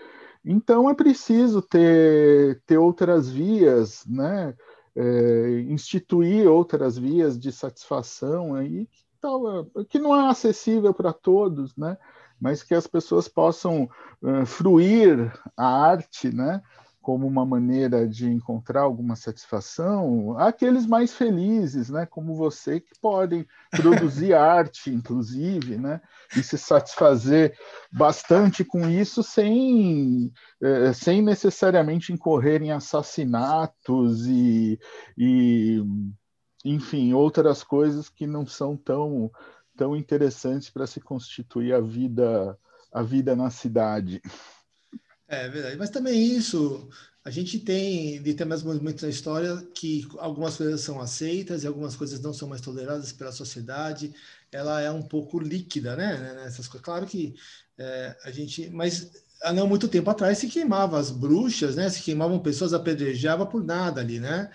Então 0.50 0.90
é 0.90 0.94
preciso 0.94 1.62
ter, 1.62 2.62
ter 2.66 2.78
outras 2.78 3.30
vias, 3.30 4.06
né? 4.06 4.56
É, 4.98 5.60
instituir 5.70 6.48
outras 6.48 6.98
vias 6.98 7.40
de 7.40 7.52
satisfação 7.52 8.56
aí 8.56 8.88
que, 8.88 9.04
tal, 9.22 9.66
que 9.88 10.00
não 10.00 10.16
é 10.16 10.28
acessível 10.30 10.94
para 10.94 11.14
todos, 11.14 11.76
né? 11.78 11.98
mas 12.40 12.64
que 12.64 12.74
as 12.74 12.88
pessoas 12.88 13.28
possam 13.28 13.90
uh, 14.22 14.46
fruir 14.46 15.32
a 15.56 15.66
arte, 15.66 16.34
né? 16.34 16.62
Como 17.08 17.26
uma 17.26 17.46
maneira 17.46 18.06
de 18.06 18.30
encontrar 18.30 18.82
alguma 18.82 19.16
satisfação, 19.16 20.38
aqueles 20.38 20.86
mais 20.86 21.14
felizes, 21.14 21.90
né, 21.90 22.06
como 22.06 22.36
você, 22.36 22.82
que 22.82 23.00
podem 23.02 23.48
produzir 23.72 24.34
arte, 24.36 24.90
inclusive, 24.90 25.78
né, 25.78 26.02
e 26.36 26.44
se 26.44 26.58
satisfazer 26.58 27.58
bastante 27.90 28.66
com 28.66 28.90
isso 28.90 29.24
sem, 29.24 30.34
eh, 30.62 30.92
sem 30.92 31.22
necessariamente 31.22 32.12
incorrer 32.12 32.62
em 32.62 32.74
assassinatos 32.74 34.28
e, 34.28 34.78
e, 35.18 35.82
enfim, 36.66 37.14
outras 37.14 37.64
coisas 37.64 38.10
que 38.10 38.28
não 38.28 38.46
são 38.46 38.76
tão, 38.76 39.32
tão 39.78 39.96
interessantes 39.96 40.70
para 40.70 40.86
se 40.86 41.00
constituir 41.00 41.74
a 41.74 41.80
vida, 41.80 42.60
a 42.92 43.02
vida 43.02 43.34
na 43.34 43.50
cidade. 43.50 44.22
É 45.28 45.50
verdade, 45.50 45.76
mas 45.78 45.90
também 45.90 46.38
isso, 46.38 46.90
a 47.24 47.30
gente 47.30 47.60
tem 47.60 48.22
determinados 48.22 48.64
momentos 48.64 49.04
na 49.04 49.10
história 49.10 49.58
que 49.74 50.08
algumas 50.20 50.56
coisas 50.56 50.80
são 50.80 51.02
aceitas 51.02 51.64
e 51.64 51.68
algumas 51.68 51.96
coisas 51.98 52.22
não 52.22 52.34
são 52.34 52.48
mais 52.48 52.62
toleradas 52.62 53.12
pela 53.12 53.34
sociedade. 53.34 54.14
Ela 54.50 54.80
é 54.80 54.90
um 54.90 55.02
pouco 55.02 55.38
líquida, 55.38 55.96
né? 55.98 56.18
né 56.18 56.34
Nessas 56.36 56.68
coisas. 56.70 56.86
Claro 56.86 57.06
que 57.06 57.36
é, 57.78 58.16
a 58.24 58.32
gente, 58.32 58.70
mas 58.70 59.12
há 59.44 59.52
não 59.52 59.68
muito 59.68 59.90
tempo 59.90 60.10
atrás 60.10 60.38
se 60.38 60.48
queimava 60.48 60.98
as 60.98 61.12
bruxas, 61.12 61.76
né? 61.76 61.90
Se 61.90 62.02
queimavam 62.02 62.40
pessoas, 62.40 62.74
apedrejava 62.74 63.46
por 63.46 63.62
nada 63.62 64.00
ali, 64.00 64.20
né? 64.22 64.50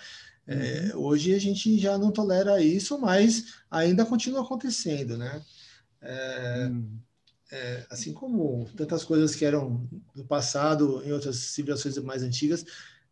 É, 0.47 0.93
uhum. 0.95 1.03
hoje 1.03 1.35
a 1.35 1.39
gente 1.39 1.79
já 1.79 1.99
não 1.99 2.11
tolera 2.11 2.61
isso, 2.63 2.99
mas 2.99 3.57
ainda 3.71 4.07
continua 4.07 4.43
acontecendo, 4.43 5.19
né? 5.19 5.45
É, 6.01 6.69
uhum. 6.69 6.99
É, 7.53 7.87
assim 7.91 8.15
como 8.15 8.67
tantas 8.75 9.05
coisas 9.05 9.37
que 9.37 9.45
eram 9.45 9.87
do 10.17 10.25
passado 10.25 11.03
em 11.05 11.13
outras 11.13 11.37
civilizações 11.37 11.99
mais 11.99 12.23
antigas 12.23 12.65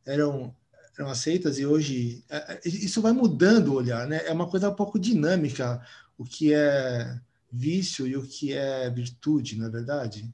eram 0.05 0.55
eram 0.99 1.11
aceitas 1.11 1.59
e 1.59 1.67
hoje 1.67 2.25
é, 2.29 2.55
é, 2.55 2.61
isso 2.65 3.01
vai 3.01 3.13
mudando 3.13 3.69
o 3.69 3.75
olhar, 3.75 4.07
né? 4.07 4.23
É 4.27 4.33
uma 4.33 4.49
coisa 4.49 4.71
um 4.71 4.75
pouco 4.75 4.99
dinâmica 4.99 5.81
o 6.19 6.25
que 6.25 6.53
é 6.53 7.19
vício 7.53 8.07
e 8.07 8.17
o 8.17 8.23
que 8.23 8.53
é 8.53 8.89
virtude, 8.91 9.59
não 9.59 9.67
é 9.67 9.71
verdade? 9.71 10.33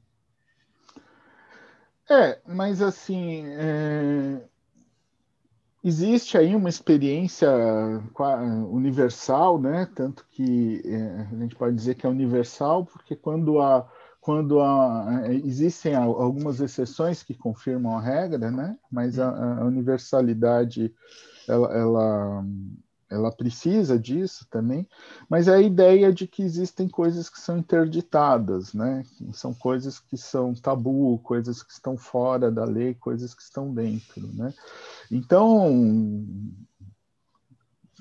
É, 2.09 2.39
mas 2.47 2.81
assim, 2.81 3.43
é... 3.45 4.41
existe 5.83 6.37
aí 6.37 6.55
uma 6.55 6.69
experiência 6.69 7.49
universal, 8.69 9.59
né? 9.59 9.89
Tanto 9.93 10.25
que 10.31 10.81
é, 10.85 11.27
a 11.31 11.39
gente 11.39 11.55
pode 11.55 11.75
dizer 11.75 11.95
que 11.95 12.05
é 12.05 12.09
universal, 12.09 12.85
porque 12.85 13.15
quando 13.15 13.59
há 13.59 13.89
quando 14.27 14.59
há, 14.59 15.21
é, 15.23 15.35
existem 15.35 15.95
algumas 15.95 16.59
exceções 16.59 17.23
que 17.23 17.33
confirmam 17.33 17.97
a 17.97 18.01
regra, 18.01 18.51
né? 18.51 18.77
Mas 18.91 19.17
a, 19.17 19.61
a 19.61 19.63
universalidade 19.63 20.93
ela, 21.47 21.73
ela 21.73 22.45
ela 23.09 23.31
precisa 23.31 23.97
disso 23.97 24.45
também, 24.51 24.85
mas 25.29 25.47
é 25.47 25.55
a 25.55 25.61
ideia 25.61 26.11
de 26.11 26.27
que 26.27 26.43
existem 26.43 26.89
coisas 26.89 27.29
que 27.29 27.39
são 27.39 27.57
interditadas, 27.59 28.73
né? 28.73 29.05
São 29.31 29.53
coisas 29.53 29.97
que 29.97 30.17
são 30.17 30.53
tabu, 30.53 31.17
coisas 31.19 31.63
que 31.63 31.71
estão 31.71 31.97
fora 31.97 32.51
da 32.51 32.65
lei, 32.65 32.95
coisas 32.95 33.33
que 33.33 33.41
estão 33.41 33.73
dentro, 33.73 34.27
né? 34.33 34.53
Então, 35.09 36.27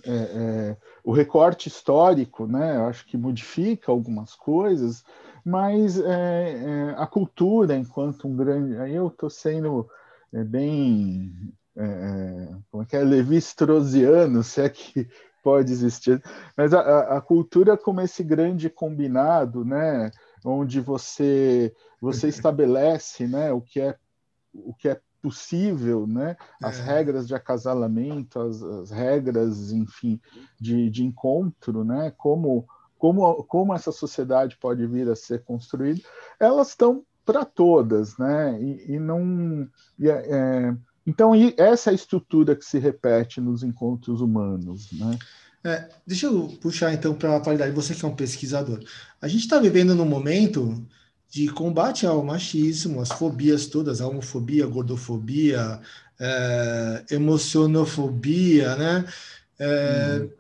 é, 0.05 0.17
é, 0.17 0.77
o 1.05 1.13
recorte 1.13 1.69
histórico, 1.69 2.49
né? 2.49 2.79
Eu 2.79 2.87
acho 2.87 3.07
que 3.07 3.17
modifica 3.17 3.93
algumas 3.93 4.35
coisas, 4.35 5.05
mas 5.47 5.97
é, 5.97 6.55
é 6.55 6.95
a 6.97 7.07
cultura, 7.07 7.77
enquanto 7.77 8.27
um 8.27 8.35
grande, 8.35 8.77
aí 8.79 8.97
eu 8.97 9.07
estou 9.07 9.31
sendo 9.31 9.89
é, 10.33 10.43
bem 10.43 11.33
é, 11.77 11.85
é, 11.85 12.57
como 12.69 12.83
é 12.83 12.87
que 12.87 12.97
é, 12.97 13.05
Levi-Straussiano, 13.05 14.43
se 14.43 14.61
é 14.61 14.69
que 14.69 15.09
pode 15.45 15.71
existir, 15.71 16.21
mas 16.57 16.75
a, 16.75 17.17
a, 17.17 17.21
cultura 17.21 17.77
como 17.77 18.01
esse 18.01 18.25
grande 18.25 18.69
combinado, 18.69 19.65
né, 19.65 20.11
onde 20.45 20.81
você 20.81 21.73
você 22.01 22.27
estabelece, 22.27 23.29
né, 23.29 23.53
o 23.53 23.61
que 23.61 23.81
é 23.81 23.97
o 24.53 24.75
que 24.75 24.89
é 24.89 25.01
possível, 25.23 26.09
né, 26.09 26.37
as 26.61 26.81
é. 26.81 26.83
regras 26.83 27.29
de 27.29 27.37
acasalamento, 27.37 28.41
as, 28.41 28.61
as 28.61 28.91
regras, 28.91 29.71
enfim, 29.71 30.21
de, 30.61 30.91
de 30.91 31.05
encontro, 31.05 31.85
né, 31.85 32.13
como 32.17 32.67
como 32.99 33.45
como 33.45 33.75
essa 33.75 33.93
sociedade 33.93 34.57
pode 34.57 34.87
vir 34.87 35.09
a 35.09 35.17
ser 35.17 35.43
construída, 35.43 36.01
elas 36.39 36.69
estão 36.69 37.05
para 37.25 37.45
todas, 37.45 38.17
né, 38.19 38.57
e, 38.61 38.95
e 38.95 38.99
não 39.01 39.69
e, 39.99 40.09
é, 40.09 40.27
é 40.29 40.77
então, 41.07 41.33
essa 41.57 41.91
é 41.91 41.93
a 41.93 41.95
estrutura 41.95 42.57
que 42.57 42.65
se 42.65 42.79
repete 42.79 43.41
nos 43.41 43.63
encontros 43.63 44.21
humanos. 44.21 44.91
Né? 44.91 45.17
É, 45.63 45.89
deixa 46.05 46.27
eu 46.27 46.49
puxar 46.61 46.93
então 46.93 47.15
para 47.15 47.37
a 47.37 47.41
qualidade, 47.41 47.71
você 47.71 47.95
que 47.95 48.05
é 48.05 48.09
um 48.09 48.17
pesquisador. 48.17 48.83
A 49.23 49.29
gente 49.29 49.43
está 49.43 49.61
vivendo 49.61 49.95
num 49.95 50.05
momento 50.05 50.85
de 51.31 51.49
combate 51.49 52.07
ao 52.07 52.25
machismo, 52.25 53.01
as 53.01 53.13
fobias 53.13 53.67
todas, 53.67 54.01
a 54.01 54.09
homofobia, 54.09 54.65
a 54.65 54.69
gordofobia, 54.69 55.81
é, 56.19 57.05
emocionofobia, 57.11 58.75
né? 58.75 59.05
É, 59.59 60.21
hum. 60.23 60.31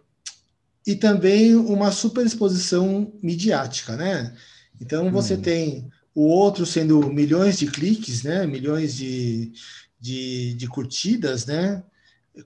E 0.87 0.95
também 0.95 1.55
uma 1.55 1.91
superexposição 1.91 3.13
midiática, 3.23 3.97
né? 3.97 4.35
Então 4.81 5.11
você 5.11 5.35
hum. 5.35 5.41
tem 5.41 5.91
o 6.15 6.23
outro 6.23 6.65
sendo 6.65 7.13
milhões 7.13 7.59
de 7.59 7.67
cliques, 7.67 8.23
né? 8.23 8.47
Milhões 8.47 8.95
de, 8.95 9.53
de, 10.01 10.55
de 10.55 10.67
curtidas, 10.69 11.45
né? 11.45 11.83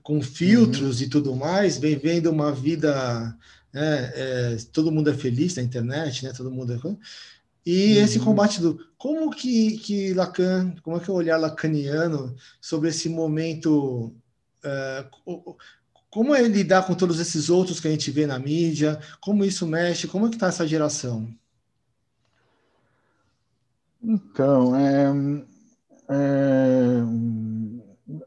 Com 0.03 0.21
filtros 0.21 0.99
uhum. 0.99 1.05
e 1.05 1.09
tudo 1.09 1.35
mais, 1.35 1.77
vem 1.77 1.97
vendo 1.97 2.29
uma 2.29 2.51
vida, 2.51 3.37
né? 3.71 4.11
É, 4.15 4.57
todo 4.73 4.91
mundo 4.91 5.09
é 5.09 5.13
feliz 5.13 5.55
na 5.55 5.63
internet, 5.63 6.25
né? 6.25 6.33
Todo 6.35 6.51
mundo 6.51 6.73
é... 6.73 6.79
E 7.63 7.97
uhum. 7.97 8.03
esse 8.03 8.19
combate 8.19 8.59
do 8.59 8.79
como 8.97 9.29
que, 9.29 9.77
que 9.77 10.13
Lacan, 10.13 10.75
como 10.81 10.97
é 10.97 10.99
que 10.99 11.09
é 11.09 11.13
o 11.13 11.15
olhar 11.15 11.37
lacaniano 11.37 12.35
sobre 12.59 12.89
esse 12.89 13.07
momento, 13.07 14.13
uh, 14.65 15.55
como 16.11 16.35
é 16.35 16.41
lidar 16.41 16.85
com 16.85 16.93
todos 16.93 17.19
esses 17.19 17.49
outros 17.49 17.79
que 17.79 17.87
a 17.87 17.91
gente 17.91 18.11
vê 18.11 18.27
na 18.27 18.37
mídia, 18.37 18.99
como 19.21 19.45
isso 19.45 19.65
mexe, 19.65 20.09
como 20.09 20.27
é 20.27 20.29
que 20.29 20.35
está 20.35 20.47
essa 20.47 20.67
geração? 20.67 21.27
Então, 24.03 24.75
é, 24.75 25.05
é, 26.09 27.01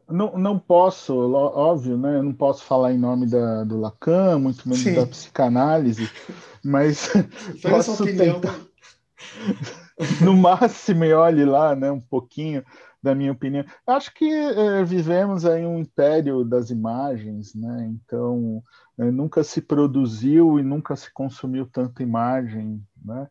não, 0.08 0.38
não 0.38 0.58
posso, 0.58 1.14
óbvio, 1.14 1.98
né? 1.98 2.22
Não 2.22 2.32
posso 2.32 2.64
falar 2.64 2.92
em 2.92 2.98
nome 2.98 3.26
da, 3.26 3.64
do 3.64 3.78
Lacan, 3.78 4.38
muito 4.38 4.66
menos 4.66 4.82
Sim. 4.82 4.94
da 4.94 5.06
psicanálise, 5.06 6.08
mas 6.64 7.10
posso 7.60 8.02
tentar, 8.02 8.60
no 10.22 10.34
máximo, 10.34 11.04
e 11.04 11.12
olhe 11.12 11.44
lá, 11.44 11.76
né? 11.76 11.90
Um 11.90 12.00
pouquinho 12.00 12.64
da 13.04 13.14
minha 13.14 13.32
opinião. 13.32 13.64
Acho 13.86 14.12
que 14.14 14.24
é, 14.24 14.82
vivemos 14.82 15.44
aí 15.44 15.64
um 15.66 15.78
império 15.78 16.42
das 16.42 16.70
imagens, 16.70 17.54
né? 17.54 17.86
Então 17.86 18.62
é, 18.98 19.10
nunca 19.10 19.44
se 19.44 19.60
produziu 19.60 20.58
e 20.58 20.62
nunca 20.62 20.96
se 20.96 21.12
consumiu 21.12 21.66
tanta 21.66 22.02
imagem, 22.02 22.82
né? 23.04 23.28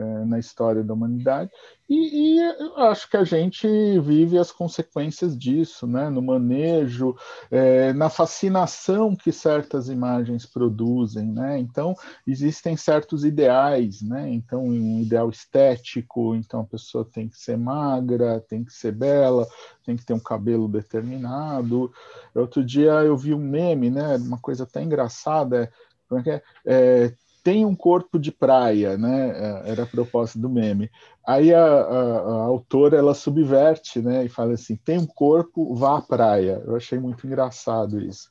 É, 0.00 0.24
na 0.24 0.38
história 0.38 0.82
da 0.82 0.94
humanidade, 0.94 1.50
e, 1.92 2.38
e, 2.38 2.40
acho 2.76 3.10
que 3.10 3.16
a 3.16 3.24
gente 3.24 3.66
vive 3.98 4.38
as 4.38 4.52
consequências 4.52 5.36
disso, 5.36 5.88
né? 5.88 6.08
no 6.08 6.22
manejo, 6.22 7.16
é, 7.50 7.92
na 7.92 8.08
fascinação 8.08 9.16
que 9.16 9.32
certas 9.32 9.88
imagens 9.88 10.46
produzem. 10.46 11.26
Né? 11.32 11.58
Então, 11.58 11.96
existem 12.24 12.76
certos 12.76 13.24
ideais, 13.24 14.02
né? 14.02 14.30
então, 14.30 14.66
um 14.66 15.00
ideal 15.00 15.28
estético, 15.30 16.36
então 16.36 16.60
a 16.60 16.64
pessoa 16.64 17.04
tem 17.04 17.28
que 17.28 17.36
ser 17.36 17.58
magra, 17.58 18.40
tem 18.48 18.62
que 18.62 18.72
ser 18.72 18.92
bela, 18.92 19.48
tem 19.84 19.96
que 19.96 20.06
ter 20.06 20.14
um 20.14 20.20
cabelo 20.20 20.68
determinado. 20.68 21.92
Outro 22.32 22.64
dia 22.64 22.92
eu 23.02 23.16
vi 23.16 23.34
um 23.34 23.38
meme, 23.38 23.90
né? 23.90 24.16
uma 24.18 24.38
coisa 24.38 24.62
até 24.62 24.80
engraçada, 24.80 25.72
como 26.08 26.20
é 26.20 26.22
que 26.22 26.30
é? 26.30 27.14
Tem 27.42 27.64
um 27.64 27.74
corpo 27.74 28.18
de 28.18 28.30
praia, 28.30 28.96
né? 28.96 29.30
É, 29.30 29.70
era 29.70 29.82
a 29.84 29.86
proposta 29.86 30.38
do 30.38 30.48
meme. 30.48 30.90
Aí 31.26 31.54
a, 31.54 31.64
a, 31.64 32.18
a, 32.18 32.42
autora 32.44 32.96
ela 32.96 33.14
subverte, 33.14 34.00
né? 34.00 34.24
E 34.24 34.28
fala 34.28 34.54
assim: 34.54 34.76
tem 34.76 34.98
um 34.98 35.06
corpo, 35.06 35.74
vá 35.74 35.98
à 35.98 36.02
praia. 36.02 36.62
Eu 36.64 36.76
achei 36.76 36.98
muito 36.98 37.26
engraçado 37.26 38.00
isso. 38.00 38.30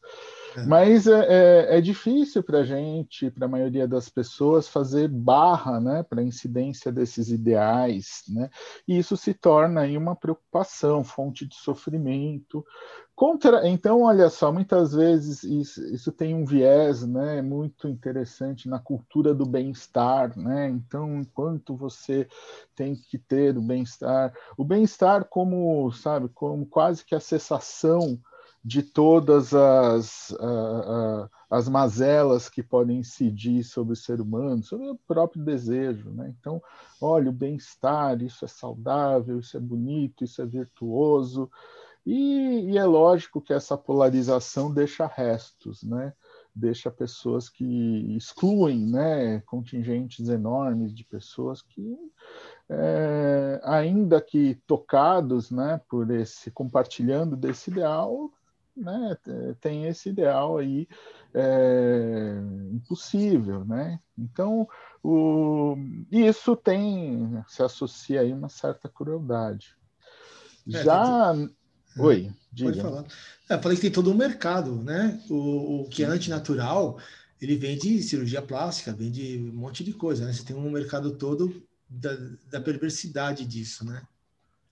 É. 0.55 0.65
Mas 0.65 1.07
é, 1.07 1.25
é, 1.27 1.77
é 1.77 1.81
difícil 1.81 2.43
para 2.43 2.59
a 2.59 2.63
gente, 2.63 3.29
para 3.29 3.45
a 3.45 3.49
maioria 3.49 3.87
das 3.87 4.09
pessoas, 4.09 4.67
fazer 4.67 5.07
barra 5.07 5.79
né, 5.79 6.03
para 6.03 6.21
a 6.21 6.23
incidência 6.23 6.91
desses 6.91 7.29
ideais, 7.29 8.23
né? 8.27 8.49
e 8.87 8.97
isso 8.97 9.15
se 9.15 9.33
torna 9.33 9.81
aí 9.81 9.97
uma 9.97 10.15
preocupação, 10.15 11.03
fonte 11.03 11.45
de 11.45 11.55
sofrimento. 11.55 12.65
Contra, 13.19 13.67
então, 13.67 14.03
olha 14.03 14.29
só, 14.29 14.49
muitas 14.49 14.93
vezes 14.93 15.43
isso, 15.43 15.83
isso 15.93 16.09
tem 16.09 16.33
um 16.33 16.45
viés 16.45 17.05
né, 17.05 17.41
muito 17.41 17.89
interessante 17.89 18.69
na 18.69 18.79
cultura 18.79 19.33
do 19.33 19.45
bem-estar. 19.45 20.39
Né? 20.39 20.69
Então, 20.69 21.19
enquanto 21.19 21.75
você 21.75 22.29
tem 22.73 22.95
que 22.95 23.17
ter 23.17 23.57
o 23.57 23.61
bem-estar, 23.61 24.33
o 24.57 24.63
bem-estar 24.63 25.25
como, 25.25 25.91
sabe, 25.91 26.29
como 26.29 26.65
quase 26.65 27.03
que 27.03 27.13
a 27.13 27.19
cessação 27.19 28.17
de 28.63 28.83
todas 28.83 29.53
as, 29.53 30.31
uh, 30.31 31.23
uh, 31.23 31.29
as 31.49 31.69
mazelas 31.69 32.49
que 32.49 32.61
podem 32.61 32.99
incidir 32.99 33.63
sobre 33.63 33.93
o 33.93 33.95
ser 33.95 34.19
humano, 34.19 34.63
sobre 34.63 34.89
o 34.89 34.99
próprio 35.07 35.43
desejo. 35.43 36.09
Né? 36.09 36.33
Então, 36.39 36.61
olha, 37.01 37.29
o 37.29 37.33
bem-estar, 37.33 38.21
isso 38.21 38.43
é 38.43 38.47
saudável, 38.47 39.39
isso 39.39 39.55
é 39.55 39.59
bonito, 39.59 40.23
isso 40.23 40.41
é 40.41 40.45
virtuoso. 40.45 41.49
E, 42.05 42.71
e, 42.71 42.77
é 42.77 42.85
lógico 42.85 43.41
que 43.41 43.53
essa 43.53 43.77
polarização 43.77 44.73
deixa 44.73 45.05
restos, 45.05 45.83
né? 45.83 46.13
deixa 46.55 46.89
pessoas 46.89 47.47
que 47.47 48.15
excluem 48.17 48.85
né? 48.85 49.41
contingentes 49.41 50.27
enormes 50.27 50.93
de 50.93 51.05
pessoas 51.05 51.61
que 51.61 51.97
é, 52.69 53.59
ainda 53.63 54.21
que 54.21 54.55
tocados 54.67 55.49
né, 55.49 55.81
por 55.89 56.11
esse 56.11 56.51
compartilhando 56.51 57.35
desse 57.35 57.71
ideal, 57.71 58.31
né, 58.79 59.17
tem 59.61 59.85
esse 59.85 60.09
ideal 60.09 60.57
aí 60.57 60.87
é, 61.33 62.33
impossível, 62.71 63.63
né? 63.65 63.99
Então, 64.17 64.67
o, 65.03 65.75
isso 66.11 66.55
tem 66.55 67.43
se 67.47 67.61
associa 67.61 68.21
aí 68.21 68.33
uma 68.33 68.49
certa 68.49 68.89
crueldade. 68.89 69.75
É, 70.67 70.83
Já 70.83 71.33
Oi, 71.97 72.31
diga. 72.51 72.71
Pode 72.71 72.81
falar. 72.81 73.05
É, 73.49 73.57
falei 73.57 73.75
que 73.75 73.81
tem 73.81 73.91
todo 73.91 74.11
um 74.11 74.15
mercado, 74.15 74.75
né? 74.75 75.21
O, 75.29 75.81
o 75.81 75.89
que 75.89 76.03
é 76.03 76.07
antinatural, 76.07 76.99
ele 77.41 77.55
vende 77.55 78.01
cirurgia 78.01 78.41
plástica, 78.41 78.93
vende 78.93 79.37
um 79.51 79.55
monte 79.55 79.83
de 79.83 79.93
coisa, 79.93 80.25
né? 80.25 80.33
Você 80.33 80.43
tem 80.43 80.55
um 80.55 80.69
mercado 80.69 81.15
todo 81.17 81.61
da, 81.89 82.15
da 82.51 82.61
perversidade 82.61 83.45
disso, 83.45 83.83
né? 83.85 84.03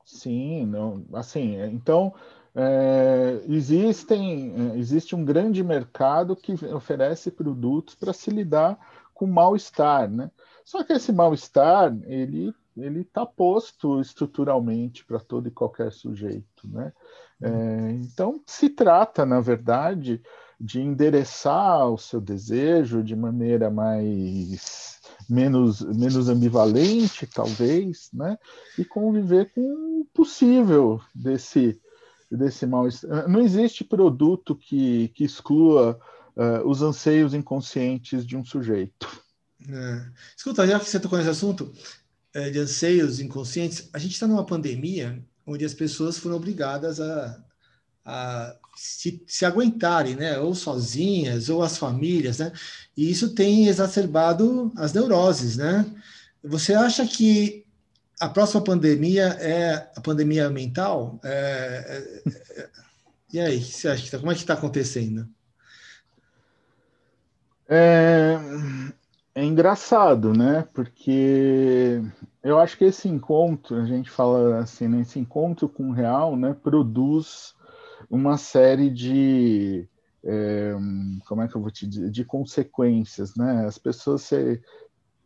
Sim, 0.05 0.65
não, 0.65 1.05
assim, 1.13 1.57
é, 1.57 1.67
então 1.67 2.13
é, 2.59 3.43
existem, 3.47 4.71
é, 4.73 4.79
existe 4.79 5.15
um 5.15 5.23
grande 5.23 5.63
mercado 5.63 6.35
que 6.35 6.53
oferece 6.73 7.29
produtos 7.29 7.93
para 7.93 8.11
se 8.11 8.31
lidar 8.31 8.79
com 9.13 9.27
mal-estar, 9.27 10.09
né? 10.09 10.31
Só 10.65 10.83
que 10.83 10.93
esse 10.93 11.13
mal-estar, 11.13 11.95
ele 12.07 12.53
ele 12.75 13.01
está 13.01 13.25
posto 13.25 13.99
estruturalmente 13.99 15.03
para 15.03 15.19
todo 15.19 15.47
e 15.47 15.51
qualquer 15.51 15.91
sujeito, 15.91 16.67
né? 16.67 16.93
É, 17.41 17.91
então 17.91 18.41
se 18.45 18.69
trata, 18.69 19.25
na 19.25 19.39
verdade, 19.39 20.21
de 20.59 20.81
endereçar 20.81 21.87
o 21.87 21.97
seu 21.97 22.19
desejo 22.19 23.03
de 23.03 23.15
maneira 23.15 23.69
mais 23.69 24.99
menos 25.29 25.81
menos 25.81 26.27
ambivalente, 26.27 27.27
talvez, 27.27 28.09
né? 28.11 28.37
E 28.79 28.85
conviver 28.85 29.51
com 29.53 30.01
o 30.01 30.07
possível 30.11 30.99
desse 31.13 31.79
desse 32.29 32.65
mal. 32.65 32.87
Não 33.27 33.41
existe 33.41 33.83
produto 33.83 34.55
que, 34.55 35.09
que 35.09 35.23
exclua 35.23 35.99
uh, 36.35 36.67
os 36.67 36.81
anseios 36.81 37.33
inconscientes 37.33 38.25
de 38.25 38.35
um 38.35 38.43
sujeito. 38.43 39.07
É. 39.69 40.05
Escuta, 40.35 40.67
já 40.67 40.79
que 40.79 40.85
você 40.85 40.99
tocou 40.99 41.17
nesse 41.17 41.29
assunto 41.29 41.73
é, 42.33 42.49
de 42.49 42.59
anseios 42.59 43.19
inconscientes, 43.19 43.89
a 43.91 43.97
gente 43.97 44.13
está 44.13 44.27
numa 44.27 44.45
pandemia 44.45 45.23
onde 45.45 45.65
as 45.65 45.73
pessoas 45.73 46.17
foram 46.17 46.35
obrigadas 46.35 46.99
a, 46.99 47.43
a 48.05 48.55
se, 48.75 49.23
se, 49.25 49.45
aguentarem, 49.45 50.15
né? 50.15 50.37
Ou 50.37 50.53
sozinhas, 50.53 51.49
ou 51.49 51.63
as 51.63 51.77
famílias, 51.77 52.39
né? 52.39 52.51
E 52.95 53.09
isso 53.09 53.33
tem 53.33 53.67
exacerbado 53.67 54.71
as 54.75 54.93
neuroses, 54.93 55.57
né? 55.57 55.85
Você 56.43 56.73
acha 56.73 57.07
que 57.07 57.65
a 58.19 58.29
próxima 58.29 58.63
pandemia 58.63 59.25
é 59.39 59.91
a 59.95 60.01
pandemia 60.01 60.49
mental? 60.49 61.19
É, 61.23 62.03
é, 62.25 62.61
é, 62.61 62.69
e 63.33 63.39
aí, 63.39 63.61
você 63.63 63.87
acha 63.87 64.09
tá, 64.11 64.19
como 64.19 64.31
é 64.31 64.35
que 64.35 64.41
está 64.41 64.53
acontecendo? 64.53 65.27
É, 67.69 68.37
é 69.35 69.43
engraçado, 69.43 70.33
né? 70.33 70.67
Porque 70.73 72.01
eu 72.43 72.57
acho 72.59 72.77
que 72.77 72.85
esse 72.85 73.07
encontro, 73.07 73.75
a 73.75 73.85
gente 73.85 74.09
fala 74.09 74.59
assim, 74.59 74.87
né? 74.87 75.01
esse 75.01 75.19
encontro 75.19 75.67
com 75.67 75.89
o 75.89 75.93
real, 75.93 76.35
né, 76.37 76.55
produz 76.63 77.53
uma 78.09 78.37
série 78.37 78.89
de 78.89 79.87
é, 80.23 80.73
como 81.27 81.41
é 81.41 81.47
que 81.47 81.55
eu 81.55 81.61
vou 81.61 81.71
te 81.71 81.85
dizer, 81.85 82.09
de 82.09 82.25
consequências, 82.25 83.35
né? 83.35 83.65
As 83.65 83.77
pessoas 83.77 84.23
se, 84.23 84.61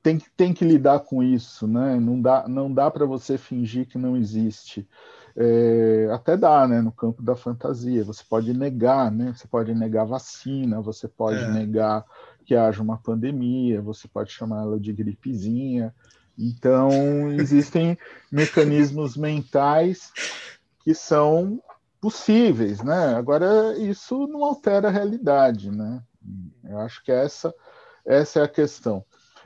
tem, 0.01 0.19
tem 0.35 0.53
que 0.53 0.65
lidar 0.65 0.99
com 1.01 1.21
isso, 1.21 1.67
né? 1.67 1.99
Não 1.99 2.21
dá, 2.21 2.47
não 2.47 2.73
dá 2.73 2.89
para 2.89 3.05
você 3.05 3.37
fingir 3.37 3.87
que 3.87 3.97
não 3.97 4.17
existe. 4.17 4.87
É, 5.35 6.09
até 6.11 6.35
dá, 6.35 6.67
né? 6.67 6.81
No 6.81 6.91
campo 6.91 7.21
da 7.21 7.35
fantasia, 7.35 8.03
você 8.03 8.23
pode 8.27 8.53
negar, 8.53 9.11
né? 9.11 9.33
Você 9.35 9.47
pode 9.47 9.73
negar 9.73 10.05
vacina, 10.05 10.81
você 10.81 11.07
pode 11.07 11.43
é. 11.43 11.51
negar 11.51 12.05
que 12.45 12.55
haja 12.55 12.81
uma 12.81 12.97
pandemia, 12.97 13.81
você 13.81 14.07
pode 14.07 14.31
chamar 14.31 14.63
ela 14.63 14.79
de 14.79 14.91
gripezinha. 14.91 15.93
Então, 16.37 17.31
existem 17.33 17.97
mecanismos 18.31 19.15
mentais 19.15 20.11
que 20.83 20.93
são 20.93 21.61
possíveis, 22.01 22.81
né? 22.81 23.13
Agora, 23.15 23.77
isso 23.77 24.25
não 24.27 24.43
altera 24.43 24.87
a 24.87 24.91
realidade, 24.91 25.69
né? 25.69 26.01
Eu 26.63 26.79
acho 26.79 27.03
que 27.03 27.11
essa, 27.11 27.53
essa 28.05 28.39
é 28.39 28.43
a 28.43 28.47
questão. 28.47 29.05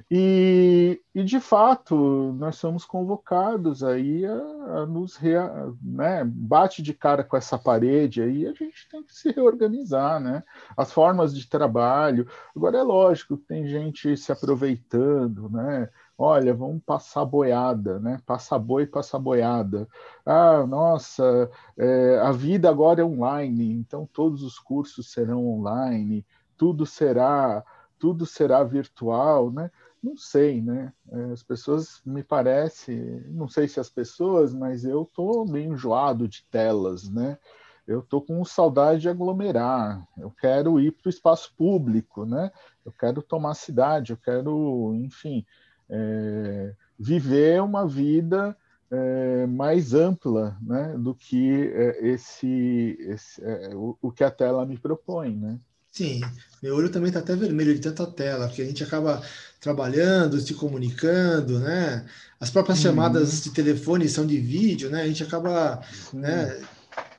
E, 0.10 1.02
e, 1.14 1.24
de 1.24 1.40
fato, 1.40 2.34
nós 2.38 2.58
somos 2.58 2.86
convocados 2.86 3.84
aí 3.84 4.26
a, 4.26 4.82
a 4.82 4.86
nos 4.86 5.16
rea, 5.16 5.74
né, 5.82 6.24
bate 6.26 6.82
de 6.82 6.94
cara 6.94 7.24
com 7.24 7.36
essa 7.38 7.58
parede 7.58 8.22
aí, 8.22 8.46
a 8.46 8.54
gente 8.54 8.88
tem 8.90 9.04
que 9.04 9.14
se 9.14 9.32
reorganizar, 9.32 10.20
né? 10.20 10.44
As 10.78 10.92
formas 10.92 11.36
de 11.36 11.48
trabalho. 11.50 12.28
Agora 12.56 12.78
é 12.78 12.84
lógico 12.84 13.38
que 13.38 13.48
tem 13.48 13.68
gente 13.68 14.16
se 14.18 14.32
aproveitando, 14.32 15.50
né? 15.50 15.90
Olha, 16.18 16.54
vamos 16.54 16.82
passar 16.86 17.26
boiada, 17.26 18.00
né? 18.00 18.22
Passa 18.26 18.58
boi, 18.58 18.86
passa 18.86 19.20
boiada. 19.20 19.88
Ah, 20.26 20.66
nossa, 20.66 21.50
é, 21.78 22.20
a 22.20 22.32
vida 22.32 22.70
agora 22.70 23.02
é 23.02 23.06
online, 23.06 23.74
então 23.74 24.08
todos 24.14 24.42
os 24.42 24.58
cursos 24.58 25.12
serão 25.12 25.46
online, 25.46 26.26
tudo 26.58 26.86
será, 26.86 27.64
tudo 28.00 28.26
será 28.26 28.64
virtual, 28.64 29.52
né? 29.52 29.70
Não 30.06 30.16
sei, 30.16 30.62
né? 30.62 30.94
É, 31.12 31.24
as 31.32 31.42
pessoas 31.42 32.00
me 32.06 32.24
parece, 32.24 32.94
não 33.28 33.48
sei 33.48 33.68
se 33.68 33.80
as 33.80 33.90
pessoas, 33.90 34.54
mas 34.54 34.86
eu 34.86 35.04
tô 35.04 35.46
meio 35.46 35.74
enjoado 35.74 36.28
de 36.28 36.46
telas, 36.46 37.10
né? 37.10 37.40
Eu 37.88 38.04
tô 38.04 38.22
com 38.22 38.46
saudade 38.46 39.02
de 39.02 39.10
aglomerar. 39.10 40.08
Eu 40.16 40.30
quero 40.30 40.80
ir 40.80 40.92
para 40.92 41.08
o 41.08 41.10
espaço 41.10 41.52
público, 41.58 42.24
né? 42.24 42.52
Eu 42.86 42.92
quero 42.92 43.20
tomar 43.24 43.56
cidade, 43.56 44.12
eu 44.12 44.18
quero, 44.18 44.94
enfim, 44.94 45.44
é, 45.90 46.76
viver 47.00 47.64
uma 47.64 47.88
vida 47.88 48.56
é, 48.92 49.48
mais 49.48 49.96
ampla, 49.96 50.56
né? 50.62 50.96
Do 51.00 51.16
que 51.16 51.68
é, 51.74 52.08
esse, 52.10 52.96
esse 53.00 53.44
é, 53.44 53.76
o, 53.76 53.98
o 54.00 54.12
que 54.12 54.24
a 54.24 54.30
tela 54.30 54.68
me 54.68 54.78
propõe, 54.78 55.36
né? 55.36 55.60
Sim, 55.96 56.20
meu 56.62 56.76
olho 56.76 56.90
também 56.90 57.08
está 57.08 57.22
até 57.22 57.34
vermelho 57.38 57.74
de 57.74 57.80
tanta 57.80 58.06
tela, 58.06 58.48
porque 58.48 58.62
a 58.62 58.66
gente 58.66 58.84
acaba 58.84 59.24
trabalhando, 59.62 60.42
se 60.42 60.54
comunicando, 60.54 61.58
né? 61.58 62.06
As 62.38 62.50
próprias 62.50 62.80
uhum. 62.80 62.84
chamadas 62.84 63.42
de 63.42 63.52
telefone 63.52 64.10
são 64.10 64.28
de 64.28 64.38
vídeo, 64.38 64.90
né? 64.90 65.04
A 65.04 65.08
gente 65.08 65.24
acaba 65.24 65.82
uhum. 66.12 66.20
né, 66.20 66.62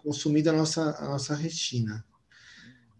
consumindo 0.05 0.51
a 0.51 0.53
nossa, 0.53 0.95
a 0.99 1.07
nossa 1.07 1.35
retina. 1.35 2.05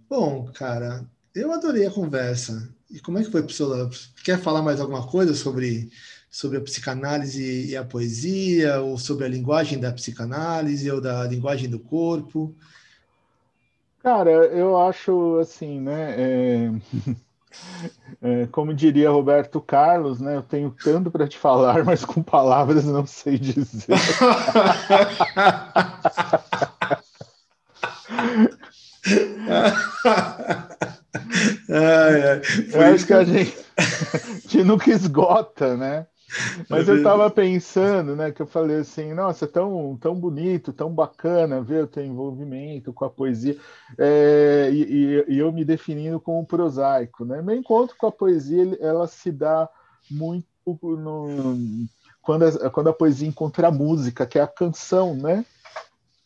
Bom, 0.09 0.51
cara, 0.55 1.05
eu 1.35 1.53
adorei 1.53 1.87
a 1.87 1.91
conversa. 1.91 2.67
E 2.91 2.99
como 2.99 3.19
é 3.19 3.23
que 3.23 3.31
foi, 3.31 3.43
Priscila? 3.43 3.91
Quer 4.25 4.41
falar 4.41 4.63
mais 4.63 4.81
alguma 4.81 5.07
coisa 5.07 5.35
sobre, 5.35 5.91
sobre 6.31 6.57
a 6.57 6.63
psicanálise 6.63 7.67
e 7.67 7.77
a 7.77 7.85
poesia, 7.85 8.81
ou 8.81 8.97
sobre 8.97 9.27
a 9.27 9.29
linguagem 9.29 9.79
da 9.79 9.93
psicanálise, 9.93 10.91
ou 10.91 11.03
da 11.03 11.25
linguagem 11.25 11.69
do 11.69 11.79
corpo? 11.79 12.57
Cara, 14.07 14.31
eu 14.31 14.81
acho 14.81 15.37
assim, 15.41 15.81
né? 15.81 16.15
É... 16.17 16.71
É, 18.21 18.47
como 18.49 18.75
diria 18.75 19.09
Roberto 19.11 19.63
Carlos, 19.63 20.21
né? 20.21 20.37
Eu 20.37 20.43
tenho 20.43 20.71
tanto 20.85 21.11
para 21.11 21.27
te 21.27 21.39
falar, 21.39 21.83
mas 21.85 22.05
com 22.05 22.23
palavras 22.23 22.85
não 22.85 23.07
sei 23.07 23.39
dizer. 23.39 23.95
ai, 31.71 32.23
ai. 32.23 32.43
Eu 32.75 32.95
acho 32.95 33.07
que 33.07 33.15
a 33.15 33.25
gente, 33.25 33.57
a 33.79 34.29
gente 34.35 34.65
nunca 34.65 34.91
esgota, 34.91 35.79
né? 35.79 36.07
Mas 36.69 36.89
eu 36.89 36.97
estava 36.97 37.31
pensando, 37.31 38.15
né, 38.17 38.31
que 38.31 38.43
eu 38.43 38.47
falei 38.47 38.79
assim, 38.79 39.15
nossa, 39.15 39.45
é 39.45 39.49
tão, 39.49 39.97
tão 40.01 40.15
bonito, 40.15 40.73
tão 40.73 40.93
bacana 40.93 41.61
ver 41.61 41.85
o 41.85 41.87
teu 41.87 42.05
envolvimento 42.05 42.93
com 42.93 43.05
a 43.05 43.11
poesia, 43.11 43.57
é, 43.99 44.71
e, 44.73 45.25
e, 45.29 45.39
eu 45.39 45.53
me 45.53 45.65
definindo 45.65 46.21
como 46.21 46.47
prosaico, 46.47 47.25
né? 47.25 47.41
Meu 47.43 47.57
encontro 47.57 47.97
com 47.97 48.07
a 48.07 48.13
poesia, 48.13 48.77
ela 48.81 49.07
se 49.07 49.31
dá 49.31 49.69
muito 50.11 50.47
no, 50.67 51.87
quando, 52.23 52.45
a, 52.45 52.71
quando 52.71 52.89
a 52.89 52.93
poesia 52.93 53.29
encontra 53.29 53.69
a 53.69 53.73
música, 53.73 54.27
que 54.27 54.39
é 54.39 54.43
a 54.43 54.49
canção, 54.49 55.15
né? 55.15 55.45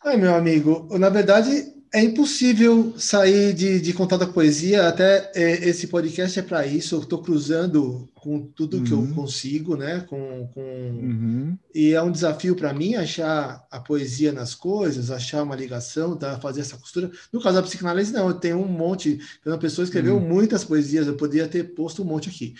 Ai, 0.03 0.17
meu 0.17 0.33
amigo, 0.33 0.87
na 0.97 1.09
verdade, 1.09 1.80
é 1.93 2.01
impossível 2.01 2.93
sair 2.97 3.53
de, 3.53 3.81
de 3.81 3.93
contar 3.93 4.15
da 4.15 4.25
poesia, 4.25 4.87
até 4.87 5.29
é, 5.35 5.67
esse 5.67 5.87
podcast 5.87 6.39
é 6.39 6.41
para 6.41 6.65
isso. 6.65 6.95
Eu 6.95 7.01
estou 7.01 7.21
cruzando 7.21 8.09
com 8.15 8.39
tudo 8.39 8.77
uhum. 8.77 8.83
que 8.83 8.91
eu 8.91 8.99
uhum. 8.99 9.13
consigo, 9.13 9.75
né? 9.75 9.99
Com, 10.07 10.47
com... 10.53 10.61
Uhum. 10.61 11.57
E 11.75 11.91
é 11.91 12.01
um 12.01 12.11
desafio 12.11 12.55
para 12.55 12.73
mim 12.73 12.95
achar 12.95 13.65
a 13.69 13.79
poesia 13.81 14.31
nas 14.31 14.55
coisas, 14.55 15.11
achar 15.11 15.43
uma 15.43 15.55
ligação, 15.55 16.15
tá? 16.15 16.39
fazer 16.39 16.61
essa 16.61 16.77
costura. 16.77 17.11
No 17.31 17.41
caso 17.41 17.57
da 17.57 17.63
psicanálise, 17.63 18.13
não, 18.13 18.29
eu 18.29 18.35
tenho 18.35 18.57
um 18.57 18.67
monte. 18.69 19.19
Uma 19.45 19.57
pessoa 19.57 19.83
escreveu 19.83 20.15
uhum. 20.15 20.25
muitas 20.25 20.63
poesias, 20.63 21.07
eu 21.07 21.17
poderia 21.17 21.47
ter 21.47 21.75
posto 21.75 22.03
um 22.03 22.05
monte 22.05 22.29
aqui. 22.29 22.53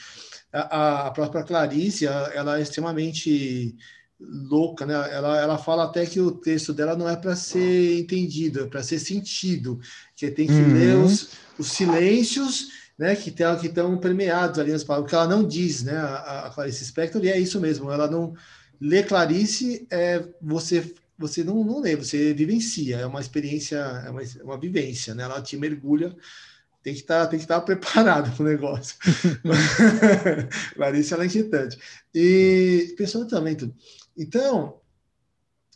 A, 0.52 1.08
a 1.08 1.12
própria 1.12 1.44
Clarice, 1.44 2.06
ela 2.06 2.60
é 2.60 2.62
extremamente 2.62 3.78
louca, 4.22 4.86
né? 4.86 4.94
Ela, 4.94 5.42
ela 5.42 5.58
fala 5.58 5.86
até 5.86 6.06
que 6.06 6.20
o 6.20 6.32
texto 6.32 6.74
dela 6.74 6.96
não 6.96 7.10
é 7.10 7.16
para 7.16 7.36
ser 7.36 8.00
entendido, 8.00 8.62
é 8.62 8.68
para 8.68 8.84
ser 8.84 9.00
sentido, 9.00 9.80
que 10.16 10.30
tem 10.30 10.48
que 10.48 10.54
uhum. 10.54 10.74
ler 10.74 10.98
os, 10.98 11.30
os 11.58 11.68
silêncios, 11.72 12.68
né? 12.98 13.16
Que 13.16 13.30
estão 13.30 13.58
que 13.58 13.68
estão 13.68 13.98
permeados 13.98 14.60
ali 14.60 14.72
nas 14.72 14.84
palavras, 14.84 15.10
que 15.10 15.16
ela 15.16 15.28
não 15.28 15.48
diz, 15.48 15.84
né? 15.84 15.98
A, 15.98 16.48
a 16.48 16.50
Clarice 16.50 16.86
Spector, 16.86 17.24
e 17.26 17.30
é 17.30 17.40
isso 17.40 17.60
mesmo, 17.60 17.92
ela 17.92 18.10
não 18.10 18.34
lê 18.80 19.04
Clarice 19.04 19.86
é 19.92 20.24
você 20.42 20.94
você 21.18 21.44
não, 21.44 21.64
não 21.64 21.80
lê, 21.80 21.96
você 21.96 22.34
vivencia, 22.34 22.98
é 22.98 23.06
uma 23.06 23.22
experiência, 23.22 23.76
é 23.78 24.10
uma, 24.10 24.22
uma 24.44 24.60
vivência, 24.60 25.14
né? 25.14 25.22
Ela 25.22 25.40
te 25.40 25.56
mergulha, 25.56 26.16
tem 26.84 26.94
que 26.94 27.02
estar, 27.02 27.26
tá, 27.26 27.28
tem 27.28 27.38
que 27.38 27.46
estar 27.46 27.60
tá 27.60 27.62
preparado 27.66 28.36
para 28.36 28.44
o 28.44 28.48
negócio. 28.48 28.96
Larissa 30.76 31.14
ela 31.16 31.24
é 31.24 31.28
inquietante. 31.28 31.78
E 32.14 32.94
pensando 32.98 33.28
também 33.28 33.56
tudo. 33.56 33.76
Então, 34.22 34.80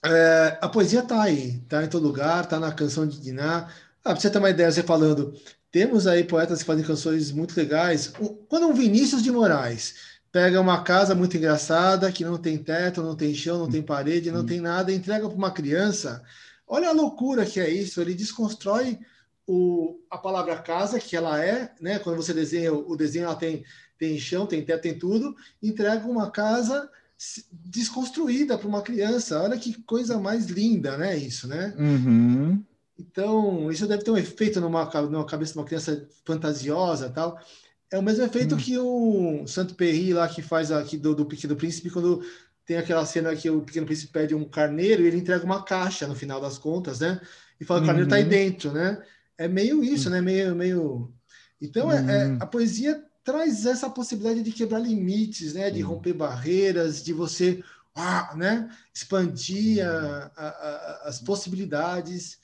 é, 0.06 0.60
a 0.62 0.70
poesia 0.70 1.00
está 1.00 1.24
aí, 1.24 1.62
está 1.64 1.84
em 1.84 1.90
todo 1.90 2.06
lugar, 2.06 2.44
está 2.44 2.60
na 2.60 2.72
canção 2.72 3.08
de 3.08 3.20
Diná. 3.20 3.68
Ah, 4.04 4.12
para 4.12 4.16
você 4.18 4.30
ter 4.30 4.38
uma 4.38 4.52
ideia, 4.52 4.72
você 4.72 4.84
falando, 4.84 5.34
temos 5.72 6.06
aí 6.06 6.24
poetas 6.24 6.60
que 6.60 6.66
fazem 6.66 6.86
canções 6.86 7.32
muito 7.32 7.58
legais. 7.58 8.14
Quando 8.48 8.68
um 8.68 8.74
Vinícius 8.74 9.24
de 9.24 9.32
Moraes 9.32 9.96
pega 10.32 10.62
uma 10.62 10.84
casa 10.84 11.16
muito 11.16 11.36
engraçada, 11.36 12.12
que 12.12 12.24
não 12.24 12.38
tem 12.38 12.56
teto, 12.56 13.02
não 13.02 13.16
tem 13.16 13.34
chão, 13.34 13.58
não 13.58 13.70
tem 13.70 13.82
parede, 13.82 14.30
não 14.30 14.46
tem 14.46 14.62
nada, 14.62 14.94
entrega 14.94 15.28
para 15.28 15.36
uma 15.36 15.50
criança. 15.50 16.22
Olha 16.68 16.90
a 16.90 16.94
loucura 16.94 17.48
que 17.48 17.60
é 17.60 17.68
isso. 17.68 18.00
Ele 18.00 18.14
desconstrói 18.14 19.00
o, 19.48 20.00
a 20.08 20.20
palavra 20.20 20.58
casa, 20.60 21.00
que 21.00 21.16
ela 21.16 21.44
é, 21.44 21.74
né? 21.82 21.98
Quando 21.98 22.18
você 22.18 22.32
desenha 22.32 22.72
o 22.72 22.96
desenho, 22.96 23.26
ela 23.26 23.36
tem, 23.36 23.64
tem 23.98 24.20
chão, 24.20 24.46
tem 24.46 24.64
teto, 24.64 24.84
tem 24.84 25.00
tudo. 25.00 25.36
Entrega 25.64 26.08
uma 26.08 26.30
casa 26.30 26.88
desconstruída 27.52 28.58
para 28.58 28.68
uma 28.68 28.82
criança. 28.82 29.42
Olha 29.42 29.58
que 29.58 29.82
coisa 29.84 30.20
mais 30.20 30.48
linda, 30.48 30.98
né? 30.98 31.18
Isso, 31.18 31.48
né? 31.48 31.74
Uhum. 31.78 32.64
Então, 32.98 33.72
isso 33.72 33.88
deve 33.88 34.04
ter 34.04 34.12
um 34.12 34.18
efeito 34.18 34.62
numa, 34.62 34.86
numa 34.86 35.26
cabeça 35.26 35.54
de 35.54 35.60
uma 35.60 35.66
criança 35.66 36.08
fantasiosa 36.24 37.10
tal. 37.10 37.40
É 37.92 38.00
o 38.00 38.04
mesmo 38.04 38.24
efeito 38.24 38.56
hum. 38.56 38.58
que 38.58 38.78
o 38.78 39.48
Santo 39.48 39.76
Perry 39.76 40.14
lá 40.14 40.28
que 40.28 40.42
faz 40.42 40.72
aqui 40.72 40.98
do, 40.98 41.14
do 41.16 41.26
Pequeno 41.26 41.56
Príncipe, 41.56 41.90
quando 41.90 42.22
tem 42.66 42.78
aquela 42.78 43.06
cena 43.06 43.36
que 43.36 43.50
o 43.50 43.62
Pequeno 43.62 43.86
Príncipe 43.86 44.12
pede 44.12 44.34
um 44.34 44.44
carneiro 44.44 45.04
e 45.04 45.08
ele 45.08 45.18
entrega 45.18 45.46
uma 45.46 45.64
caixa 45.64 46.08
no 46.08 46.16
final 46.16 46.42
das 46.42 46.58
contas, 46.58 47.00
né? 47.00 47.22
E 47.60 47.64
fala 47.64 47.80
que 47.80 47.84
o 47.84 47.88
carneiro 47.88 48.08
está 48.08 48.16
aí 48.16 48.24
uhum. 48.24 48.30
dentro, 48.30 48.72
né? 48.74 49.02
É 49.38 49.48
meio 49.48 49.84
isso, 49.84 50.10
né? 50.10 50.20
Meio, 50.20 50.56
meio... 50.56 51.14
Então, 51.62 51.92
é, 51.92 51.98
é, 51.98 52.26
uhum. 52.26 52.38
a 52.40 52.46
poesia 52.46 53.04
traz 53.26 53.66
essa 53.66 53.90
possibilidade 53.90 54.44
de 54.44 54.52
quebrar 54.52 54.80
limites, 54.80 55.56
né? 55.56 55.72
De 55.72 55.82
romper 55.82 56.14
barreiras, 56.14 57.04
de 57.04 57.12
você, 57.12 57.62
ah, 57.96 58.32
né? 58.36 58.70
Expandir 58.94 59.86
a, 59.86 60.32
a, 60.38 60.48
a, 60.48 61.02
as 61.06 61.20
possibilidades 61.20 62.38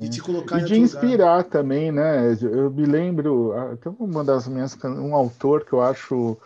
e 0.00 0.08
te 0.08 0.20
colocar 0.20 0.58
e 0.60 0.64
de 0.64 0.78
inspirar 0.78 1.38
lugar. 1.38 1.44
também, 1.44 1.92
né? 1.92 2.36
Eu 2.42 2.70
me 2.70 2.84
lembro, 2.84 3.54
tem 3.80 3.94
uma 3.98 4.24
das 4.24 4.48
minhas 4.48 4.76
um 4.84 5.14
autor 5.14 5.64
que 5.64 5.72
eu 5.72 5.80
acho 5.80 6.36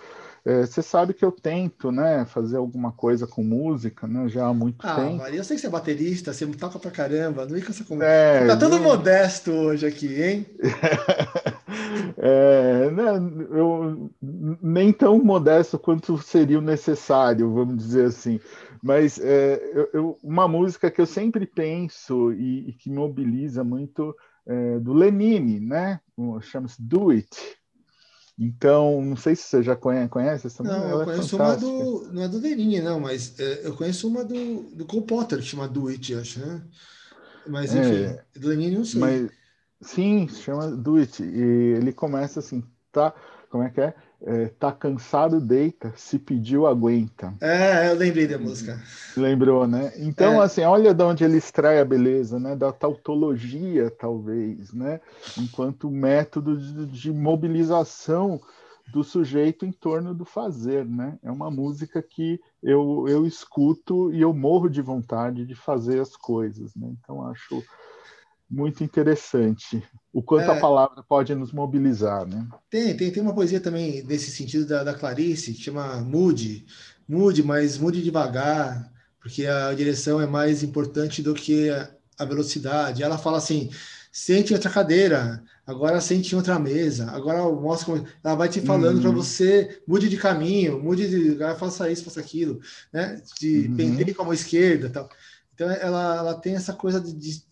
é, 0.45 0.67
você 0.67 0.83
sabe 0.83 1.15
que 1.15 1.25
eu 1.25 1.33
tento, 1.33 1.91
né, 1.91 2.27
fazer 2.27 2.59
alguma 2.59 2.93
coisa 2.93 3.27
com 3.27 3.43
música, 3.43 4.07
né, 4.07 4.29
já 4.29 4.45
há 4.47 4.53
muito 4.53 4.87
ah, 4.87 4.95
tempo. 4.95 5.17
Maria, 5.17 5.41
eu 5.41 5.45
sei 5.45 5.57
que 5.57 5.63
você 5.63 5.69
é 5.69 5.71
baterista, 5.71 6.35
você 6.35 6.47
toca 6.49 6.79
pra 6.79 6.91
caramba, 6.91 7.47
não 7.47 7.57
é 7.57 7.63
que 7.63 7.71
essa 7.71 7.83
conversa. 7.83 8.13
É, 8.13 8.41
você 8.41 8.47
tá 8.49 8.57
todo 8.59 8.79
modesto 8.79 9.51
hoje 9.51 9.87
aqui, 9.87 10.23
hein? 10.23 10.47
é, 12.17 12.91
né, 12.91 13.13
eu 13.51 14.11
nem 14.63 14.93
tão 14.93 15.23
modesto 15.23 15.79
quanto 15.79 16.19
seria 16.19 16.59
o 16.59 16.63
necessário, 16.63 17.53
vamos 17.53 17.77
dizer 17.77 18.07
assim. 18.07 18.41
Mas 18.83 19.19
é, 19.19 19.71
eu, 19.73 19.89
eu, 19.93 20.19
uma 20.23 20.47
música 20.47 20.91
que 20.91 21.01
eu 21.01 21.07
sempre 21.07 21.47
penso 21.47 22.33
e, 22.33 22.71
e 22.71 22.73
que 22.73 22.91
me 22.91 22.97
mobiliza 22.97 23.65
muito 23.65 24.15
é 24.47 24.79
do 24.79 24.93
Lenine, 24.93 25.59
né? 25.59 26.01
Chama-se 26.43 26.81
Do 26.83 27.11
It. 27.11 27.35
Então, 28.39 29.01
não 29.01 29.17
sei 29.17 29.37
se 29.37 29.45
você 29.45 29.63
já 29.63 29.77
conhece, 29.77 30.09
conhece 30.09 30.47
essa 30.49 30.63
Não, 30.63 30.91
eu 30.91 31.03
é 31.03 31.05
conheço 31.05 31.37
uma 31.37 31.57
do. 31.57 32.13
Não 32.13 32.23
é 32.23 32.29
do 32.29 32.39
Lenine, 32.39 32.81
não, 32.81 32.99
mas 33.01 33.39
é, 33.39 33.67
eu 33.67 33.75
conheço 33.75 34.09
uma 34.09 34.25
do, 34.25 34.63
do 34.75 34.85
Cole 34.85 35.07
Potter, 35.07 35.39
que 35.39 35.45
chama 35.45 35.69
Do 35.69 35.89
It, 35.89 36.15
acho, 36.15 36.41
né? 36.41 36.63
Mas, 37.47 37.75
enfim, 37.75 38.05
é, 38.05 38.25
do 38.37 38.49
Lenine 38.49 38.77
não 38.77 38.85
sei. 38.85 39.01
Mas, 39.01 39.31
sim, 39.85 40.27
chama 40.29 40.71
Do 40.71 40.97
It. 40.97 41.23
E 41.23 41.77
ele 41.77 41.93
começa 41.93 42.41
assim, 42.41 42.63
tá? 42.91 43.13
Como 43.51 43.63
é 43.63 43.71
que 43.71 43.81
é? 43.81 43.95
É, 44.27 44.47
tá 44.59 44.73
cansado, 44.73 45.39
deita, 45.39 45.93
se 45.97 46.19
pediu, 46.19 46.67
aguenta. 46.67 47.35
É, 47.41 47.91
eu 47.91 47.95
lembrei 47.95 48.27
da 48.27 48.39
música. 48.39 48.81
Lembrou, 49.17 49.67
né? 49.67 49.93
Então, 49.99 50.43
é. 50.43 50.45
assim, 50.45 50.63
olha 50.63 50.95
de 50.95 51.05
onde 51.05 51.25
ele 51.25 51.37
extrai 51.37 51.79
a 51.79 51.85
beleza, 51.85 52.41
né? 52.41 52.57
Da 52.57 52.73
tautologia, 52.73 53.91
talvez, 53.91 54.73
né? 54.73 55.01
Enquanto 55.39 55.91
método 55.91 56.57
de, 56.57 56.87
de 56.87 57.13
mobilização 57.13 58.41
do 58.91 59.05
sujeito 59.05 59.65
em 59.65 59.73
torno 59.73 60.15
do 60.15 60.25
fazer, 60.25 60.85
né? 60.85 61.19
É 61.23 61.31
uma 61.31 61.51
música 61.51 62.03
que 62.03 62.41
eu, 62.63 63.07
eu 63.09 63.27
escuto 63.27 64.13
e 64.13 64.21
eu 64.21 64.33
morro 64.33 64.69
de 64.69 64.83
vontade 64.83 65.47
de 65.47 65.55
fazer 65.55 66.01
as 66.01 66.17
coisas, 66.17 66.75
né? 66.75 66.93
Então, 66.99 67.27
acho 67.27 67.63
muito 68.51 68.85
interessante 68.85 69.83
o 70.13 70.23
quanto 70.23 70.51
é, 70.51 70.57
a 70.57 70.61
palavra 70.61 71.03
pode 71.03 71.35
nos 71.35 71.53
mobilizar, 71.53 72.27
né? 72.27 72.47
Tem, 72.71 72.97
tem, 72.97 73.11
tem 73.11 73.23
uma 73.23 73.35
poesia 73.35 73.61
também 73.61 74.05
nesse 74.05 74.31
sentido 74.31 74.65
da, 74.65 74.85
da 74.85 74.95
Clarice 74.95 75.53
que 75.53 75.63
chama 75.63 75.97
Mude, 76.01 76.65
mude, 77.09 77.43
mas 77.43 77.79
mude 77.79 78.03
devagar, 78.03 78.93
porque 79.21 79.47
a 79.47 79.73
direção 79.75 80.21
é 80.21 80.27
mais 80.27 80.63
importante 80.63 81.21
do 81.21 81.35
que 81.35 81.69
a 82.19 82.25
velocidade. 82.25 83.03
Ela 83.03 83.19
fala 83.19 83.39
assim: 83.39 83.71
sente 84.13 84.55
outra 84.55 84.71
cadeira, 84.71 85.43
agora 85.67 86.01
sente 86.01 86.37
outra 86.37 86.59
mesa, 86.59 87.11
agora 87.11 87.43
mostra 87.51 87.87
como... 87.87 88.07
ela 88.23 88.35
vai 88.37 88.49
te 88.49 88.61
falando 88.61 88.97
uhum. 88.97 89.03
para 89.03 89.11
você 89.11 89.83
mude 89.89 90.09
de 90.09 90.17
caminho, 90.17 90.81
mude 90.81 91.09
de 91.09 91.37
faça 91.59 91.91
isso, 91.91 92.05
faça 92.05 92.21
aquilo, 92.21 92.61
né? 92.93 93.21
De 93.41 93.67
uhum. 93.67 93.77
penteie 93.77 94.15
com 94.15 94.23
a 94.23 94.25
mão 94.27 94.35
esquerda, 94.35 94.89
tal. 94.89 95.09
Então 95.55 95.71
ela, 95.71 96.17
ela 96.17 96.35
tem 96.35 96.55
essa 96.55 96.73
coisa 96.73 97.01
de, 97.01 97.13
de, 97.13 97.43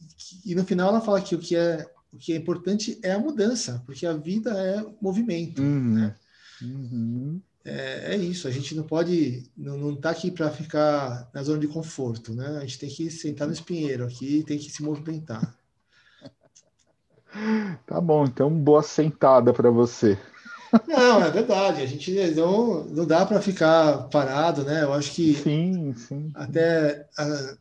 e 0.45 0.55
no 0.55 0.65
final 0.65 0.89
ela 0.89 1.01
fala 1.01 1.21
que 1.21 1.35
o 1.35 1.39
que 1.39 1.57
é 1.57 1.89
o 2.13 2.19
que 2.19 2.33
é 2.33 2.37
importante 2.37 2.99
é 3.03 3.13
a 3.13 3.19
mudança, 3.19 3.83
porque 3.87 4.05
a 4.05 4.13
vida 4.13 4.51
é 4.51 4.85
movimento. 5.01 5.63
Uhum. 5.63 5.95
Né? 5.95 6.15
Uhum. 6.61 7.41
É, 7.65 8.15
é, 8.15 8.17
isso. 8.17 8.47
A 8.47 8.51
gente 8.51 8.75
não 8.75 8.83
pode 8.83 9.45
não, 9.57 9.79
não 9.79 9.97
tá 9.97 10.11
aqui 10.11 10.31
para 10.31 10.51
ficar 10.51 11.31
na 11.33 11.43
zona 11.43 11.59
de 11.59 11.69
conforto, 11.69 12.35
né? 12.35 12.59
A 12.59 12.61
gente 12.61 12.79
tem 12.79 12.91
que 12.91 13.11
sentar 13.11 13.47
no 13.47 13.53
espinheiro 13.55 14.05
aqui, 14.05 14.45
tem 14.47 14.59
que 14.59 14.71
se 14.71 14.83
movimentar. 14.83 15.55
Tá 17.87 17.99
bom, 17.99 18.27
então 18.27 18.51
boa 18.51 18.83
sentada 18.83 19.55
para 19.55 19.71
você. 19.71 20.19
Não, 20.87 21.25
é 21.25 21.31
verdade. 21.31 21.81
A 21.81 21.87
gente 21.87 22.13
não, 22.35 22.85
não 22.85 23.07
dá 23.07 23.25
para 23.25 23.41
ficar 23.41 24.09
parado, 24.11 24.65
né? 24.65 24.83
Eu 24.83 24.93
acho 24.93 25.13
que 25.13 25.35
sim, 25.35 25.95
sim. 25.95 26.31
até 26.35 27.09
a, 27.17 27.57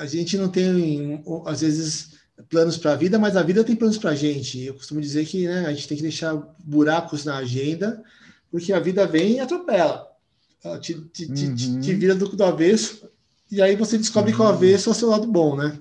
a 0.00 0.06
gente 0.06 0.38
não 0.38 0.48
tem, 0.48 1.22
às 1.44 1.60
vezes, 1.60 2.12
planos 2.48 2.78
para 2.78 2.92
a 2.92 2.96
vida, 2.96 3.18
mas 3.18 3.36
a 3.36 3.42
vida 3.42 3.62
tem 3.62 3.76
planos 3.76 3.98
para 3.98 4.12
a 4.12 4.14
gente. 4.14 4.64
Eu 4.64 4.74
costumo 4.74 4.98
dizer 4.98 5.26
que 5.26 5.46
né, 5.46 5.66
a 5.66 5.72
gente 5.74 5.86
tem 5.86 5.96
que 5.96 6.02
deixar 6.02 6.34
buracos 6.58 7.26
na 7.26 7.36
agenda, 7.36 8.02
porque 8.50 8.72
a 8.72 8.80
vida 8.80 9.06
vem 9.06 9.34
e 9.34 9.40
atropela. 9.40 10.08
Ela 10.64 10.78
te, 10.78 10.94
te, 10.94 11.26
uhum. 11.26 11.54
te, 11.54 11.80
te 11.80 11.94
vira 11.94 12.14
do, 12.14 12.28
do, 12.28 12.44
avesso, 12.44 13.10
e 13.50 13.60
aí 13.60 13.76
você 13.76 13.98
descobre 13.98 14.30
uhum. 14.30 14.38
que 14.38 14.42
o 14.42 14.46
avesso 14.46 14.88
é 14.88 14.92
o 14.92 14.94
seu 14.94 15.10
lado 15.10 15.26
bom, 15.26 15.54
né? 15.54 15.78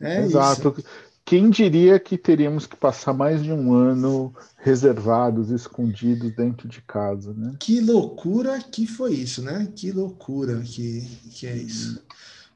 É 0.00 0.22
Exato. 0.22 0.74
Isso. 0.78 0.88
Quem 1.22 1.50
diria 1.50 1.98
que 1.98 2.16
teríamos 2.16 2.66
que 2.66 2.76
passar 2.76 3.12
mais 3.12 3.42
de 3.42 3.52
um 3.52 3.74
ano 3.74 4.34
reservados, 4.56 5.50
escondidos 5.50 6.34
dentro 6.34 6.66
de 6.66 6.80
casa, 6.80 7.34
né? 7.34 7.56
Que 7.60 7.80
loucura 7.80 8.58
que 8.58 8.86
foi 8.86 9.14
isso, 9.14 9.42
né? 9.42 9.70
Que 9.76 9.92
loucura 9.92 10.62
que, 10.62 11.06
que 11.30 11.46
é 11.46 11.56
isso. 11.56 12.02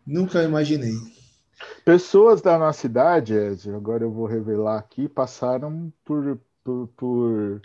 Nunca 0.09 0.43
imaginei. 0.43 0.95
Pessoas 1.85 2.41
da 2.41 2.59
nossa 2.59 2.81
cidade, 2.81 3.35
Ed, 3.35 3.71
agora 3.71 4.05
eu 4.05 4.11
vou 4.11 4.25
revelar 4.25 4.79
aqui, 4.79 5.07
passaram 5.07 5.93
por, 6.03 6.41
por, 6.65 6.89
por, 6.97 7.63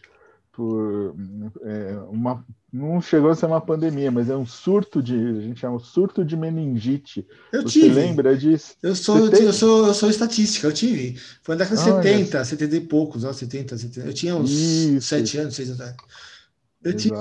por 0.52 1.16
é, 1.62 1.96
uma. 2.10 2.46
Não 2.72 3.02
chegou 3.02 3.30
a 3.30 3.36
ser 3.36 3.46
uma 3.46 3.62
pandemia, 3.62 4.12
mas 4.12 4.30
é 4.30 4.36
um 4.36 4.46
surto 4.46 5.02
de. 5.02 5.16
A 5.16 5.42
gente 5.42 5.62
chama 5.62 5.80
surto 5.80 6.26
de 6.26 6.36
meningite. 6.36 7.26
Eu 7.52 7.62
Você 7.62 7.80
tive. 7.80 7.96
lembra 7.96 8.36
disso? 8.36 8.76
Eu 8.84 8.94
sou, 8.94 9.30
eu, 9.30 9.54
sou, 9.54 9.88
eu 9.88 9.94
sou 9.94 10.10
estatística, 10.10 10.68
eu 10.68 10.74
tive. 10.74 11.18
Foi 11.44 11.56
na 11.56 11.64
década 11.64 11.78
de 11.78 12.04
70, 12.04 12.44
70 12.44 12.76
e 12.76 12.82
poucos, 12.82 13.24
ó, 13.24 13.32
70, 13.32 13.78
70. 13.78 14.08
Eu 14.08 14.14
tinha 14.14 14.36
uns 14.36 14.52
Isso. 14.52 15.08
7 15.08 15.38
anos, 15.38 15.56
6 15.56 15.70
anos. 15.80 15.96
Eu, 16.84 16.94
tive, 16.94 17.16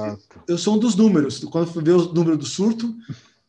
eu 0.49 0.59
sou 0.59 0.75
um 0.75 0.79
dos 0.79 0.97
números. 0.97 1.39
Quando 1.45 1.69
eu 1.77 1.83
ver 1.83 1.93
o 1.93 2.13
número 2.13 2.37
do 2.37 2.45
surto, 2.45 2.93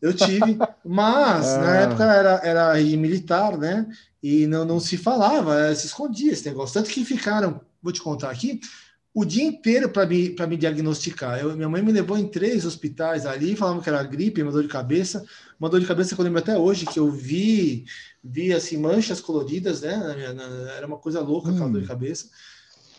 eu 0.04 0.14
tive, 0.14 0.58
mas 0.84 1.47
ah. 1.47 1.58
na 1.60 1.76
época 1.78 2.04
era, 2.04 2.41
era 2.43 2.74
militar, 2.97 3.58
né? 3.58 3.88
E 4.22 4.45
não, 4.47 4.66
não 4.66 4.78
se 4.78 4.97
falava, 4.97 5.74
se 5.74 5.88
escondia 5.88 6.34
esse 6.34 6.45
negócio. 6.45 6.74
Tanto 6.74 6.89
que 6.89 7.06
ficaram, 7.06 7.62
vou 7.82 7.93
te 7.93 8.01
contar 8.01 8.30
aqui, 8.30 8.60
o 9.14 9.24
dia 9.24 9.45
inteiro 9.45 9.88
para 9.88 10.06
me, 10.06 10.36
me 10.49 10.58
diagnosticar. 10.58 11.39
Eu, 11.39 11.56
minha 11.56 11.70
mãe 11.70 11.82
me 11.82 11.93
levou 11.93 12.18
em 12.18 12.28
três 12.28 12.66
hospitais 12.66 13.26
ali, 13.26 13.56
falavam 13.56 13.82
que 13.82 13.88
era 13.88 14.04
gripe, 14.04 14.43
uma 14.43 14.51
dor 14.51 14.64
de 14.64 14.68
cabeça. 14.68 15.24
Uma 15.58 15.70
dor 15.70 15.80
de 15.80 15.86
cabeça 15.86 16.14
que 16.14 16.20
eu 16.20 16.26
lembro 16.26 16.39
até 16.39 16.58
hoje, 16.58 16.86
que 16.86 16.99
eu 16.99 17.10
vi, 17.10 17.86
vi 18.22 18.51
assim, 18.51 18.76
manchas 18.76 19.22
coloridas, 19.22 19.82
né? 19.82 20.36
Era 20.76 20.86
uma 20.86 20.97
coisa 20.97 21.22
louca 21.22 21.49
aquela 21.49 21.68
hum. 21.68 21.72
dor 21.72 21.82
de 21.82 21.88
cabeça. 21.88 22.28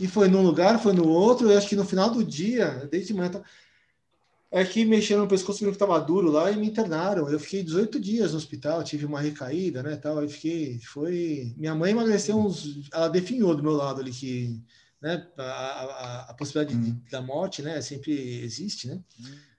E 0.00 0.06
foi 0.06 0.28
num 0.28 0.42
lugar, 0.42 0.80
foi 0.80 0.94
no 0.94 1.06
outro, 1.06 1.50
eu 1.50 1.58
acho 1.58 1.68
que 1.68 1.76
no 1.76 1.84
final 1.84 2.08
do 2.10 2.24
dia, 2.24 2.88
desde 2.90 3.12
manhã. 3.12 3.30
É 4.56 4.64
que 4.64 4.84
mexeram 4.84 5.22
no 5.22 5.28
pescoço, 5.28 5.58
viram 5.58 5.72
que 5.72 5.74
estava 5.74 6.00
duro 6.00 6.30
lá 6.30 6.48
e 6.48 6.56
me 6.56 6.68
internaram. 6.68 7.28
Eu 7.28 7.40
fiquei 7.40 7.64
18 7.64 7.98
dias 7.98 8.30
no 8.30 8.38
hospital, 8.38 8.84
tive 8.84 9.04
uma 9.04 9.20
recaída, 9.20 9.82
né, 9.82 9.96
tal. 9.96 10.20
Aí 10.20 10.28
fiquei, 10.28 10.78
foi... 10.78 11.52
Minha 11.56 11.74
mãe 11.74 11.90
emagreceu 11.90 12.38
uns... 12.38 12.88
Ela 12.92 13.08
definhou 13.08 13.52
do 13.56 13.64
meu 13.64 13.72
lado 13.72 14.00
ali 14.00 14.12
que 14.12 14.62
né, 15.02 15.26
a, 15.36 15.42
a, 15.42 16.30
a 16.30 16.34
possibilidade 16.34 16.78
hum. 16.78 16.82
de, 16.82 17.10
da 17.10 17.20
morte, 17.20 17.62
né, 17.62 17.80
sempre 17.80 18.12
existe, 18.44 18.86
né? 18.86 19.00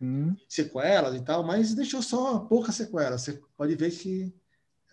Hum. 0.01 0.33
Sequelas 0.47 1.13
e 1.13 1.21
tal, 1.21 1.43
mas 1.43 1.75
deixou 1.75 2.01
só 2.01 2.39
poucas 2.39 2.75
sequelas. 2.75 3.21
Você 3.21 3.37
pode 3.57 3.75
ver 3.75 3.91
que 3.91 4.33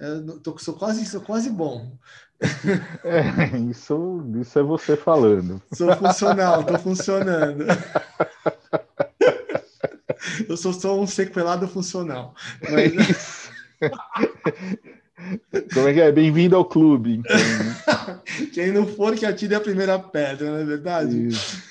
eu 0.00 0.40
tô, 0.40 0.58
sou 0.58 0.74
quase, 0.74 1.06
sou 1.06 1.20
quase 1.20 1.48
bom. 1.48 1.96
É, 3.04 3.56
isso, 3.70 4.26
isso 4.40 4.58
é 4.58 4.62
você 4.64 4.96
falando. 4.96 5.62
Sou 5.72 5.94
funcional, 5.96 6.62
estou 6.62 6.78
funcionando. 6.80 7.66
Eu 10.48 10.56
sou 10.56 10.72
só 10.72 10.98
um 10.98 11.06
sequelado 11.06 11.68
funcional. 11.68 12.34
Mas... 12.70 13.50
Como 15.72 15.88
é 15.88 15.94
que 15.94 16.00
é? 16.00 16.10
Bem-vindo 16.10 16.56
ao 16.56 16.64
clube. 16.64 17.16
Então, 17.16 17.36
né? 17.36 18.20
Quem 18.52 18.72
não 18.72 18.86
for, 18.86 19.14
que 19.14 19.24
atire 19.24 19.54
a 19.54 19.60
primeira 19.60 19.98
pedra, 19.98 20.50
não 20.50 20.58
é 20.58 20.64
verdade? 20.64 21.28
Isso. 21.28 21.62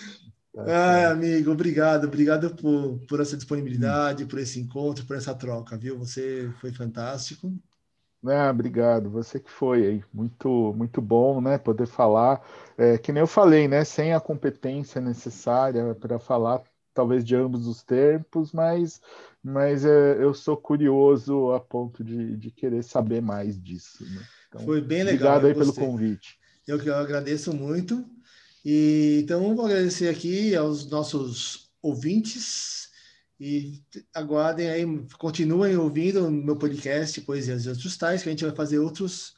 Ah, 0.57 1.12
amigo, 1.12 1.51
obrigado, 1.51 2.05
obrigado 2.05 2.53
por, 2.55 2.99
por 3.07 3.22
essa 3.22 3.38
disponibilidade, 3.38 4.26
por 4.26 4.38
esse 4.39 4.59
encontro, 4.59 5.05
por 5.05 5.16
essa 5.16 5.34
troca, 5.34 5.78
viu? 5.78 5.97
Você 5.97 6.51
foi 6.59 6.74
fantástico. 6.74 7.53
Ah, 8.24 8.51
obrigado, 8.51 9.09
você 9.09 9.39
que 9.39 9.49
foi 9.49 9.84
aí, 9.84 10.03
muito, 10.14 10.74
muito 10.78 11.01
bom, 11.01 11.41
né, 11.41 11.57
poder 11.57 11.88
falar, 11.88 12.45
é, 12.78 12.95
que 12.95 13.12
nem 13.12 13.22
eu 13.22 13.28
falei, 13.28 13.68
né, 13.68 13.84
sem 13.84 14.14
a 14.14 14.20
competência 14.20 15.01
necessária 15.01 15.95
para 15.95 16.20
falar, 16.20 16.62
talvez 16.93 17.23
de 17.23 17.35
ambos 17.35 17.67
os 17.67 17.83
tempos, 17.83 18.51
mas, 18.51 19.01
mas 19.43 19.85
é, 19.85 20.23
eu 20.23 20.33
sou 20.33 20.57
curioso 20.57 21.51
a 21.51 21.59
ponto 21.59 22.03
de, 22.03 22.35
de 22.37 22.51
querer 22.51 22.83
saber 22.83 23.21
mais 23.21 23.61
disso. 23.61 24.03
Né? 24.03 24.21
Então, 24.49 24.61
foi 24.65 24.81
bem 24.81 25.03
legal. 25.03 25.37
Obrigado 25.37 25.47
aí 25.47 25.53
pelo 25.53 25.73
convite. 25.73 26.39
Eu 26.67 26.79
que 26.79 26.89
agradeço 26.89 27.53
muito. 27.53 28.05
E 28.63 29.21
então 29.23 29.55
vou 29.55 29.65
agradecer 29.65 30.07
aqui 30.07 30.55
aos 30.55 30.87
nossos 30.89 31.71
ouvintes 31.81 32.89
e 33.39 33.81
aguardem 34.13 34.69
aí, 34.69 34.85
continuem 35.17 35.75
ouvindo 35.75 36.27
o 36.27 36.31
meu 36.31 36.55
podcast 36.55 37.19
Poesias 37.21 37.65
e 37.65 37.69
Outros 37.69 37.97
Tais, 37.97 38.21
que 38.21 38.29
a 38.29 38.31
gente 38.31 38.45
vai 38.45 38.53
fazer 38.53 38.77
outros, 38.77 39.33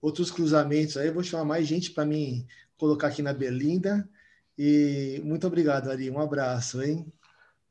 outros 0.00 0.30
cruzamentos 0.30 0.96
aí. 0.96 1.08
Eu 1.08 1.14
vou 1.14 1.22
chamar 1.22 1.44
mais 1.44 1.66
gente 1.66 1.90
para 1.90 2.06
mim 2.06 2.46
colocar 2.78 3.08
aqui 3.08 3.20
na 3.20 3.34
Berlinda. 3.34 4.08
E 4.64 5.20
muito 5.24 5.44
obrigado, 5.44 5.90
Ari. 5.90 6.08
Um 6.08 6.20
abraço, 6.20 6.80
hein? 6.80 7.12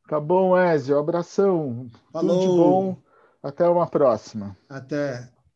Tá 0.10 0.20
bom, 0.20 0.58
Ezio. 0.58 1.00
Abração. 1.00 1.90
Falou. 2.12 2.38
Tudo 2.38 2.50
de 2.52 2.58
bom. 2.58 2.98
Até 3.42 3.66
uma 3.66 3.88
próxima. 3.88 4.58
Até. 4.68 5.32